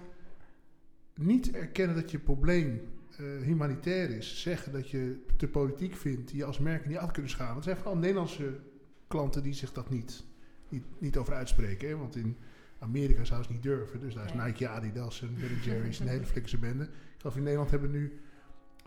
[1.16, 2.82] niet erkennen dat je probleem
[3.18, 7.12] eh, humanitair is, zeggen dat je te politiek vindt, die je als merk niet af
[7.12, 7.56] kunnen schalen.
[7.56, 8.60] Dat zijn vooral Nederlandse
[9.08, 10.24] klanten die zich dat niet,
[10.70, 11.88] niet, niet over uitspreken.
[11.88, 11.98] Hè?
[11.98, 12.38] Want in
[12.80, 14.00] Amerika zouden ze niet durven.
[14.00, 14.46] Dus daar is Nee.
[14.46, 16.84] Nike, Adidas en Ben Jerry's een hele flikse bende.
[16.84, 18.20] Ik geloof in Nederland hebben we nu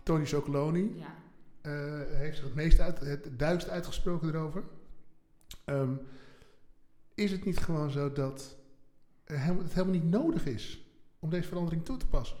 [0.03, 0.93] Tony Chocoloni.
[0.95, 1.15] Ja.
[1.65, 4.63] Eh, heeft zich het meest uit, het duidst uitgesproken erover.
[5.65, 5.93] Ehm,
[7.15, 8.57] is het niet gewoon zo dat
[9.23, 10.85] het helemaal niet nodig is
[11.19, 12.37] om deze verandering toe te passen?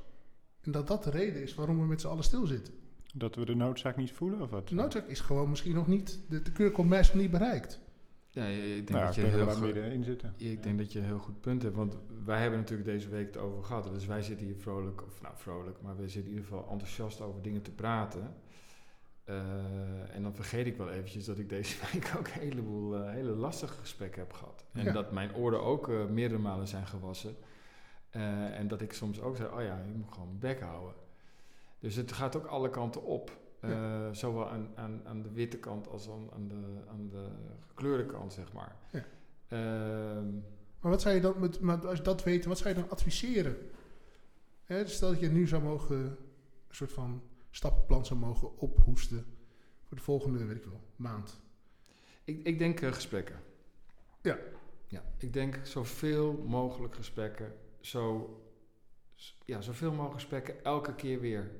[0.61, 2.73] En dat dat de reden is waarom we met z'n allen stilzitten.
[3.13, 4.67] Dat we de noodzaak niet voelen of wat?
[4.67, 7.79] De noodzaak is gewoon misschien nog niet, de, de keur komt meestal niet bereikt.
[8.29, 9.61] Ja, ik denk Nou, dat je heel goed...
[9.61, 10.33] middenin zitten.
[10.37, 13.25] Ik denk dat je een heel goed punt hebt, want wij hebben natuurlijk deze week
[13.25, 13.93] het over gehad.
[13.93, 17.21] Dus wij zitten hier vrolijk, of nou vrolijk, maar we zitten in ieder geval enthousiast
[17.21, 18.35] over dingen te praten.
[19.25, 23.09] Eh, en dan vergeet ik wel eventjes dat ik deze week ook een heleboel eh,
[23.11, 24.65] hele lastige gesprekken heb gehad.
[24.71, 24.91] En Ja.
[24.91, 27.35] dat mijn oren ook eh, meerdere malen zijn gewassen.
[28.09, 30.93] En dat ik soms ook zei, oh ja, je moet gewoon bek houden.
[31.79, 33.31] Dus het gaat ook alle kanten op.
[34.11, 37.27] Zowel aan, aan, aan de witte kant als aan, aan, de, aan de
[37.67, 38.75] gekleurde kant, zeg maar.
[38.91, 39.03] Ja.
[39.47, 40.33] Ehm,
[40.79, 43.57] Maar wat zou je dan, met, maar als dat weet, wat zou je dan adviseren?
[44.63, 46.15] Hè, stel dat je nu zou mogen, een
[46.75, 47.21] soort van
[47.55, 49.25] stappenplan zou mogen ophoesten
[49.83, 51.39] voor de volgende, weet ik wel, maand.
[52.23, 53.39] Ik, ik denk eh, gesprekken.
[54.21, 54.37] Ja.
[54.87, 57.53] Ja, ik denk zoveel mogelijk gesprekken.
[57.79, 58.35] Zo,
[59.45, 61.51] ja, zoveel mogelijk gesprekken elke keer weer.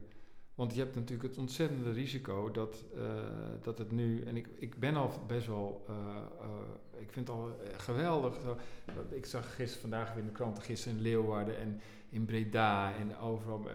[0.56, 3.02] Want je hebt natuurlijk het ontzettende risico dat, eh,
[3.62, 4.24] dat het nu...
[4.24, 5.86] En ik, ik ben al best wel...
[5.88, 8.38] eh, ik vind het al geweldig.
[9.10, 13.18] Ik zag gisteren, vandaag weer in de kranten, gisteren in Leeuwarden en in Breda en
[13.18, 13.68] overal.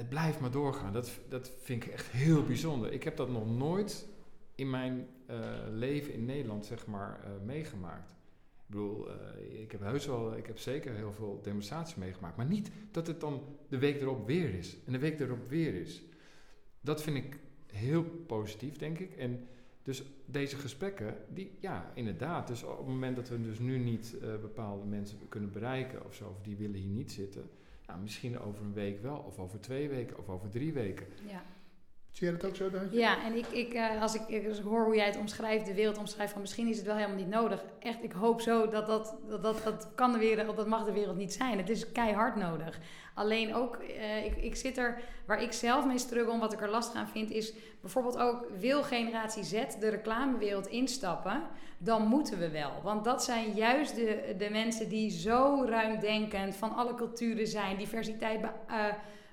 [0.00, 0.92] Het blijft maar doorgaan.
[0.92, 2.92] Dat, dat vind ik echt heel bijzonder.
[2.92, 4.08] Ik heb dat nog nooit
[4.54, 5.38] in mijn eh,
[5.70, 8.10] leven in Nederland, zeg maar, eh, meegemaakt.
[8.10, 12.36] Ik bedoel, eh, ik heb heus wel, ik heb zeker heel veel demonstraties meegemaakt.
[12.36, 14.76] Maar niet dat het dan de week erop weer is.
[14.86, 16.02] En de week erop weer is.
[16.80, 19.16] Dat vind ik heel positief, denk ik.
[19.16, 19.48] En
[19.82, 22.46] dus deze gesprekken, die, ja, inderdaad.
[22.46, 26.28] Dus op het moment dat we dus nu niet bepaalde mensen kunnen bereiken of zo,
[26.28, 27.50] of die willen hier niet zitten.
[27.90, 31.06] Ja, misschien over een week wel, of over twee weken, of over drie weken.
[31.28, 31.42] Ja.
[32.12, 32.98] Zie jij dat ook zo, Daantje?
[32.98, 35.98] Ja, en ik, ik, eh, als, ik, als hoor hoe jij het omschrijft, de wereld
[35.98, 37.64] omschrijft, van misschien is het wel helemaal niet nodig.
[37.78, 41.16] Echt, ik hoop zo dat dat, dat, dat, kan de wereld, dat mag de wereld
[41.16, 41.58] niet zijn.
[41.58, 42.78] Het is keihard nodig.
[43.14, 46.70] Alleen ook, eh, ik, ik zit er, waar ik zelf mee struggle wat ik er
[46.70, 51.42] lastig aan vind, is bijvoorbeeld ook, wil generatie Z de reclamewereld instappen,
[51.78, 52.72] dan moeten we wel.
[52.82, 58.40] Want dat zijn juist de, de mensen die zo ruimdenkend van alle culturen zijn, diversiteit
[58.66, 58.84] eh,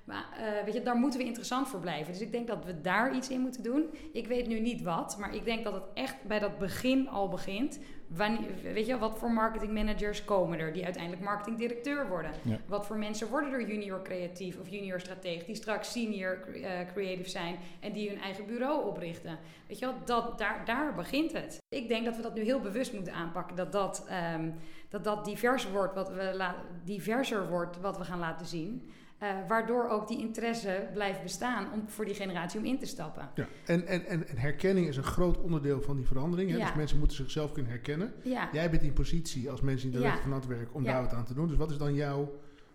[0.08, 2.12] Maar eh, weet je, daar moeten we interessant voor blijven.
[2.12, 3.84] Dus ik denk dat we daar iets in moeten doen.
[4.12, 7.28] Ik weet nu niet wat, maar ik denk dat het echt bij dat begin al
[7.28, 7.78] begint.
[8.06, 12.30] Wanneer, weet je, wat voor marketingmanagers komen er die uiteindelijk marketingdirecteur worden?
[12.42, 12.58] Ja.
[12.66, 17.28] Wat voor mensen worden er junior creatief of junior strateeg die straks senior eh, creative
[17.28, 19.38] zijn en die hun eigen bureau oprichten?
[19.66, 21.58] Weet je wel, dat, daar, daar begint het.
[21.68, 23.56] Ik denk dat we dat nu heel bewust moeten aanpakken.
[23.56, 24.50] Dat dat, ehm,
[24.88, 26.52] dat, dat divers wordt wat we
[26.84, 28.90] diverser wordt wat we gaan laten zien.
[29.18, 33.28] Eh, waardoor ook die interesse blijft bestaan om, voor die generatie om in te stappen.
[33.34, 33.46] Ja.
[33.66, 36.50] En, en, en, en herkenning is een groot onderdeel van die verandering.
[36.50, 36.56] Hè?
[36.56, 36.66] Ja.
[36.66, 38.12] Dus mensen moeten zichzelf kunnen herkennen.
[38.22, 40.22] Ja, Jij bent in positie als mensen die direct Ja.
[40.22, 41.48] van het werk om daar wat aan te doen.
[41.48, 42.32] Dus wat is dan jouw,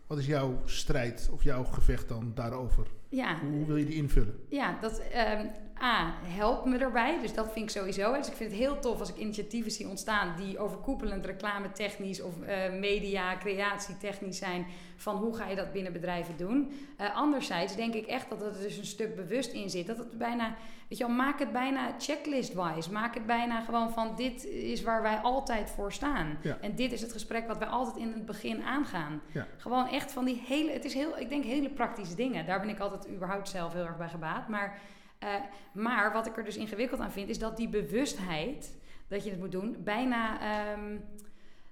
[0.08, 2.88] wat is jouw strijd of jouw gevecht dan daarover?
[3.16, 3.40] Ja.
[3.40, 4.36] Hoe, wil je die invullen?
[4.50, 5.46] Ja, dat ehm,
[5.84, 7.20] A, helpt me erbij.
[7.22, 8.14] Dus dat vind ik sowieso.
[8.14, 12.22] Dus ik vind het heel tof als ik initiatieven zie ontstaan die overkoepelend reclame technisch
[12.22, 14.66] of eh, media, creatie technisch zijn.
[14.96, 16.72] Van hoe ga je dat binnen bedrijven doen.
[16.98, 19.88] Eh, anderzijds denk ik echt dat er dus een stuk bewust in zit.
[19.88, 20.56] Dat het bijna,
[20.88, 22.92] weet je wel, maak het bijna checklist-wise.
[22.92, 26.38] Maak het bijna gewoon van dit is waar wij altijd voor staan.
[26.42, 26.58] Ja.
[26.62, 29.22] En dit is het gesprek wat wij altijd in het begin aangaan.
[29.32, 29.48] Ja.
[29.58, 32.46] Gewoon echt van die hele, het is heel, ik denk hele praktische dingen.
[32.46, 34.48] Daar ben ik altijd überhaupt zelf heel erg bij gebaat.
[34.48, 34.80] Maar,
[35.20, 35.30] eh,
[35.74, 38.78] maar wat ik er dus ingewikkeld aan vind, is dat die bewustheid
[39.08, 40.96] dat je het moet doen, bijna, ehm,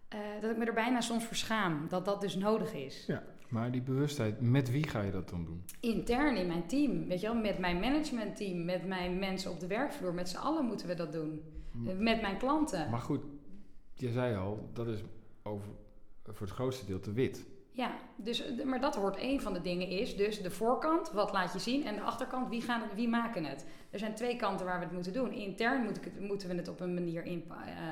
[0.08, 1.86] eh, dat ik me er bijna soms voor schaam.
[1.90, 3.10] Dat dat dus nodig is.
[3.50, 5.64] Maar die bewustheid, met wie ga je dat dan doen?
[5.80, 9.68] Intern in mijn team, weet je wel, met mijn managementteam, met mijn mensen op de
[9.68, 11.42] werkvloer, met z'n allen moeten we dat doen.
[11.88, 12.90] Eh, Met mijn klanten.
[12.90, 13.22] Maar goed,
[13.94, 15.04] je zei al, dat is
[15.44, 15.68] over,
[16.24, 17.46] voor het grootste deel te wit.
[17.74, 21.32] Ja, dus, eh, maar dat hoort een van de dingen is dus de voorkant, wat
[21.32, 23.66] laat je zien, en de achterkant, wie, gaan het, wie maken het.
[23.90, 25.32] Er zijn twee kanten waar we het moeten doen.
[25.32, 27.38] Intern moet ik het, moeten we het op een manier eh,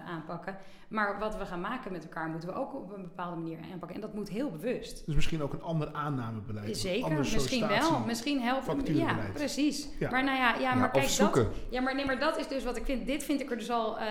[0.06, 0.58] aanpakken,
[0.88, 3.96] maar wat we gaan maken met elkaar moeten we ook op een bepaalde manier aanpakken.
[3.96, 5.06] En dat moet heel bewust.
[5.06, 6.68] Dus misschien ook een ander aannamebeleid.
[6.68, 8.00] een Zeker, misschien wel.
[8.00, 8.88] Misschien helpt het.
[8.88, 9.90] Ja, precies.
[10.00, 10.10] Ja.
[10.10, 12.78] Maar nou ja, ja, maar kijk, dat, ja, maar, nee, maar dat is dus wat
[12.78, 13.06] ik vind.
[13.06, 14.00] Dit vind ik er dus al.
[14.00, 14.06] eh,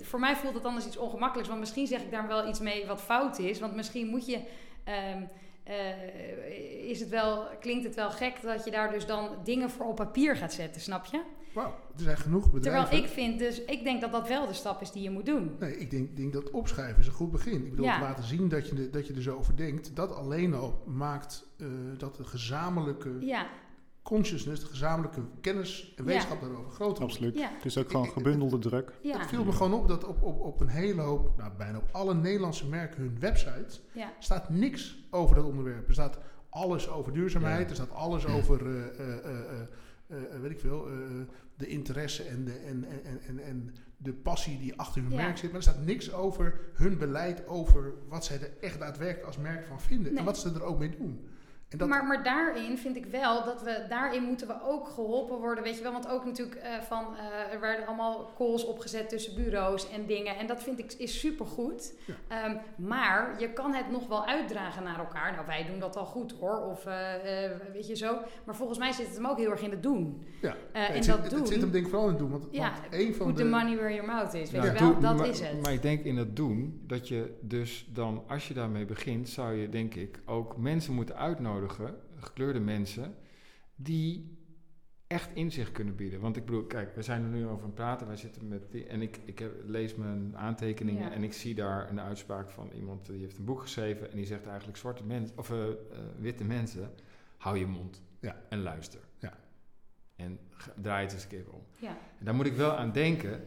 [0.00, 1.48] voor mij voelt het anders iets ongemakkelijks.
[1.48, 3.60] Want misschien zeg ik daar wel iets mee wat fout is.
[3.60, 4.40] Want misschien moet je.
[4.84, 5.22] Ehm,
[5.62, 9.86] eh, is het wel, klinkt het wel gek dat je daar dus dan dingen voor
[9.86, 11.22] op papier gaat zetten, snap je?
[11.54, 12.82] Wauw, er zijn genoeg bedrijven.
[12.82, 15.26] Terwijl ik vind dus, ik denk dat dat wel de stap is die je moet
[15.26, 15.56] doen.
[15.60, 17.52] Nee, ik denk, denk dat opschrijven is een goed begin.
[17.64, 18.00] Ik bedoel, Ja.
[18.00, 19.96] laten zien dat je, er- dat je er zo over denkt.
[19.96, 21.66] Dat alleen al maakt eh,
[21.98, 23.46] dat de gezamenlijke Ja,
[24.02, 26.08] consciousness, de gezamenlijke kennis en Ja.
[26.10, 27.00] wetenschap daarover groter wordt.
[27.14, 27.38] Absoluut.
[27.38, 28.92] ja, Het is ook gewoon gebundelde druk.
[29.02, 31.78] ja, Het viel me gewoon op dat op, op, op een hele hoop, nou bijna
[31.78, 35.86] op alle Nederlandse merken hun website ja, staat niks over dat onderwerp.
[35.88, 36.18] Er staat
[36.50, 37.68] alles over duurzaamheid, Ja.
[37.68, 39.60] er staat alles over, eh, eh, eh,
[40.08, 40.94] eh, eh, weet ik veel, eh,
[41.56, 45.16] de interesse en de, en, en, en, en de passie die achter hun Ja.
[45.16, 45.48] merk zit.
[45.52, 49.64] Maar er staat niks over hun beleid, over wat zij er echt daadwerkelijk als merk
[49.66, 50.16] van vinden.
[50.16, 51.26] En wat ze er ook mee doen.
[51.72, 55.38] En dat, Maar, maar daarin vind ik wel dat we, daarin moeten we ook geholpen
[55.38, 55.92] worden, weet je wel.
[55.92, 60.36] Want ook natuurlijk eh, van, eh, er werden allemaal calls opgezet tussen bureaus en dingen.
[60.36, 61.94] En dat vind ik is supergoed.
[62.04, 62.14] Ja.
[62.28, 65.32] Ehm, maar je kan het nog wel uitdragen naar elkaar.
[65.32, 66.60] Nou, wij doen dat al goed hoor.
[66.60, 68.18] Of eh, eh, weet je zo.
[68.44, 70.22] Maar volgens mij zit het hem ook heel erg in het doen.
[70.40, 72.08] ja, Eh, Nee, en het, dat zit, het, doen, het zit hem denk ik vooral
[72.08, 72.30] in het doen.
[72.30, 73.42] Want, ja, want een van put de...
[73.42, 74.50] the money where your mouth is.
[74.50, 75.62] Weet Ja, je wel, dat maar, is het.
[75.62, 79.54] Maar ik denk in dat doen, dat je dus dan, als je daarmee begint, zou
[79.54, 83.14] je denk ik ook mensen moeten uitnodigen, gekleurde mensen,
[83.76, 84.36] die
[85.06, 86.20] echt inzicht kunnen bieden.
[86.20, 88.70] Want ik bedoel, kijk, we zijn er nu over aan het praten, wij zitten met
[88.72, 91.12] die, en ik, ik heb, lees mijn aantekeningen Ja.
[91.12, 94.26] en ik zie daar een uitspraak van iemand die heeft een boek geschreven en die
[94.26, 95.74] zegt eigenlijk zwarte mensen, of eh, eh,
[96.18, 96.90] witte mensen,
[97.36, 98.42] hou je mond Ja.
[98.48, 99.00] en luister.
[99.18, 99.38] Ja.
[100.16, 100.38] En
[100.80, 101.62] draai het eens een keer om.
[101.78, 103.46] Ja, En daar moet ik wel aan denken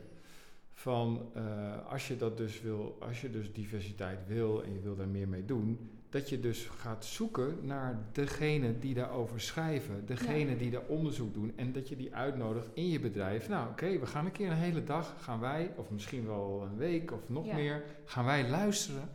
[0.74, 4.96] van eh, als je dat dus wil, als je dus diversiteit wil en je wil
[4.96, 10.58] daar meer mee doen, dat je dus gaat zoeken naar degene die daarover schrijven, degene
[10.58, 13.50] die daar onderzoek doen en dat je die uitnodigt in je bedrijf.
[13.50, 16.78] Nou, oké, we gaan een keer een hele dag, gaan wij, of misschien wel een
[16.78, 17.56] week of nog Ja.
[17.56, 19.10] meer, gaan wij luisteren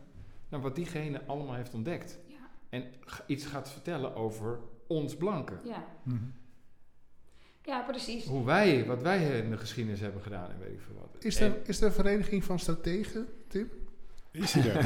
[0.49, 2.19] naar wat diegene allemaal heeft ontdekt.
[2.27, 2.35] ja,
[2.69, 2.83] En
[3.25, 5.59] iets gaat vertellen over ons blanken.
[5.63, 5.85] ja.
[6.03, 6.23] Mhm.
[7.63, 8.25] ja, precies.
[8.25, 11.23] Hoe wij, wat wij in de geschiedenis hebben gedaan en weet ik veel wat.
[11.23, 13.69] Is En- er, is er een vereniging van strategen, Tim?
[14.31, 14.85] Is hij er?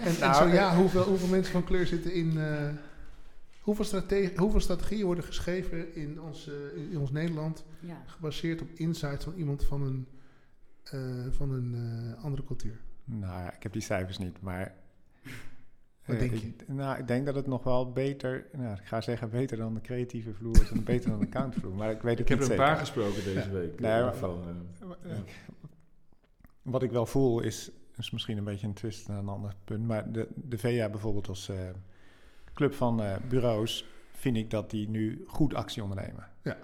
[0.00, 2.38] En, en Nou, zo eh, ja, hoeveel, hoeveel mensen van kleur zitten in...
[2.38, 2.68] eh,
[3.60, 7.64] hoeveel, strate- hoeveel strategieën worden geschreven in ons, eh, in ons Nederland...
[7.80, 8.02] Ja.
[8.06, 10.06] gebaseerd op insights van iemand van een,
[10.84, 11.74] eh, van een
[12.16, 12.80] eh, andere cultuur?
[13.04, 14.74] Nou ja, ik heb die cijfers niet, maar...
[16.04, 16.72] Wat eh, denk ik, je?
[16.72, 18.46] Nou, ik denk dat het nog wel beter...
[18.52, 21.74] Nou, ik ga zeggen beter dan de creatieve vloer is en beter dan de accountvloer,
[21.74, 23.50] maar ik weet het Ik heb niet er een paar gesproken deze Ja.
[23.50, 23.80] week.
[23.80, 24.42] Nee, eh, maar- van,
[25.02, 25.40] eh, Ik-
[26.62, 27.70] Wat ik wel voel is,
[28.00, 31.28] is misschien een beetje een twist naar een ander punt, maar de, de VA bijvoorbeeld
[31.28, 31.56] als eh,
[32.54, 36.28] club van eh, bureaus vind ik dat die nu goed actie ondernemen.
[36.42, 36.56] Ja.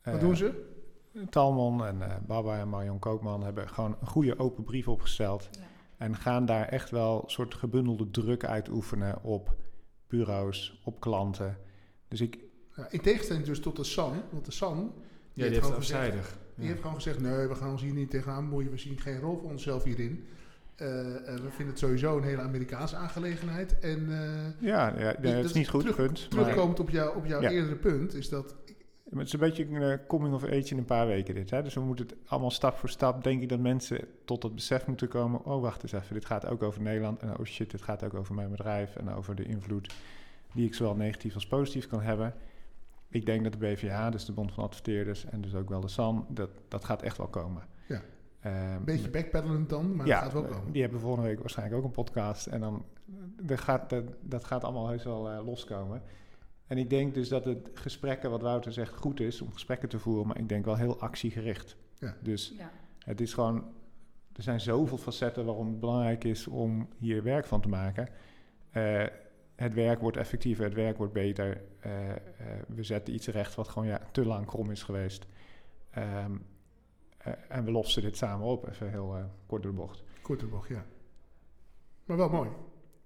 [0.00, 0.76] Eh, Wat doen ze?
[1.30, 5.48] Talmon en eh, Baba en Marion Koopman hebben gewoon een goede open brief opgesteld.
[5.52, 5.60] Ja.
[5.96, 9.54] En gaan daar echt wel een soort gebundelde druk uitoefenen op
[10.06, 11.56] bureaus, op klanten.
[12.08, 12.38] Dus ik,
[12.76, 14.22] Ja, in tegenstelling dus tot de SAN.
[14.30, 14.92] Want de SAN Ja,
[15.32, 16.38] die heeft gewoon gezegd- afzijdig.
[16.54, 17.20] die heeft gewoon gezegd...
[17.20, 18.70] nee, we gaan ons hier niet tegenaan bemoeien.
[18.70, 20.26] We zien geen rol voor onszelf hierin.
[20.78, 23.78] Eh, eh, we vinden het sowieso een hele Amerikaanse aangelegenheid.
[23.78, 26.18] En eh, ja, ja, Dus dat is niet goed, terug- punt.
[26.20, 27.50] Maar, terugkomend op, jou, op jouw Ja.
[27.50, 28.14] eerdere punt...
[28.14, 28.56] is dat
[29.10, 31.50] het is een beetje een coming of age in een paar weken dit.
[31.50, 31.62] Hè?
[31.62, 34.86] Dus we moeten het allemaal stap voor stap, denk ik dat mensen tot het besef
[34.86, 35.44] moeten komen...
[35.44, 37.20] oh, wacht eens even, dit gaat ook over Nederland.
[37.22, 39.94] En oh shit, dit gaat ook over mijn bedrijf en over de invloed...
[40.54, 42.34] die ik zowel negatief als positief kan hebben.
[43.08, 45.24] Ik denk dat de BVA, dus de Bond van Adverteerders...
[45.24, 47.62] en dus ook wel de SAN, dat, dat gaat echt wel komen.
[48.40, 50.72] Ehm, een beetje backpedalend dan, maar ja, het gaat wel komen.
[50.72, 52.46] die hebben volgende week waarschijnlijk ook een podcast.
[52.46, 52.84] En dan
[53.42, 56.02] dat gaat, dat, dat gaat allemaal heus wel eh, loskomen.
[56.66, 59.98] En ik denk dus dat het gesprekken, wat Wouter zegt, goed is om gesprekken te
[59.98, 60.26] voeren.
[60.26, 61.76] Maar ik denk wel heel actiegericht.
[61.98, 62.16] Ja.
[62.22, 62.70] Dus Ja.
[62.98, 63.64] het is gewoon...
[64.32, 68.08] Er zijn zoveel facetten waarom het belangrijk is om hier werk van te maken.
[68.70, 69.04] Eh,
[69.56, 71.60] het werk wordt effectiever, het werk wordt beter.
[71.80, 72.16] Eh, eh,
[72.68, 75.26] we zetten iets recht wat gewoon ja, te lang krom is geweest.
[75.90, 76.38] Ehm, eh,
[77.48, 80.02] en we lossen dit samen op, even heel eh, kort door de bocht.
[80.22, 80.86] Korte bocht, ja.
[82.04, 82.50] Maar wel mooi.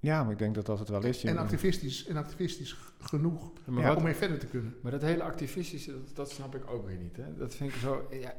[0.01, 1.25] Ja, maar ik denk dat dat het wel is.
[1.25, 4.75] En activistisch, en activistisch genoeg Maar, Ja, wat- om mee verder te kunnen.
[4.83, 7.17] maar dat hele activistische, dat, dat snap ik ook weer niet.
[7.17, 7.35] Hè?
[7.37, 8.07] Dat vind ik zo...
[8.11, 8.35] Ja,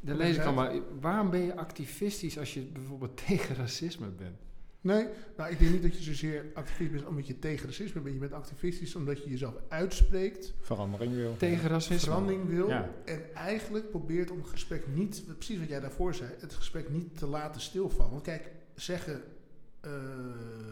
[0.00, 0.74] dan lees ik maar...
[1.00, 4.36] Waarom ben je activistisch als je bijvoorbeeld tegen racisme bent?
[4.80, 5.06] Nee,
[5.36, 8.14] nou, ik denk niet dat je zozeer activistisch bent omdat je tegen racisme bent.
[8.14, 11.36] Je bent activistisch omdat je jezelf uitspreekt, verandering wil.
[11.36, 11.98] Tegen racisme?
[12.10, 12.68] verandering wil.
[12.68, 12.90] Ja.
[13.04, 17.18] En eigenlijk probeert om het gesprek niet, precies wat jij daarvoor zei, het gesprek niet
[17.18, 18.10] te laten stilvallen.
[18.12, 19.22] Want kijk, zeggen,
[19.80, 19.90] eh,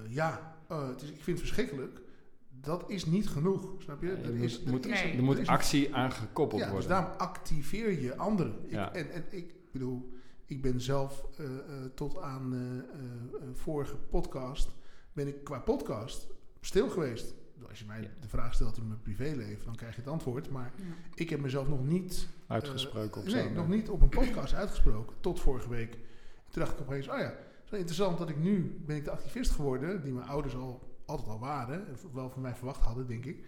[0.08, 2.00] ja, eh, het is, ik vind het verschrikkelijk,
[2.60, 4.06] dat is niet genoeg, snap je?
[4.08, 6.90] Ja, er is, moet- moet- er is Er moet actie aan gekoppeld Ja, dus worden.
[6.90, 8.54] daarom activeer je anderen.
[8.64, 8.92] Ik, Ja.
[8.94, 10.14] en, en ik bedoel,
[10.46, 11.60] ik ben zelf eh, eh,
[11.94, 14.68] tot aan eh, vorige podcast,
[15.12, 16.26] ben ik qua podcast
[16.60, 17.34] stil geweest.
[17.68, 18.08] Als je mij Ja.
[18.20, 20.50] de vraag stelt in mijn privéleven, dan krijg je het antwoord.
[20.50, 20.72] Maar
[21.14, 25.40] ik heb mezelf nog niet, Uitgesproken op nee, nog niet op een podcast uitgesproken, tot
[25.40, 25.90] vorige week.
[26.50, 27.34] Toen dacht ik opeens, oh ja,
[27.64, 31.28] zo interessant dat ik nu, ben ik de activist geworden, die mijn ouders al altijd
[31.28, 33.44] al waren, en wel van mij verwacht hadden, denk ik.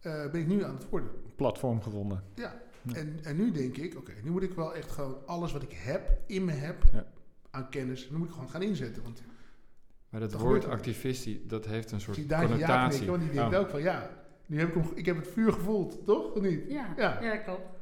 [0.00, 1.10] Eh, ben ik nu aan het worden.
[1.36, 2.22] platform gevonden.
[2.34, 2.94] Ja, Ja.
[2.94, 5.72] En, en nu denk ik, oké, nu moet ik wel echt gewoon alles wat ik
[5.72, 7.06] heb, in me heb, Ja.
[7.50, 9.02] aan kennis, nu moet ik gewoon gaan inzetten.
[9.02, 9.22] Want
[10.08, 13.06] Maar dat Dat woord activistie, dat heeft een ik soort zie daar ja connotatie.
[13.06, 13.60] want die denkt Oh.
[13.60, 14.10] ook van, ja,
[14.46, 16.32] nu heb ik, hem, ik heb het vuur gevoeld, toch?
[16.34, 16.60] Of niet?
[16.70, 17.22] Ja, Ja.
[17.22, 17.36] ja.
[17.36, 17.78] klopt.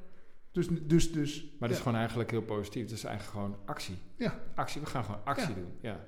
[0.52, 1.74] Dus, dus, dus Maar dat ja.
[1.74, 2.82] is gewoon eigenlijk heel positief.
[2.82, 3.98] Het is eigenlijk gewoon actie.
[4.16, 4.38] Ja.
[4.54, 5.54] Actie, we gaan gewoon actie Ja.
[5.54, 5.72] doen.
[5.80, 6.04] Ja.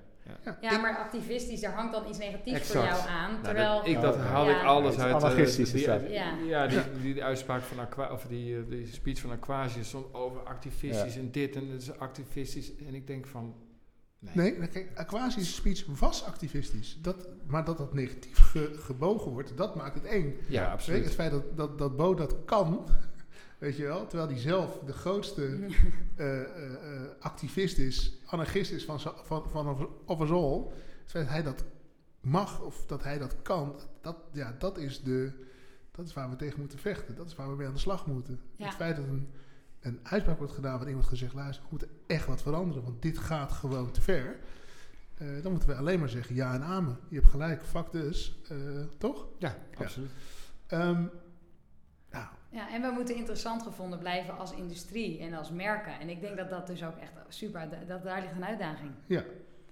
[0.61, 3.31] Ja, maar activistisch, daar hangt dan iets negatiefs voor jou aan.
[3.31, 4.59] Nou, terwijl, dat, ik, dat haal Ja.
[4.61, 5.09] ik alles uit.
[5.09, 6.01] eh, anarchistisch die, dat.
[6.11, 6.35] Ja.
[6.47, 10.14] ja, die, die, die uitspraak van Aqua, of die, eh, die speech van Aquasius stond
[10.14, 12.77] over activistisch en dit en het is activistisch.
[12.87, 13.55] En ik denk van,
[14.18, 14.35] nee.
[14.59, 16.99] Nee, kijk, Aquasi's speech was activistisch.
[17.03, 20.37] Dat, maar dat dat negatief ge- gebogen wordt, dat maakt het eng.
[20.49, 21.05] Ja, Weet, absoluut.
[21.05, 22.87] het feit dat, dat, dat Bo dat kan,
[23.61, 25.44] weet je wel, terwijl hij zelf de grootste
[26.16, 30.62] eh, eh, eh, activist is, anarchist is van, van, van of us all.
[31.02, 31.64] Het feit dat hij dat
[32.20, 35.32] mag of dat hij dat kan, dat, ja, dat, is de,
[35.90, 37.16] dat is waar we tegen moeten vechten.
[37.16, 38.40] Dat is waar we mee aan de slag moeten.
[38.56, 38.64] Ja.
[38.64, 39.28] Het feit dat een,
[39.80, 43.18] een uitspraak wordt gedaan waar iemand gezegd, luister, we moeten echt wat veranderen, want dit
[43.18, 44.36] gaat gewoon te ver.
[45.14, 46.98] Eh, dan moeten we alleen maar zeggen ja en amen.
[47.08, 48.40] Je hebt gelijk, fuck dus.
[48.48, 48.56] Eh,
[48.98, 49.26] toch?
[49.38, 50.11] Ja, absoluut.
[50.66, 51.04] Ehm,
[52.51, 56.01] Ja, en we moeten interessant gevonden blijven als industrie en als merken.
[56.01, 58.90] En ik denk dat dat dus ook echt super, dat daar ligt een uitdaging.
[59.07, 59.22] Ja,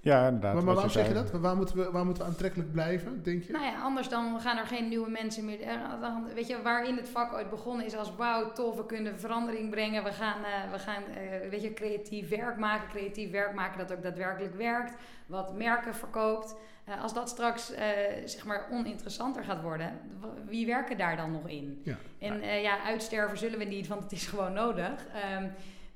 [0.02, 0.54] inderdaad.
[0.54, 1.30] maar, waarom zeg je dat?
[1.30, 3.52] Waar moeten, we, waar moeten we aantrekkelijk blijven, denk je?
[3.52, 5.60] Nou ja, anders dan gaan er geen nieuwe mensen meer.
[5.60, 9.18] eh, dan- Weet je, waarin het vak ooit begonnen is als wauw, tof, we kunnen
[9.20, 10.04] verandering brengen.
[10.04, 12.88] We gaan, eh, we gaan eh, weet je, creatief werk maken.
[12.88, 14.94] Creatief werk maken dat ook daadwerkelijk werkt.
[15.26, 16.54] Wat merken verkoopt.
[16.84, 17.86] Eh, als dat straks eh,
[18.24, 19.92] zeg maar oninteressanter gaat worden,
[20.46, 21.80] wie werken daar dan nog in?
[21.84, 21.96] Ja.
[22.18, 25.06] En eh, ja, uitsterven zullen we niet, want het is gewoon nodig.
[25.14, 25.46] Ehm,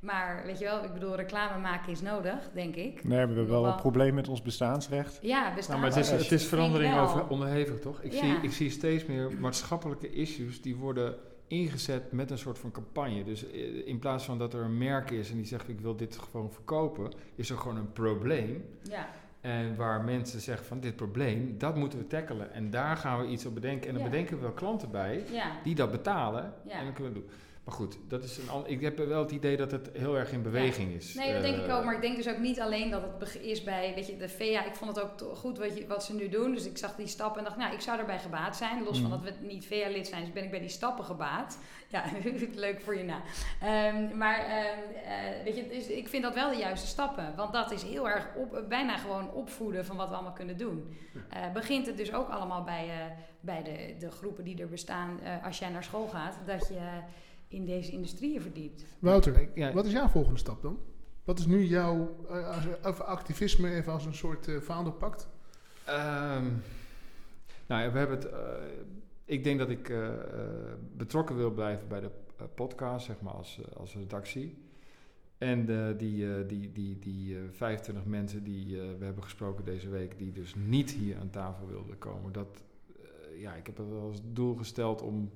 [0.02, 3.04] maar weet je wel, ik bedoel, reclame maken is nodig, denk ik.
[3.04, 5.18] Nee, we hebben wel Wel- een probleem met ons bestaansrecht.
[5.22, 5.80] Ja, bestaan.
[5.80, 8.00] Nou, maar het is, het is verandering over onderhevig, toch?
[8.02, 8.18] Ik, Ja.
[8.18, 11.14] zie, ik zie steeds meer maatschappelijke issues die worden
[11.46, 13.24] ingezet met een soort van campagne.
[13.24, 15.96] Dus eh, in plaats van dat er een merk is en die zegt ik wil
[15.96, 18.64] dit gewoon verkopen, is er gewoon een probleem.
[18.82, 19.08] Ja.
[19.40, 22.52] En waar mensen zeggen van dit probleem, dat moeten we tackelen.
[22.52, 23.88] En daar gaan we iets op bedenken.
[23.88, 24.08] En dan Ja.
[24.10, 25.50] bedenken we wel klanten bij Ja.
[25.64, 26.52] die dat betalen.
[26.64, 26.72] Ja.
[26.72, 27.38] En dan kunnen we het doen.
[27.64, 30.42] Maar goed, dat is een ik heb wel het idee dat het heel erg in
[30.42, 31.14] beweging is.
[31.14, 31.84] Nee, dat denk ik Eh, ook.
[31.84, 34.64] Maar ik denk dus ook niet alleen dat het is bij, weet je, de VEA.
[34.64, 36.52] Ik vond het ook goed wat, je, wat ze nu doen.
[36.54, 38.82] Dus ik zag die stappen en dacht, nou, ik zou erbij gebaat zijn.
[38.84, 39.24] Los van Mhm.
[39.24, 41.58] dat we niet VEA-lid zijn, dus ben ik bij die stappen gebaat.
[41.88, 42.04] Ja,
[42.54, 43.20] leuk voor je na.
[43.60, 47.32] Ehm, maar ehm, eh, weet je, dus ik vind dat wel de juiste stappen.
[47.36, 50.96] Want dat is heel erg op, bijna gewoon opvoeden van wat we allemaal kunnen doen.
[51.30, 52.96] Eh, begint het dus ook allemaal bij, eh,
[53.40, 56.34] bij de, de groepen die er bestaan eh, als jij naar school gaat.
[56.46, 56.80] Dat je
[57.52, 58.84] in deze industrieën verdiept.
[58.98, 60.78] Wouter, ik- ja, wat is jouw volgende stap dan?
[61.24, 65.28] Wat is nu jouw eh, activisme even als een soort uh, vaandelpact?
[65.86, 66.44] Ehm,
[67.66, 68.28] nou ja, we hebben het.
[68.30, 68.38] eh,
[69.24, 70.18] ik denk dat ik eh, eh,
[70.96, 74.56] betrokken wil blijven bij de eh, podcast, zeg maar, als, eh, als redactie.
[75.38, 79.64] En eh, die, eh, die, die, die eh, 25 mensen die eh, we hebben gesproken
[79.64, 82.62] deze week, die dus niet hier aan tafel wilden komen, dat,
[83.02, 85.30] eh, ja, ik heb het wel als doel gesteld om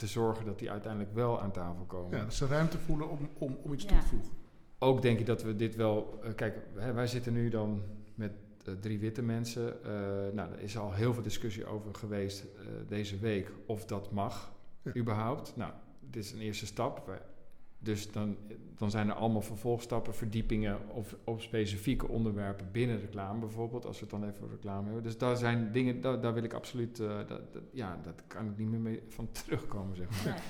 [0.00, 2.18] te zorgen dat die uiteindelijk wel aan tafel komen.
[2.18, 3.88] Ja, dat ze ruimte voelen om, om, om iets Ja.
[3.90, 4.30] toe te voegen.
[4.78, 6.18] Ook denk ik dat we dit wel.
[6.22, 7.82] eh, kijk, hè, wij zitten nu dan
[8.14, 8.32] met
[8.64, 9.84] eh, drie witte mensen.
[9.84, 9.90] Eh,
[10.32, 14.52] nou, er is al heel veel discussie over geweest eh, deze week of dat mag,
[14.82, 14.94] Ja.
[14.96, 15.52] überhaupt.
[15.56, 17.06] Nou, dit is een eerste stap.
[17.06, 17.20] Wij-
[17.82, 18.36] Dus dan,
[18.76, 24.02] dan zijn er allemaal vervolgstappen, verdiepingen of op specifieke onderwerpen binnen reclame bijvoorbeeld, als we
[24.02, 25.02] het dan even over reclame hebben.
[25.02, 28.46] Dus daar zijn dingen, daar, daar wil ik absoluut, eh, dat, dat- ja, dat kan
[28.46, 30.42] ik niet meer mee van terugkomen, zeg maar.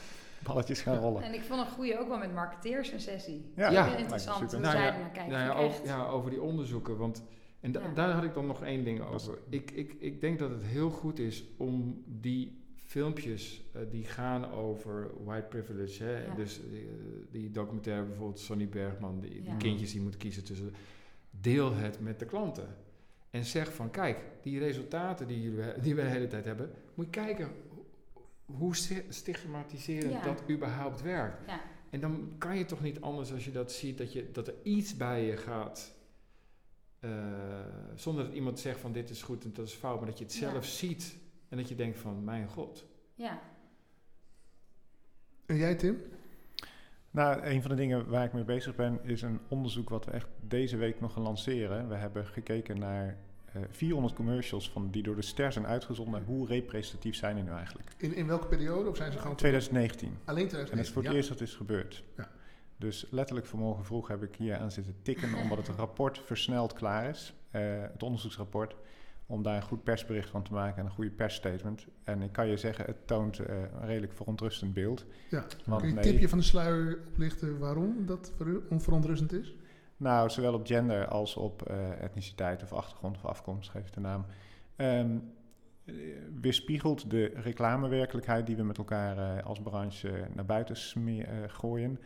[0.45, 1.23] Balletjes gaan rollen.
[1.23, 3.45] En ik vond een goede ook wel met marketeers een sessie.
[3.57, 5.33] Ja, interessant hoe Nou zij ja, naar kijken.
[5.33, 5.87] Nou ja, over, echt.
[5.87, 6.97] ja, over die onderzoeken.
[6.97, 7.23] Want,
[7.61, 7.93] en da- Ja.
[7.95, 9.39] daar had ik dan nog één ding over.
[9.49, 12.60] Ik, ik, ik denk dat het heel goed is om die
[12.95, 16.05] filmpjes eh, die gaan over white privilege.
[16.05, 16.25] Hè?
[16.25, 16.35] Ja.
[16.35, 16.79] Dus eh,
[17.31, 20.73] die documentaire bijvoorbeeld Sonny Bergman, die, die kindjes die moeten kiezen tussen.
[21.31, 22.77] Deel het met de klanten.
[23.31, 26.71] En zeg van, kijk, die resultaten die, jullie, he- die we de hele tijd hebben,
[26.95, 30.23] moet je kijken hoe- hoe sti- stigmatiserend Ja.
[30.23, 31.53] dat überhaupt werkt.
[31.91, 34.55] En dan kan je toch niet anders als je dat ziet, dat, je, dat er
[34.63, 35.93] iets bij je gaat.
[37.01, 37.11] eh,
[37.95, 40.25] zonder dat iemand zegt van dit is goed en dat is fout, maar dat je
[40.25, 41.17] het zelf ziet
[41.51, 42.87] en dat je denkt van mijn god.
[43.15, 43.41] Ja.
[45.47, 46.03] En jij Tim?
[47.11, 50.11] Nou, een van de dingen waar ik mee bezig ben is een onderzoek wat we
[50.11, 51.89] echt deze week nog gaan lanceren.
[51.89, 53.17] We hebben gekeken naar
[53.53, 56.25] eh 400 commercials van die door de ster zijn uitgezonden.
[56.25, 57.91] Hoe representatief zijn die nu eigenlijk?
[57.97, 58.89] In, in welke periode?
[58.89, 59.37] Of zijn ze gewoon...
[59.37, 60.19] 2019.
[60.25, 60.93] Alleen En dat is 2019?
[60.93, 61.17] voor het ja.
[61.17, 62.05] eerst dat dit is gebeurd.
[62.17, 62.29] Ja.
[62.77, 67.09] Dus letterlijk vanmorgen vroeg heb ik hier aan zitten tikken omdat het rapport versneld klaar
[67.09, 67.35] is.
[67.51, 68.77] Eh, het onderzoeksrapport.
[69.31, 71.87] Om daar een goed persbericht van te maken en een goede persstatement.
[72.05, 75.05] En ik kan je zeggen, het toont eh, een redelijk verontrustend beeld.
[75.31, 75.45] Ja.
[75.65, 78.33] Want Kun je een nee, tipje van de sluier oplichten waarom dat
[78.69, 79.55] onverontrustend is?
[80.01, 84.01] Nou, zowel op gender als op eh, etniciteit of achtergrond of afkomst, geef het de
[84.01, 84.25] naam.
[84.77, 85.05] Eh,
[86.41, 90.77] weerspiegelt de reclamewerkelijkheid die we met elkaar eh, als branche naar buiten
[91.47, 91.99] gooien,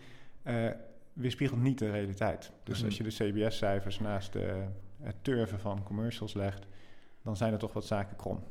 [1.12, 2.52] weerspiegelt niet de realiteit.
[2.62, 2.86] Dus Mhm.
[2.86, 4.64] als je de CBS-cijfers naast de,
[5.00, 6.66] het turven van commercials legt,
[7.24, 8.42] dan zijn er toch wat zaken krom.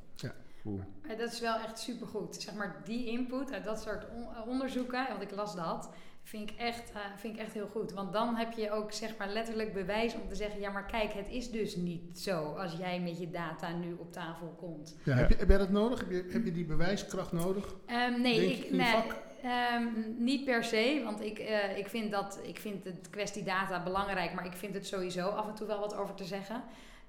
[0.66, 0.82] Oeh.
[1.08, 2.36] Maar dat is wel echt supergoed.
[2.42, 5.90] Zeg maar die input uit dat soort eh, onderzoeken, want ik las dat,
[6.24, 7.92] vind ik, echt, eh, vind ik echt heel goed.
[7.92, 11.14] Want dan heb je ook zeg maar letterlijk bewijs om te zeggen, ja maar kijk,
[11.14, 14.96] het is dus niet zo als jij met je data nu op tafel komt.
[15.04, 15.20] Ja, Ja.
[15.20, 16.00] Heb, je, heb jij dat nodig?
[16.00, 17.76] Heb je, heb je die bewijskracht nodig?
[17.86, 19.16] Ehm, nee, Denk ik, nee vak?
[19.42, 19.84] ehm,
[20.18, 24.34] niet per se, want ik, eh, ik, vind dat, ik vind het kwestie data belangrijk,
[24.34, 26.64] maar ik vind het sowieso af en toe wel wat over te zeggen.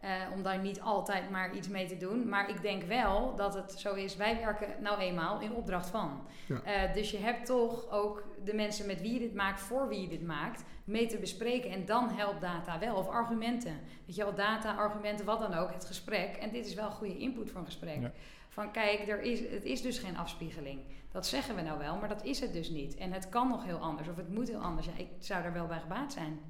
[0.04, 2.28] Eh, om daar niet altijd maar iets mee te doen.
[2.28, 4.16] Maar ik denk wel dat het zo is.
[4.16, 6.26] Wij werken nou eenmaal in opdracht van.
[6.46, 6.62] Ja.
[6.62, 10.00] Eh, dus je hebt toch ook de mensen met wie je dit maakt, voor wie
[10.00, 11.70] je dit maakt, mee te bespreken.
[11.70, 12.96] En dan helpt data wel.
[12.96, 13.80] Of argumenten.
[14.06, 15.72] Weet je wel, data, argumenten, wat dan ook.
[15.72, 16.36] Het gesprek.
[16.36, 18.00] En dit is wel goede input voor een gesprek.
[18.00, 18.12] Ja.
[18.48, 20.80] Van kijk, er is, het is dus geen afspiegeling.
[21.12, 22.94] Dat zeggen we nou wel, maar dat is het dus niet.
[22.94, 24.08] En het kan nog heel anders.
[24.08, 24.86] Of het moet heel anders.
[24.86, 26.40] Ja, ik zou daar wel bij gebaat zijn.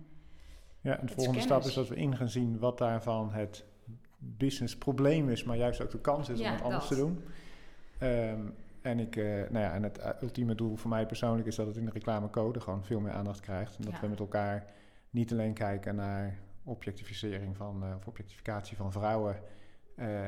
[0.84, 3.64] Ja, en de is volgende stap is dat we in gaan zien wat daarvan het
[4.18, 6.98] businessprobleem is, maar juist ook de kans is Ja, om het anders dat.
[6.98, 7.24] te doen.
[7.98, 8.40] Ehm,
[8.82, 11.76] en, ik, eh, nou ja, en het ultieme doel voor mij persoonlijk is dat het
[11.76, 13.76] in de reclamecode gewoon veel meer aandacht krijgt.
[13.76, 14.00] En dat Ja.
[14.00, 14.66] we met elkaar
[15.10, 19.36] niet alleen kijken naar objectificering van, eh, of objectificatie van vrouwen,
[19.96, 20.20] eh,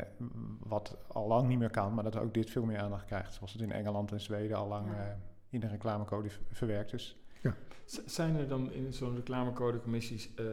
[0.60, 3.34] wat al lang niet meer kan, maar dat ook dit veel meer aandacht krijgt.
[3.34, 5.16] Zoals het in Engeland en Zweden al lang Ja.
[5.50, 7.16] in de reclamecode verwerkt is.
[7.84, 10.44] Z- Zijn er dan in zo'n reclamecodecommissies, eh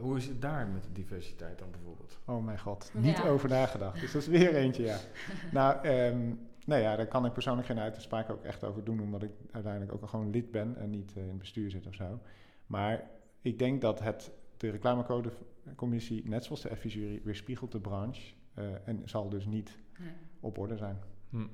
[0.00, 2.18] hoe is het daar met de diversiteit dan bijvoorbeeld?
[2.24, 3.28] Oh mijn god, niet Ja.
[3.28, 4.00] over nagedacht.
[4.00, 4.98] Dus dat is weer eentje, ja.
[5.52, 6.34] nou, ehm,
[6.66, 9.92] nou ja, daar kan ik persoonlijk geen uitspraak ook echt over doen, omdat ik uiteindelijk
[9.92, 12.20] ook al gewoon lid ben en niet eh, in het bestuur zit of zo.
[12.66, 13.10] Maar
[13.40, 19.02] ik denk dat het, de reclamecodecommissie, net zoals de adviesjury, weerspiegelt de branche eh, en
[19.04, 20.10] zal dus niet Nee.
[20.40, 20.98] op orde zijn.
[21.30, 21.46] Hm.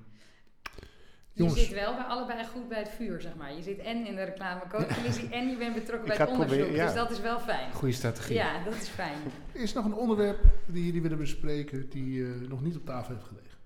[1.33, 3.55] Je zit wel bij allebei goed bij het vuur, zeg maar.
[3.55, 6.57] Je zit en in de reclamecommissie en je bent betrokken bij het onderzoek.
[6.57, 6.85] proberen, ja.
[6.85, 7.73] Dus dat is wel fijn.
[7.73, 8.35] Goede strategie.
[8.35, 9.19] Ja, dat is fijn.
[9.53, 13.15] Is er nog een onderwerp die jullie willen bespreken die eh, nog niet op tafel
[13.15, 13.59] heeft gelegen?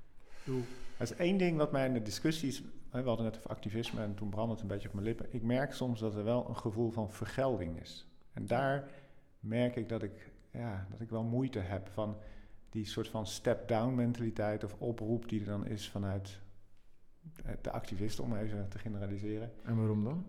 [0.45, 0.62] Bedoel,
[0.97, 2.62] Er is één ding wat mij in de discussies...
[2.91, 5.27] hè, We hadden net over activisme en toen brandde het een beetje op mijn lippen.
[5.31, 8.07] Ik merk soms dat er wel een gevoel van vergelding is.
[8.33, 8.89] En daar
[9.41, 12.17] merk ik dat ik, ja, dat ik wel moeite heb van
[12.71, 16.41] die soort van step-down mentaliteit of oproep die er dan is vanuit
[17.45, 19.53] eh, de activisten, om even te generaliseren.
[19.64, 20.27] En waarom dan?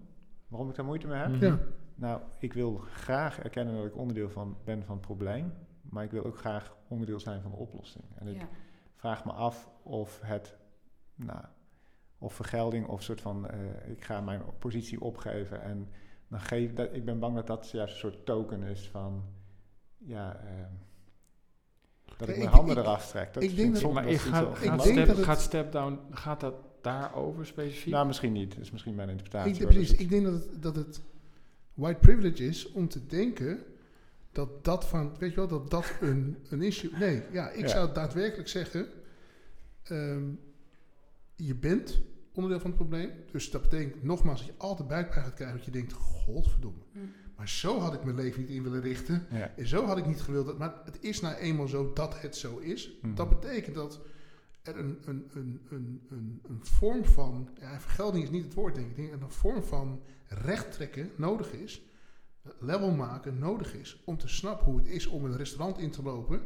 [0.48, 1.30] Waarom ik daar moeite mee heb?
[1.30, 1.46] Mhm.
[1.46, 1.60] Ja,
[1.96, 6.12] Nou, ik wil graag erkennen dat ik onderdeel van ben van het probleem, maar ik
[6.12, 8.04] wil ook graag onderdeel zijn van de oplossing.
[8.16, 8.48] En ik Ja.
[8.96, 10.58] vraag me af of het,
[11.16, 11.42] nou,
[12.18, 15.90] of vergelding of soort van, eh, ik ga mijn positie opgeven en
[16.28, 19.24] dan geef dat, ik ben bang dat dat juist een soort token is van,
[19.98, 20.72] ja, ehm,
[22.18, 23.34] dat ik mijn handen ik- eraf trek.
[23.34, 24.14] Dat ik denk dat- Maar
[24.80, 26.54] step, gaat step down, gaat dat
[26.88, 27.94] daarover specifiek?
[27.94, 28.50] Nou, misschien niet.
[28.56, 29.54] Dat is misschien mijn interpretatie.
[29.54, 29.68] ik, hoor.
[29.68, 29.90] precies.
[29.92, 31.02] Het- Ik denk dat het, dat het
[31.74, 33.64] white privilege is om te denken
[34.32, 36.92] dat dat van, weet je wel, dat dat een, een issue...
[37.00, 37.68] Nee, ja, ik Ja.
[37.68, 38.88] zou daadwerkelijk zeggen,
[39.84, 40.24] ehm,
[41.36, 42.02] je bent
[42.34, 43.12] onderdeel van het probleem.
[43.32, 46.80] Dus dat betekent nogmaals dat je altijd buikpijn gaat krijgen, dat je denkt, godverdomme.
[46.92, 47.00] Hm.
[47.36, 49.26] Maar zo had ik mijn leven niet in willen richten.
[49.32, 49.52] ja.
[49.56, 50.46] En zo had ik niet gewild.
[50.46, 52.92] Dat, maar het is nou eenmaal zo dat het zo is.
[53.02, 53.16] Mhm.
[53.16, 54.00] Dat betekent dat
[54.68, 57.50] er een, een, een, een, een, een vorm van...
[57.60, 58.96] Ja, vergelding is niet het woord, denk ik.
[58.96, 61.82] Denk dat een vorm van recht trekken nodig is.
[62.60, 64.02] Level maken nodig is.
[64.06, 66.42] Om te snappen hoe het is om een restaurant in te lopen.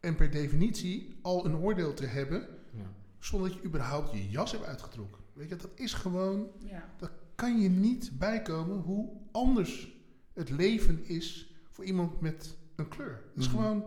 [0.00, 2.48] En per definitie al een oordeel te hebben.
[2.74, 2.92] Ja.
[3.18, 5.22] Zonder dat je überhaupt je jas hebt uitgetrokken.
[5.32, 6.88] Weet je, dat is gewoon Ja.
[7.34, 9.96] kan je niet bijkomen hoe anders
[10.32, 13.22] het leven is voor iemand met een kleur.
[13.34, 13.56] Het is Mhm.
[13.56, 13.84] gewoon.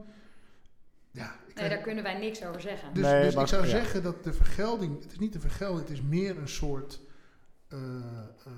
[1.11, 2.93] Ja, ik Nee, daar kunnen wij niks over zeggen.
[2.93, 3.69] dus, Nee, dus maar- ik zou ja.
[3.69, 7.01] zeggen dat de vergelding, het is niet de vergelding, het is meer een soort.
[7.67, 7.79] eh,
[8.45, 8.51] eh,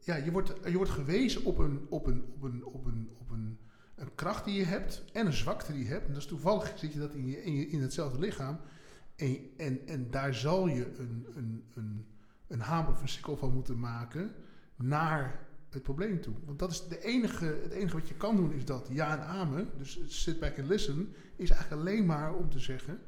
[0.00, 3.30] ja, je wordt, je wordt gewezen op een, op, een, op, een, op, een, op
[3.30, 3.58] een,
[3.96, 6.06] een kracht die je hebt en een zwakte die je hebt.
[6.06, 8.60] En dat is toevallig zit je dat in, je, in, je, in hetzelfde lichaam.
[9.16, 12.06] En, en, en daar zal je een, een, een,
[12.48, 14.34] een hamer of een sikkel van moeten maken
[14.76, 15.43] naar
[15.74, 16.34] het probleem toe.
[16.44, 19.24] Want dat is de enige, het enige wat je kan doen is dat ja en
[19.24, 19.68] amen.
[19.78, 22.98] Dus sit back and listen is eigenlijk alleen maar om te zeggen...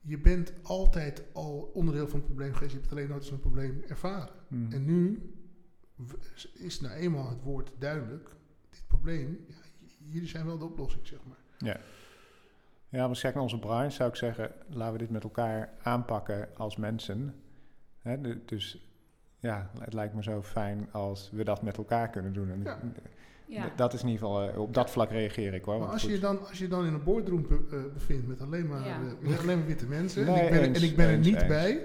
[0.00, 2.70] je bent altijd al onderdeel van het probleem geweest.
[2.72, 4.34] Je hebt het alleen nooit een probleem ervaren.
[4.48, 4.72] Mhm.
[4.72, 5.32] En nu
[6.54, 8.30] is nou eenmaal het woord duidelijk.
[8.70, 9.54] Dit probleem, ja,
[9.98, 11.38] jullie zijn wel de oplossing, zeg maar.
[12.88, 16.56] Ja, maar zeg naar onze branche zou ik zeggen, laten we dit met elkaar aanpakken
[16.56, 17.34] als mensen.
[18.02, 18.89] De- dus
[19.40, 22.50] ja, het lijkt me zo fijn als we dat met elkaar kunnen doen.
[22.50, 22.78] En Ja.
[23.46, 23.70] Ja.
[23.76, 25.78] Dat is in ieder geval, eh, op dat vlak reageer ik hoor.
[25.78, 26.16] Maar als je, goed.
[26.16, 28.94] je dan, als je dan in een boardroom be- eh, bevindt met alleen maar, Ja.
[28.94, 30.24] eh, met alleen maar witte mensen...
[30.26, 31.46] Nee, en, ik ben, eens, en ik ben er eens, niet eens.
[31.46, 31.80] bij...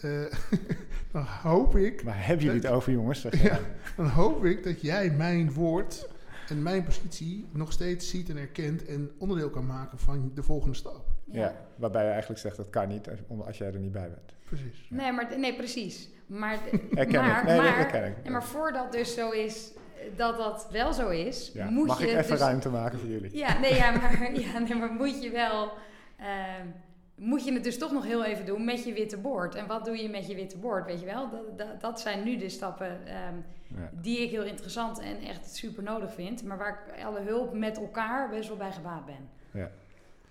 [0.00, 0.32] eh,
[1.12, 3.20] dan hoop ik Waar hebben jullie het over jongens?
[3.20, 3.58] Zeg Ja,
[3.96, 6.08] dan hoop ik dat jij mijn woord
[6.48, 10.74] en mijn positie nog steeds ziet en erkent en onderdeel kan maken van de volgende
[10.76, 11.04] stap.
[11.32, 14.34] Ja, waarbij je eigenlijk zegt dat kan niet als, als jij er niet bij bent.
[14.44, 14.86] Precies.
[14.90, 16.08] Nee, maar, nee, precies.
[16.30, 16.58] Maar,
[16.94, 17.44] Herken maar, ik.
[17.46, 18.22] Nee, dat maar, herken ik.
[18.22, 21.98] nee, maar voordat dus zo is, eh, dat dat wel zo is, Ja, moet Mag
[22.00, 22.40] je ik even dus...
[22.40, 23.36] ruimte maken voor jullie?
[23.36, 25.72] Ja, nee, ja, maar, ja, nee, maar moet je wel...
[26.18, 26.66] ehm,
[27.14, 29.54] moet je het dus toch nog heel even doen met je witte bord.
[29.54, 31.30] En wat doe je met je witte bord, weet je wel?
[31.30, 33.34] Dat, dat, dat zijn nu de stappen ehm,
[33.80, 33.90] Ja.
[33.92, 36.44] die ik heel interessant en echt super nodig vind.
[36.44, 39.28] Maar waar ik alle hulp met elkaar best wel bij gebaat ben.
[39.50, 39.70] Ja.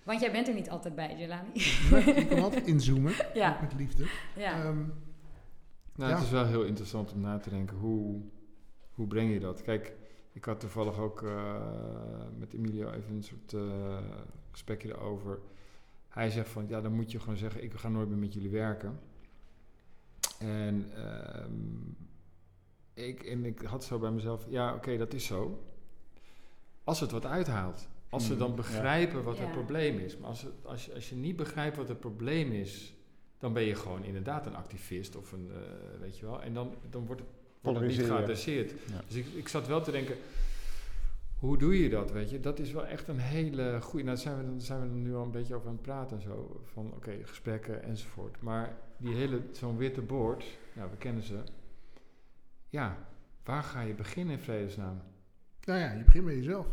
[0.03, 1.49] Want jij bent er niet altijd bij, Jelani.
[1.53, 4.05] Je kan altijd inzoomen, Ja, met liefde.
[4.35, 4.51] ja.
[4.63, 4.77] Ehm,
[5.99, 6.17] Nou, Ja.
[6.17, 8.21] het is wel heel interessant om na te denken, hoe,
[8.93, 9.61] hoe breng je dat?
[9.61, 9.93] Kijk,
[10.31, 11.61] ik had toevallig ook eh,
[12.37, 13.97] met Emilio even een soort eh,
[14.51, 15.39] gesprekje erover.
[16.09, 18.49] Hij zegt van, ja, dan moet je gewoon zeggen, ik ga nooit meer met jullie
[18.49, 18.99] werken.
[20.39, 21.51] En, ehm,
[22.93, 25.63] ik, en ik had zo bij mezelf, ja, oké, dat is zo.
[26.83, 27.87] Als het wat uithaalt.
[28.09, 28.55] Als ze Mm, dan ja.
[28.55, 29.43] begrijpen wat Ja.
[29.43, 30.17] het probleem is.
[30.17, 32.93] Maar als, het, als, je, als je niet begrijpt wat het probleem is,
[33.39, 36.41] dan ben je gewoon inderdaad een activist of een, eh, weet je wel.
[36.41, 37.29] En dan, dan wordt het,
[37.61, 38.71] wordt het niet geadresseerd.
[38.71, 39.01] Ja.
[39.07, 40.15] Dus ik, ik zat wel te denken,
[41.39, 42.39] hoe doe je dat, weet je?
[42.39, 44.05] Dat is wel echt een hele goede...
[44.05, 45.81] Nou, daar zijn we, dan zijn we er nu al een beetje over aan het
[45.81, 46.61] praten en zo.
[46.73, 48.41] Van, oké, gesprekken enzovoort.
[48.41, 51.37] Maar die hele, zo'n witte bord, ja, we kennen ze.
[52.69, 53.07] Ja,
[53.43, 55.01] waar ga je beginnen in vredesnaam?
[55.63, 56.65] nou ja, je begint bij jezelf.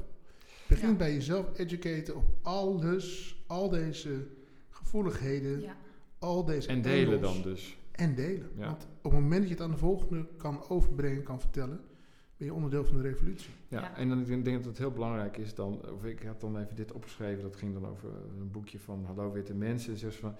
[0.46, 0.96] Je begint Ja.
[0.96, 4.26] bij jezelf educaten op alles, al deze
[4.70, 5.76] gevoeligheden, ja.
[6.18, 7.76] Al deze En delen dan dus.
[7.92, 8.50] En delen.
[8.56, 8.66] Ja.
[8.66, 11.80] Want op het moment dat je het aan de volgende kan overbrengen, kan vertellen,
[12.36, 13.50] ben je onderdeel van de revolutie.
[13.68, 13.96] Ja, Ja.
[13.96, 16.76] en dan ik denk dat het heel belangrijk is dan, of ik had dan even
[16.76, 18.08] dit opgeschreven, dat ging dan over
[18.40, 19.98] een boekje van Hallo Witte Mensen.
[19.98, 20.36] Dus van,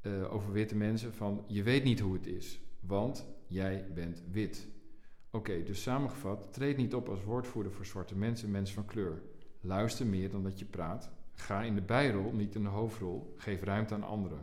[0.00, 4.68] eh, over witte mensen van je weet niet hoe het is, want jij bent wit.
[5.30, 9.22] Oké, dus samengevat, treed niet op als woordvoerder voor zwarte mensen, mensen van kleur.
[9.60, 11.10] Luister meer dan dat je praat.
[11.32, 13.34] Ga in de bijrol, niet in de hoofdrol.
[13.36, 14.38] Geef ruimte aan anderen.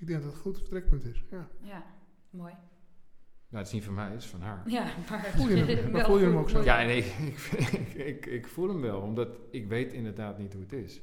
[0.00, 1.24] Ik denk dat het een goed vertrekpunt is.
[1.30, 1.48] Ja.
[1.60, 1.84] Ja,
[2.30, 2.52] mooi.
[3.48, 4.68] Nou, het is niet van mij, het is van haar.
[4.70, 5.24] Ja, maar...
[5.24, 5.90] Voel je hem?
[5.92, 6.62] Maar voel je hem ook zo?
[6.62, 7.36] Ja, nee, ik,
[7.72, 11.00] ik, ik, ik voel hem wel, omdat ik weet inderdaad niet hoe het is.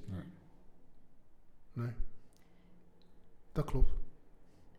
[1.73, 1.91] Nee.
[3.51, 3.91] Dat klopt.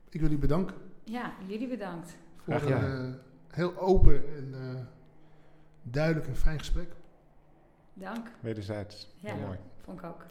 [0.08, 2.16] Ik wil u bedanken Ja, jullie bedankt.
[2.36, 3.18] voor Graag een eh,
[3.50, 4.84] heel open en eh,
[5.82, 6.92] duidelijk en fijn gesprek.
[7.94, 8.28] Dank.
[8.40, 9.14] Wederzijds.
[9.20, 9.58] Ja, Heel mooi.
[9.82, 10.26] vond ik ook.